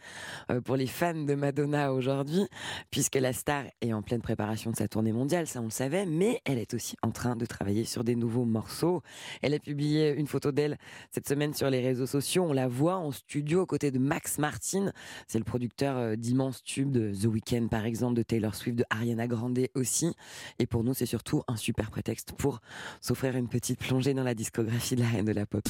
euh, 0.50 0.62
pour 0.62 0.78
les 0.78 0.88
fans 0.88 1.14
de 1.14 1.34
Madonna 1.36 1.92
aujourd'hui, 1.92 2.48
puisque 2.90 3.18
la 3.18 3.34
star 3.34 3.66
est 3.82 3.92
en 3.92 4.02
pleine 4.02 4.22
préparation 4.22 4.72
de 4.72 4.78
sa 4.78 4.88
tournée 4.88 5.12
mondiale, 5.12 5.46
ça 5.46 5.60
on 5.60 5.66
le 5.66 5.72
savait, 5.72 6.06
mais 6.06 6.40
elle 6.46 6.58
est 6.58 6.74
aussi 6.74 6.96
en 7.02 7.12
train 7.12 7.36
de 7.36 7.46
travailler 7.46 7.84
sur 7.84 8.06
des 8.06 8.16
nouveaux 8.16 8.46
morceaux. 8.46 9.02
Elle 9.42 9.54
a 9.54 9.60
publié 9.60 10.14
une 10.14 10.28
photo 10.28 10.54
d'elle 10.54 10.78
cette 11.12 11.28
semaine 11.28 11.54
sur 11.54 11.70
les 11.70 11.82
réseaux 11.82 12.08
sociaux. 12.08 12.46
On 12.48 12.54
la 12.54 12.70
voit 12.70 12.96
en 12.96 13.12
studio 13.12 13.64
aux 13.64 13.66
côtés 13.66 13.92
de 13.92 14.00
Max 14.00 14.38
Martin. 14.38 14.94
C'est 15.28 15.38
le 15.38 15.44
producteur 15.44 15.98
euh, 15.98 16.16
d'immenses 16.16 16.64
tubes 16.64 16.92
de 16.92 17.12
The 17.14 17.26
Weeknd 17.26 17.68
par 17.68 17.86
exemple, 17.86 18.14
de 18.14 18.24
Taylor 18.24 18.56
Swift, 18.56 18.78
de 18.78 18.86
Ariana 18.90 19.28
Grande 19.28 19.60
aussi. 19.76 20.16
Et 20.60 20.66
pour 20.66 20.86
nous, 20.86 20.94
c'est 20.94 21.06
surtout 21.06 21.44
un 21.50 21.58
super 21.58 21.92
prétexte 21.92 22.21
pour 22.38 22.62
s'offrir 23.00 23.36
une 23.36 23.48
petite 23.48 23.80
plongée 23.80 24.14
dans 24.14 24.24
la 24.24 24.34
discographie 24.34 24.96
de 24.96 25.02
la 25.02 25.08
reine 25.08 25.26
de 25.26 25.34
la 25.34 25.46
pop. 25.46 25.64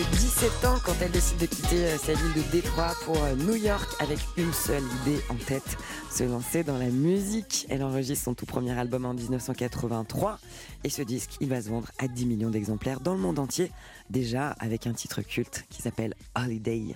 Madonna, 0.00 0.06
elle 0.06 0.06
n'a 0.06 0.10
que 0.10 0.16
17 0.16 0.64
ans 0.64 0.78
quand 0.84 0.94
elle 1.00 1.10
décide 1.10 1.38
de 1.38 1.46
quitter 1.46 1.84
euh, 1.84 1.98
sa 1.98 2.14
ville 2.14 2.32
de 2.34 2.50
Détroit 2.50 2.92
pour 3.04 3.22
euh, 3.22 3.34
New 3.34 3.56
York 3.56 3.88
avec 3.98 4.18
une 4.36 4.52
seule 4.52 4.82
idée 5.02 5.20
en 5.28 5.34
tête, 5.34 5.76
se 6.10 6.24
lancer 6.24 6.64
dans 6.64 6.78
la 6.78 6.86
musique. 6.86 7.66
Elle 7.68 7.82
enregistre 7.82 8.24
son 8.24 8.34
tout 8.34 8.46
premier 8.46 8.78
album 8.78 9.04
en 9.04 9.14
1983 9.14 10.38
et 10.84 10.90
ce 10.90 11.02
disque, 11.02 11.36
il 11.40 11.48
va 11.48 11.60
se 11.60 11.68
vendre 11.68 11.88
à 11.98 12.08
10 12.08 12.26
millions 12.26 12.50
d'exemplaires 12.50 13.00
dans 13.00 13.14
le 13.14 13.20
monde 13.20 13.38
entier, 13.38 13.70
déjà 14.10 14.50
avec 14.58 14.86
un 14.86 14.92
titre 14.92 15.22
culte 15.22 15.64
qui 15.70 15.82
s'appelle 15.82 16.14
holiday, 16.34 16.94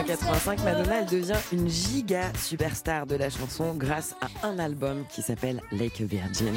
1985, 0.00 0.64
Madonna 0.64 1.00
elle 1.00 1.06
devient 1.06 1.38
une 1.52 1.68
giga 1.68 2.32
superstar 2.34 3.06
de 3.06 3.16
la 3.16 3.28
chanson 3.28 3.74
grâce 3.74 4.14
à 4.22 4.46
un 4.46 4.58
album 4.58 5.04
qui 5.10 5.20
s'appelle 5.20 5.60
a 5.72 6.04
virgin, 6.04 6.54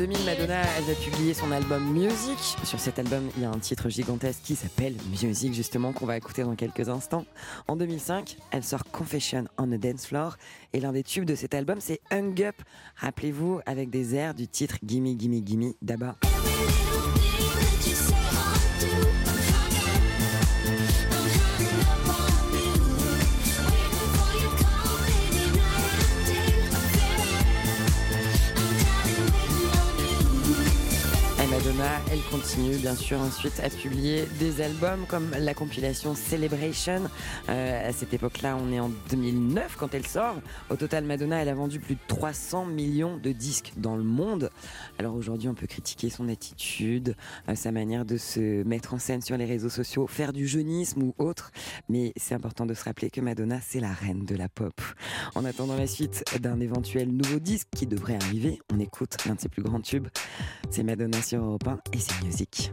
2000, 0.00 0.24
Madonna 0.24 0.62
elle 0.78 0.84
va 0.84 0.94
publier 0.94 1.34
son 1.34 1.52
album 1.52 1.92
Music. 1.92 2.38
Sur 2.64 2.80
cet 2.80 2.98
album, 2.98 3.28
il 3.36 3.42
y 3.42 3.44
a 3.44 3.50
un 3.50 3.58
titre 3.58 3.90
gigantesque 3.90 4.40
qui 4.42 4.56
s'appelle 4.56 4.94
Music, 5.10 5.52
justement, 5.52 5.92
qu'on 5.92 6.06
va 6.06 6.16
écouter 6.16 6.42
dans 6.42 6.54
quelques 6.54 6.88
instants. 6.88 7.26
En 7.68 7.76
2005, 7.76 8.38
elle 8.50 8.64
sort 8.64 8.84
Confession 8.84 9.44
on 9.58 9.70
a 9.72 9.76
Dance 9.76 10.06
Floor. 10.06 10.38
Et 10.72 10.80
l'un 10.80 10.92
des 10.92 11.02
tubes 11.02 11.26
de 11.26 11.34
cet 11.34 11.52
album, 11.52 11.80
c'est 11.80 12.00
Hung 12.10 12.40
Up. 12.40 12.56
Rappelez-vous, 12.96 13.60
avec 13.66 13.90
des 13.90 14.14
airs 14.14 14.32
du 14.32 14.48
titre 14.48 14.78
Gimme, 14.82 15.18
Gimme, 15.18 15.44
Gimme 15.44 15.74
d'Abba. 15.82 16.16
Madonna, 31.70 32.00
elle 32.10 32.22
continue 32.32 32.76
bien 32.78 32.96
sûr 32.96 33.20
ensuite 33.20 33.60
à 33.60 33.70
publier 33.70 34.24
des 34.40 34.60
albums 34.60 35.04
comme 35.06 35.30
la 35.38 35.54
compilation 35.54 36.16
Celebration. 36.16 37.02
Euh, 37.48 37.88
à 37.88 37.92
cette 37.92 38.12
époque-là, 38.12 38.56
on 38.60 38.72
est 38.72 38.80
en 38.80 38.90
2009 39.10 39.76
quand 39.78 39.94
elle 39.94 40.04
sort. 40.04 40.34
Au 40.68 40.74
total, 40.74 41.04
Madonna, 41.04 41.40
elle 41.40 41.48
a 41.48 41.54
vendu 41.54 41.78
plus 41.78 41.94
de 41.94 42.00
300 42.08 42.64
millions 42.66 43.18
de 43.18 43.30
disques 43.30 43.74
dans 43.76 43.94
le 43.94 44.02
monde. 44.02 44.50
Alors 44.98 45.14
aujourd'hui, 45.14 45.48
on 45.48 45.54
peut 45.54 45.68
critiquer 45.68 46.10
son 46.10 46.28
attitude, 46.28 47.14
euh, 47.48 47.54
sa 47.54 47.70
manière 47.70 48.04
de 48.04 48.16
se 48.16 48.64
mettre 48.64 48.92
en 48.94 48.98
scène 48.98 49.22
sur 49.22 49.36
les 49.36 49.44
réseaux 49.44 49.70
sociaux, 49.70 50.08
faire 50.08 50.32
du 50.32 50.48
jeunisme 50.48 51.02
ou 51.04 51.14
autre. 51.18 51.52
Mais 51.88 52.12
c'est 52.16 52.34
important 52.34 52.66
de 52.66 52.74
se 52.74 52.82
rappeler 52.82 53.10
que 53.10 53.20
Madonna, 53.20 53.60
c'est 53.64 53.80
la 53.80 53.92
reine 53.92 54.24
de 54.24 54.34
la 54.34 54.48
pop. 54.48 54.74
En 55.36 55.44
attendant 55.44 55.76
la 55.76 55.86
suite 55.86 56.24
d'un 56.40 56.58
éventuel 56.58 57.10
nouveau 57.10 57.38
disque 57.38 57.68
qui 57.76 57.86
devrait 57.86 58.16
arriver, 58.16 58.58
on 58.72 58.80
écoute 58.80 59.18
l'un 59.24 59.36
de 59.36 59.40
ses 59.40 59.48
plus 59.48 59.62
grands 59.62 59.80
tubes. 59.80 60.08
C'est 60.70 60.82
Madonna 60.82 61.22
sur 61.22 61.60
1 61.70 61.78
et 61.92 61.98
c'est 61.98 62.24
Music. 62.24 62.72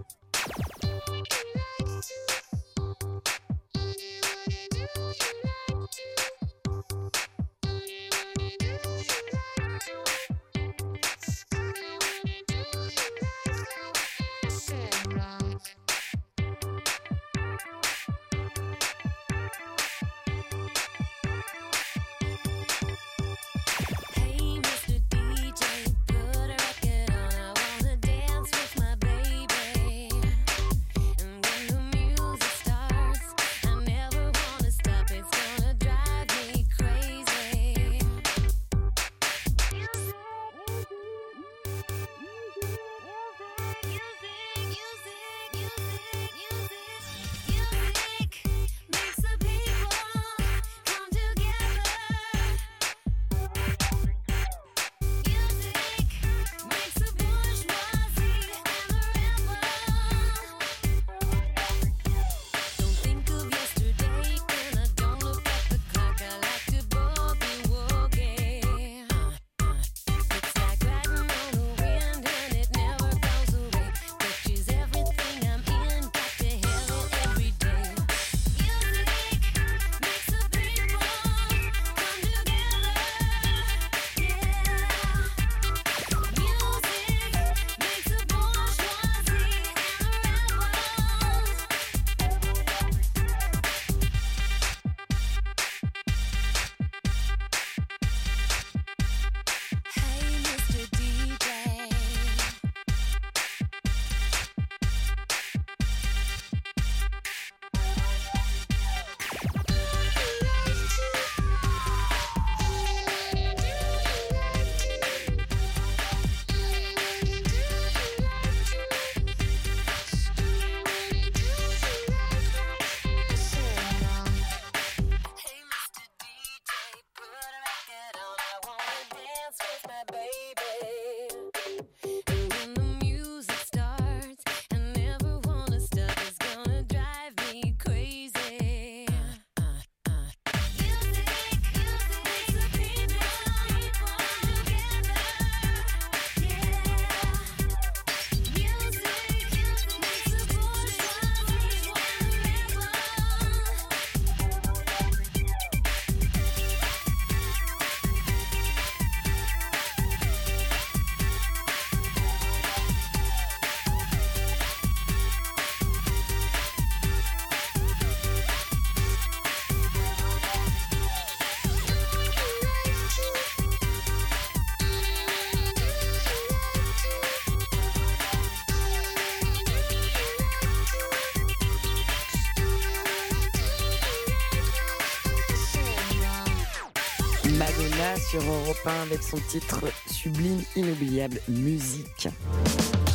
Sur 188.30 188.42
Europe 188.42 188.86
1 188.86 189.04
avec 189.04 189.24
son 189.24 189.38
titre 189.38 189.86
sublime, 190.12 190.62
inoubliable, 190.76 191.40
musique. 191.48 192.28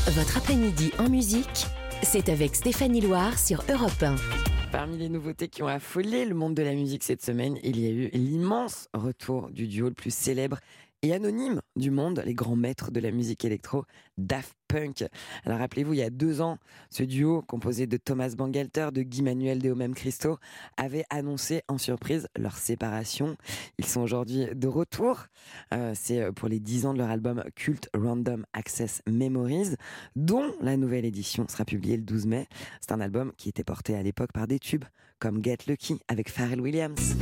Votre 0.06 0.38
après-midi 0.38 0.90
en 0.98 1.10
musique, 1.10 1.66
c'est 2.02 2.30
avec 2.30 2.56
Stéphanie 2.56 3.02
Loire 3.02 3.38
sur 3.38 3.62
Europe 3.70 4.02
1. 4.02 4.16
Parmi 4.70 4.96
les 4.96 5.10
nouveautés 5.10 5.48
qui 5.48 5.62
ont 5.62 5.68
affolé 5.68 6.24
le 6.24 6.34
monde 6.34 6.54
de 6.54 6.62
la 6.62 6.72
musique 6.72 7.02
cette 7.02 7.22
semaine, 7.22 7.58
il 7.62 7.78
y 7.78 7.86
a 7.86 7.90
eu 7.90 8.08
l'immense 8.14 8.88
retour 8.94 9.50
du 9.50 9.68
duo 9.68 9.88
le 9.88 9.94
plus 9.94 10.14
célèbre 10.14 10.60
et 11.02 11.12
anonyme 11.12 11.60
du 11.74 11.90
monde, 11.90 12.22
les 12.24 12.34
grands 12.34 12.56
maîtres 12.56 12.92
de 12.92 13.00
la 13.00 13.10
musique 13.10 13.44
électro, 13.44 13.84
Daft 14.18 14.54
Punk. 14.68 15.04
Alors 15.44 15.58
rappelez-vous, 15.58 15.94
il 15.94 15.98
y 15.98 16.02
a 16.02 16.10
deux 16.10 16.40
ans, 16.40 16.58
ce 16.90 17.02
duo 17.02 17.42
composé 17.42 17.88
de 17.88 17.96
Thomas 17.96 18.34
Bangalter, 18.36 18.88
de 18.92 19.02
Guy 19.02 19.22
Manuel 19.22 19.58
de 19.58 19.70
Homem 19.70 19.94
Christo, 19.94 20.38
avait 20.76 21.04
annoncé 21.10 21.62
en 21.66 21.76
surprise 21.76 22.28
leur 22.38 22.56
séparation. 22.56 23.36
Ils 23.78 23.84
sont 23.84 24.00
aujourd'hui 24.00 24.46
de 24.54 24.68
retour. 24.68 25.26
Euh, 25.74 25.92
C'est 25.96 26.30
pour 26.32 26.48
les 26.48 26.60
10 26.60 26.86
ans 26.86 26.94
de 26.94 26.98
leur 26.98 27.10
album 27.10 27.42
culte 27.56 27.88
Random 27.94 28.46
Access 28.52 29.02
Memories, 29.10 29.74
dont 30.14 30.54
la 30.60 30.76
nouvelle 30.76 31.04
édition 31.04 31.46
sera 31.48 31.64
publiée 31.64 31.96
le 31.96 32.04
12 32.04 32.26
mai. 32.26 32.46
C'est 32.80 32.92
un 32.92 33.00
album 33.00 33.32
qui 33.36 33.48
était 33.48 33.64
porté 33.64 33.96
à 33.96 34.02
l'époque 34.02 34.32
par 34.32 34.46
des 34.46 34.60
tubes 34.60 34.84
comme 35.18 35.42
Get 35.42 35.58
Lucky 35.66 36.00
avec 36.08 36.30
Pharrell 36.30 36.60
Williams. 36.60 37.16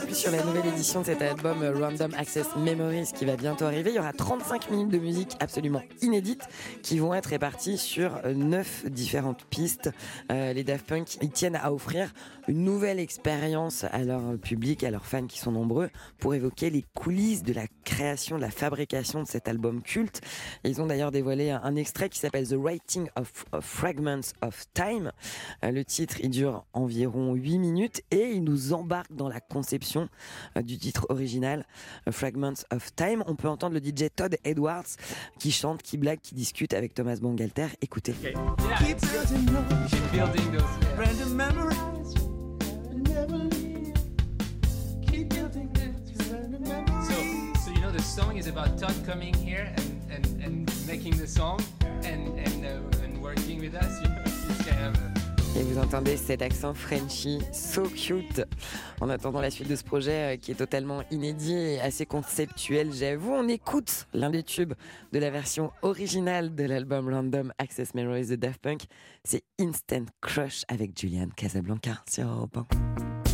Peu 0.00 0.06
plus 0.06 0.16
sur 0.16 0.30
la 0.30 0.44
nouvelle 0.44 0.66
édition 0.66 1.00
de 1.00 1.06
cet 1.06 1.22
album 1.22 1.62
euh, 1.62 1.72
Random 1.72 2.12
Access 2.14 2.46
Memories 2.56 3.10
qui 3.14 3.24
va 3.24 3.36
bientôt 3.36 3.64
arriver, 3.64 3.90
il 3.90 3.96
y 3.96 3.98
aura 3.98 4.12
35 4.12 4.70
minutes 4.70 4.90
de 4.90 4.98
musique 4.98 5.32
absolument 5.40 5.82
inédite 6.02 6.42
qui 6.82 6.98
vont 6.98 7.14
être 7.14 7.26
réparties 7.26 7.78
sur 7.78 8.20
euh, 8.24 8.34
neuf 8.34 8.84
différentes 8.86 9.44
pistes. 9.46 9.90
Euh, 10.30 10.52
les 10.52 10.62
Daft 10.62 10.86
Punk, 10.86 11.16
ils 11.20 11.30
tiennent 11.30 11.56
à 11.56 11.72
offrir 11.72 12.12
une 12.46 12.62
nouvelle 12.64 13.00
expérience 13.00 13.84
à 13.84 13.98
leur 14.04 14.38
public, 14.38 14.84
à 14.84 14.90
leurs 14.90 15.04
fans 15.04 15.26
qui 15.26 15.38
sont 15.38 15.52
nombreux, 15.52 15.90
pour 16.18 16.34
évoquer 16.34 16.70
les 16.70 16.84
coulisses 16.94 17.42
de 17.42 17.52
la 17.52 17.66
création, 17.84 18.36
de 18.36 18.42
la 18.42 18.50
fabrication 18.50 19.22
de 19.22 19.26
cet 19.26 19.48
album 19.48 19.82
culte. 19.82 20.20
Ils 20.64 20.80
ont 20.80 20.86
d'ailleurs 20.86 21.10
dévoilé 21.10 21.50
un, 21.50 21.76
extrait 21.76 22.08
qui 22.08 22.18
s'appelle 22.18 22.48
The 22.48 22.56
Writing 22.56 23.08
of, 23.16 23.44
Fragments 23.60 24.32
of 24.42 24.64
Time. 24.74 25.12
Le 25.62 25.82
titre, 25.84 26.16
il 26.20 26.30
dure 26.30 26.64
environ 26.72 27.34
8 27.34 27.58
minutes 27.58 28.02
et 28.10 28.30
il 28.30 28.44
nous 28.44 28.72
embarque 28.72 29.12
dans 29.12 29.28
la 29.28 29.40
conception 29.40 29.87
euh, 29.96 30.62
du 30.62 30.76
titre 30.78 31.06
original, 31.08 31.64
euh, 32.06 32.12
Fragments 32.12 32.64
of 32.72 32.94
Time. 32.94 33.22
On 33.26 33.34
peut 33.36 33.48
entendre 33.48 33.74
le 33.74 33.80
DJ 33.80 34.08
Todd 34.14 34.36
Edwards 34.44 34.84
qui 35.38 35.50
chante, 35.52 35.82
qui 35.82 35.96
blague, 35.96 36.20
qui 36.20 36.34
discute 36.34 36.74
avec 36.74 36.94
Thomas 36.94 37.16
Bangalter. 37.16 37.68
Écoutez. 37.80 38.12
Keep 38.12 38.34
building 39.00 39.46
those, 39.46 39.90
Keep 39.90 40.12
building 40.12 40.52
those. 40.52 40.62
yeah. 40.82 40.96
random 40.98 41.34
memories. 41.34 42.14
Never 42.94 43.38
leave. 43.54 43.94
Keep 45.10 45.28
building 45.34 45.68
those 45.74 46.30
random 46.32 46.64
So, 46.64 46.72
memories. 47.12 47.64
so 47.64 47.70
you 47.70 47.80
know 47.80 47.90
the 47.90 48.02
song 48.02 48.36
is 48.36 48.46
about 48.46 48.78
Todd 48.78 48.94
coming 49.06 49.34
here 49.34 49.72
and, 49.76 50.02
and, 50.10 50.42
and 50.44 50.86
making 50.86 51.16
the 51.16 51.26
song 51.26 51.60
and 52.04 52.38
and, 52.38 52.64
uh, 52.64 53.02
and 53.04 53.20
working 53.22 53.60
with 53.60 53.74
us? 53.74 54.00
You 54.02 54.08
know, 54.08 54.22
it's 54.24 54.64
kind 54.68 54.96
of. 54.96 55.07
Et 55.58 55.62
vous 55.64 55.78
entendez 55.78 56.16
cet 56.16 56.40
accent 56.40 56.72
Frenchy, 56.72 57.40
so 57.52 57.82
cute. 57.82 58.44
En 59.00 59.08
attendant 59.08 59.40
la 59.40 59.50
suite 59.50 59.66
de 59.66 59.74
ce 59.74 59.82
projet 59.82 60.34
euh, 60.34 60.36
qui 60.36 60.52
est 60.52 60.54
totalement 60.54 61.02
inédit 61.10 61.56
et 61.56 61.80
assez 61.80 62.06
conceptuel, 62.06 62.92
j'avoue, 62.92 63.32
on 63.32 63.48
écoute 63.48 64.06
l'un 64.14 64.30
des 64.30 64.44
tubes 64.44 64.74
de 65.12 65.18
la 65.18 65.30
version 65.30 65.72
originale 65.82 66.54
de 66.54 66.62
l'album 66.62 67.12
Random 67.12 67.52
Access 67.58 67.94
Memories 67.94 68.28
de 68.28 68.36
Daft 68.36 68.60
Punk. 68.60 68.82
C'est 69.24 69.42
Instant 69.58 70.04
Crush 70.20 70.62
avec 70.68 70.96
Julian 70.96 71.28
Casablanca 71.34 72.04
sur 72.08 72.28
Europe 72.28 72.58
1. 73.24 73.27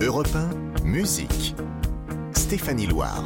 Europe 0.00 0.28
1, 0.34 0.84
musique. 0.84 1.54
Stéphanie 2.34 2.86
Loire. 2.86 3.24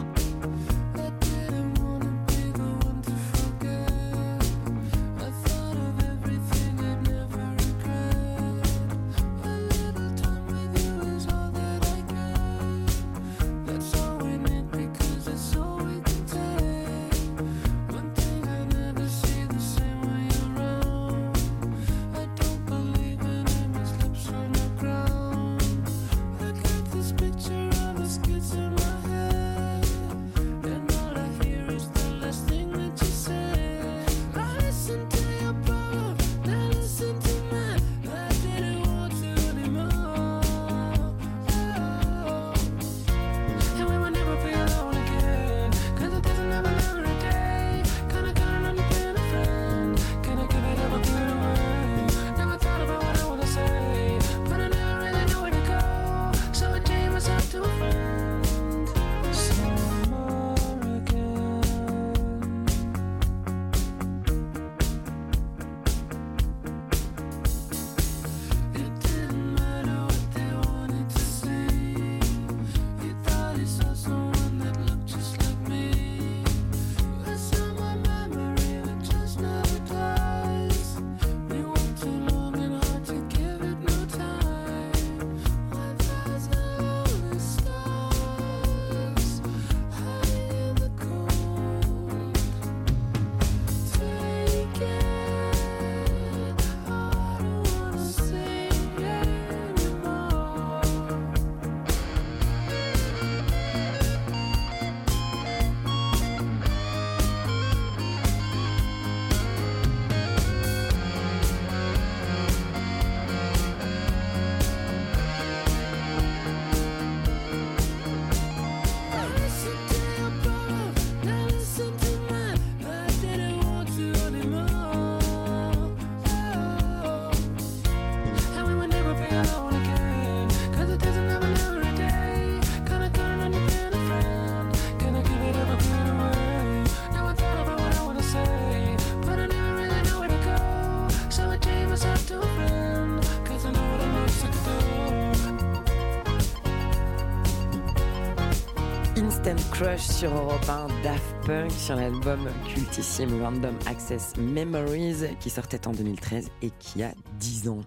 Crush 149.81 150.03
sur 150.03 150.31
Europe 150.31 150.69
1, 150.69 150.89
Daft 151.03 151.35
Punk 151.47 151.71
sur 151.71 151.97
l'album 151.97 152.51
cultissime 152.69 153.43
Random 153.43 153.75
Access 153.87 154.37
Memories 154.37 155.35
qui 155.41 155.49
sortait 155.49 155.89
en 155.89 155.93
2013 155.93 156.51
et 156.61 156.69
qui 156.79 157.03
a 157.03 157.15
10 157.39 157.71
ans. 157.71 157.81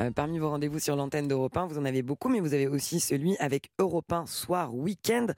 Euh, 0.00 0.10
parmi 0.10 0.38
vos 0.38 0.50
rendez-vous 0.50 0.80
sur 0.80 0.96
l'antenne 0.96 1.28
d'Europe 1.28 1.56
1, 1.56 1.64
vous 1.68 1.78
en 1.78 1.86
avez 1.86 2.02
beaucoup, 2.02 2.28
mais 2.28 2.40
vous 2.40 2.52
avez 2.52 2.68
aussi 2.68 3.00
celui 3.00 3.38
avec 3.38 3.70
Europe 3.78 4.12
1 4.12 4.26
Soir 4.26 4.74
Week-end. 4.74 5.28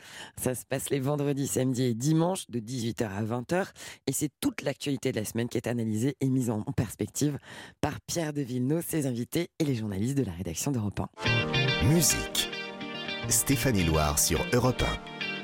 Ça 0.40 0.56
se 0.56 0.64
passe 0.66 0.90
les 0.90 0.98
vendredis, 0.98 1.46
samedis 1.46 1.84
et 1.84 1.94
dimanches 1.94 2.50
de 2.50 2.58
18h 2.58 3.04
à 3.04 3.22
20h. 3.22 3.68
Et 4.08 4.12
c'est 4.12 4.30
toute 4.40 4.62
l'actualité 4.62 5.12
de 5.12 5.20
la 5.20 5.24
semaine 5.24 5.48
qui 5.48 5.56
est 5.56 5.68
analysée 5.68 6.16
et 6.20 6.28
mise 6.28 6.50
en 6.50 6.62
perspective 6.62 7.38
par 7.80 8.00
Pierre 8.00 8.32
de 8.32 8.42
Villeneuve, 8.42 8.84
ses 8.84 9.06
invités 9.06 9.50
et 9.60 9.64
les 9.64 9.76
journalistes 9.76 10.18
de 10.18 10.24
la 10.24 10.32
rédaction 10.32 10.72
d'Europe 10.72 10.98
1. 10.98 11.86
Musique. 11.86 12.50
Stéphanie 13.28 13.84
Loire 13.84 14.18
sur 14.18 14.44
Europe 14.52 14.82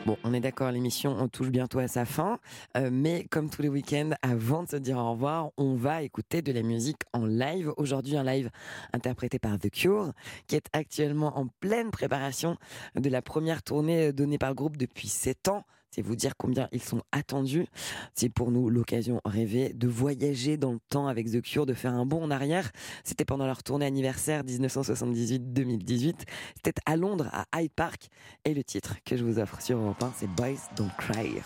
Bon, 0.08 0.16
on 0.24 0.32
est 0.32 0.40
d'accord, 0.40 0.72
l'émission 0.72 1.14
on 1.20 1.28
touche 1.28 1.50
bientôt 1.50 1.80
à 1.80 1.86
sa 1.86 2.06
fin, 2.06 2.38
euh, 2.78 2.88
mais 2.90 3.24
comme 3.24 3.50
tous 3.50 3.60
les 3.60 3.68
week-ends, 3.68 4.12
avant 4.22 4.62
de 4.62 4.68
se 4.70 4.76
dire 4.76 4.96
au 4.96 5.10
revoir, 5.10 5.50
on 5.58 5.74
va 5.74 6.00
écouter 6.00 6.40
de 6.40 6.50
la 6.50 6.62
musique 6.62 7.02
en 7.12 7.26
live. 7.26 7.74
Aujourd'hui, 7.76 8.16
un 8.16 8.24
live 8.24 8.48
interprété 8.94 9.38
par 9.38 9.58
The 9.58 9.68
Cure, 9.68 10.14
qui 10.46 10.56
est 10.56 10.66
actuellement 10.72 11.38
en 11.38 11.48
pleine 11.60 11.90
préparation 11.90 12.56
de 12.94 13.10
la 13.10 13.20
première 13.20 13.62
tournée 13.62 14.14
donnée 14.14 14.38
par 14.38 14.48
le 14.48 14.54
groupe 14.54 14.78
depuis 14.78 15.08
7 15.08 15.48
ans. 15.48 15.66
C'est 15.90 16.02
vous 16.02 16.16
dire 16.16 16.36
combien 16.36 16.68
ils 16.72 16.82
sont 16.82 17.02
attendus. 17.12 17.66
C'est 18.14 18.28
pour 18.28 18.50
nous 18.50 18.68
l'occasion 18.68 19.20
rêvée 19.24 19.72
de 19.72 19.88
voyager 19.88 20.56
dans 20.56 20.72
le 20.72 20.80
temps 20.88 21.06
avec 21.06 21.30
The 21.30 21.40
Cure, 21.42 21.66
de 21.66 21.74
faire 21.74 21.94
un 21.94 22.06
bond 22.06 22.22
en 22.22 22.30
arrière. 22.30 22.70
C'était 23.04 23.24
pendant 23.24 23.46
leur 23.46 23.62
tournée 23.62 23.86
anniversaire 23.86 24.44
1978-2018. 24.44 26.14
C'était 26.56 26.80
à 26.86 26.96
Londres, 26.96 27.30
à 27.32 27.60
Hyde 27.60 27.72
Park. 27.72 28.08
Et 28.44 28.54
le 28.54 28.64
titre 28.64 28.96
que 29.04 29.16
je 29.16 29.24
vous 29.24 29.38
offre 29.38 29.60
sur 29.60 29.78
Europe 29.78 30.02
1, 30.02 30.12
c'est 30.16 30.28
Boys 30.28 30.58
Don't 30.76 30.90
Cry. 30.98 31.42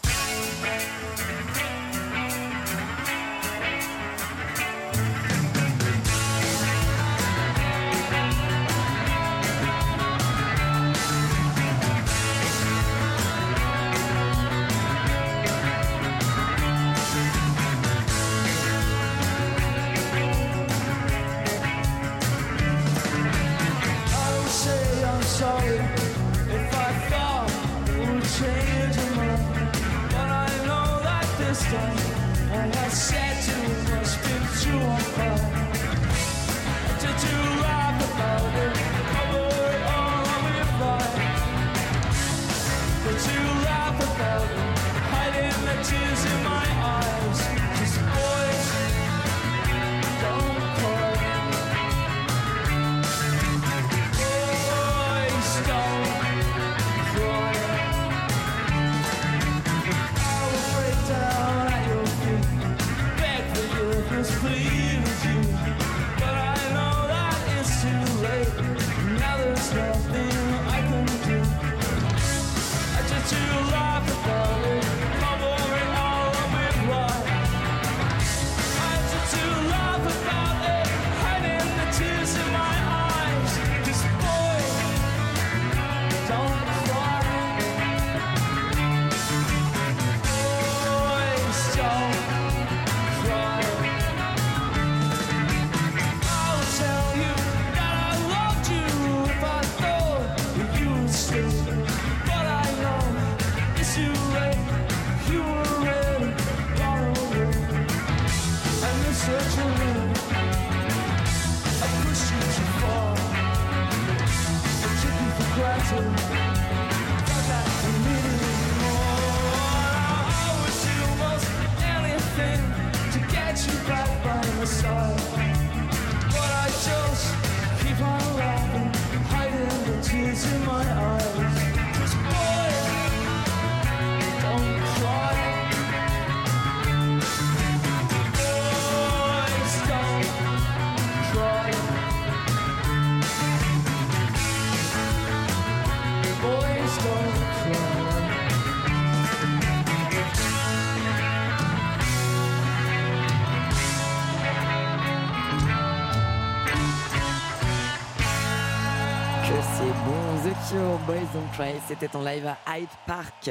C'était 161.86 162.16
en 162.16 162.22
live 162.22 162.46
à 162.46 162.78
Hyde 162.78 162.88
Park. 163.06 163.50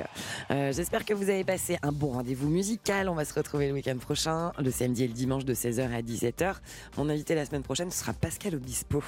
Euh, 0.49 0.73
J'espère 0.73 1.05
que 1.05 1.13
vous 1.13 1.29
avez 1.29 1.43
passé 1.43 1.77
un 1.83 1.91
bon 1.91 2.13
rendez-vous 2.13 2.49
musical. 2.49 3.07
On 3.09 3.13
va 3.13 3.25
se 3.25 3.33
retrouver 3.33 3.67
le 3.67 3.73
week-end 3.73 3.97
prochain, 3.97 4.51
le 4.57 4.71
samedi 4.71 5.03
et 5.03 5.07
le 5.07 5.13
dimanche 5.13 5.45
de 5.45 5.53
16h 5.53 5.93
à 5.93 6.01
17h. 6.01 6.55
Mon 6.97 7.09
invité 7.09 7.35
la 7.35 7.45
semaine 7.45 7.61
prochaine 7.61 7.91
ce 7.91 7.99
sera 7.99 8.13
Pascal 8.13 8.55
Obispo. 8.55 9.03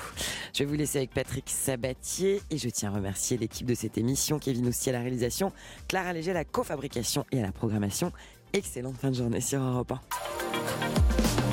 Je 0.54 0.60
vais 0.60 0.66
vous 0.66 0.76
laisser 0.76 1.00
avec 1.00 1.12
Patrick 1.12 1.50
Sabatier 1.50 2.41
et 2.52 2.58
je 2.58 2.70
tiens 2.70 2.91
à 2.91 2.96
remercier 2.96 3.38
l'équipe 3.38 3.66
de 3.66 3.76
cette 3.76 3.98
émission, 3.98 4.38
Kevin 4.38 4.68
aussi 4.68 4.89
à 4.89 4.94
la 4.94 5.00
réalisation, 5.00 5.52
Clara 5.88 6.14
Léger 6.14 6.32
à 6.32 6.36
la 6.36 6.46
cofabrication 6.46 7.26
et 7.32 7.39
à 7.39 7.44
la 7.44 7.52
programmation. 7.52 8.12
Excellente 8.54 8.98
fin 8.98 9.10
de 9.10 9.16
journée 9.16 9.41
sur 9.41 9.60
Europe 9.60 9.91
1. 9.91 11.12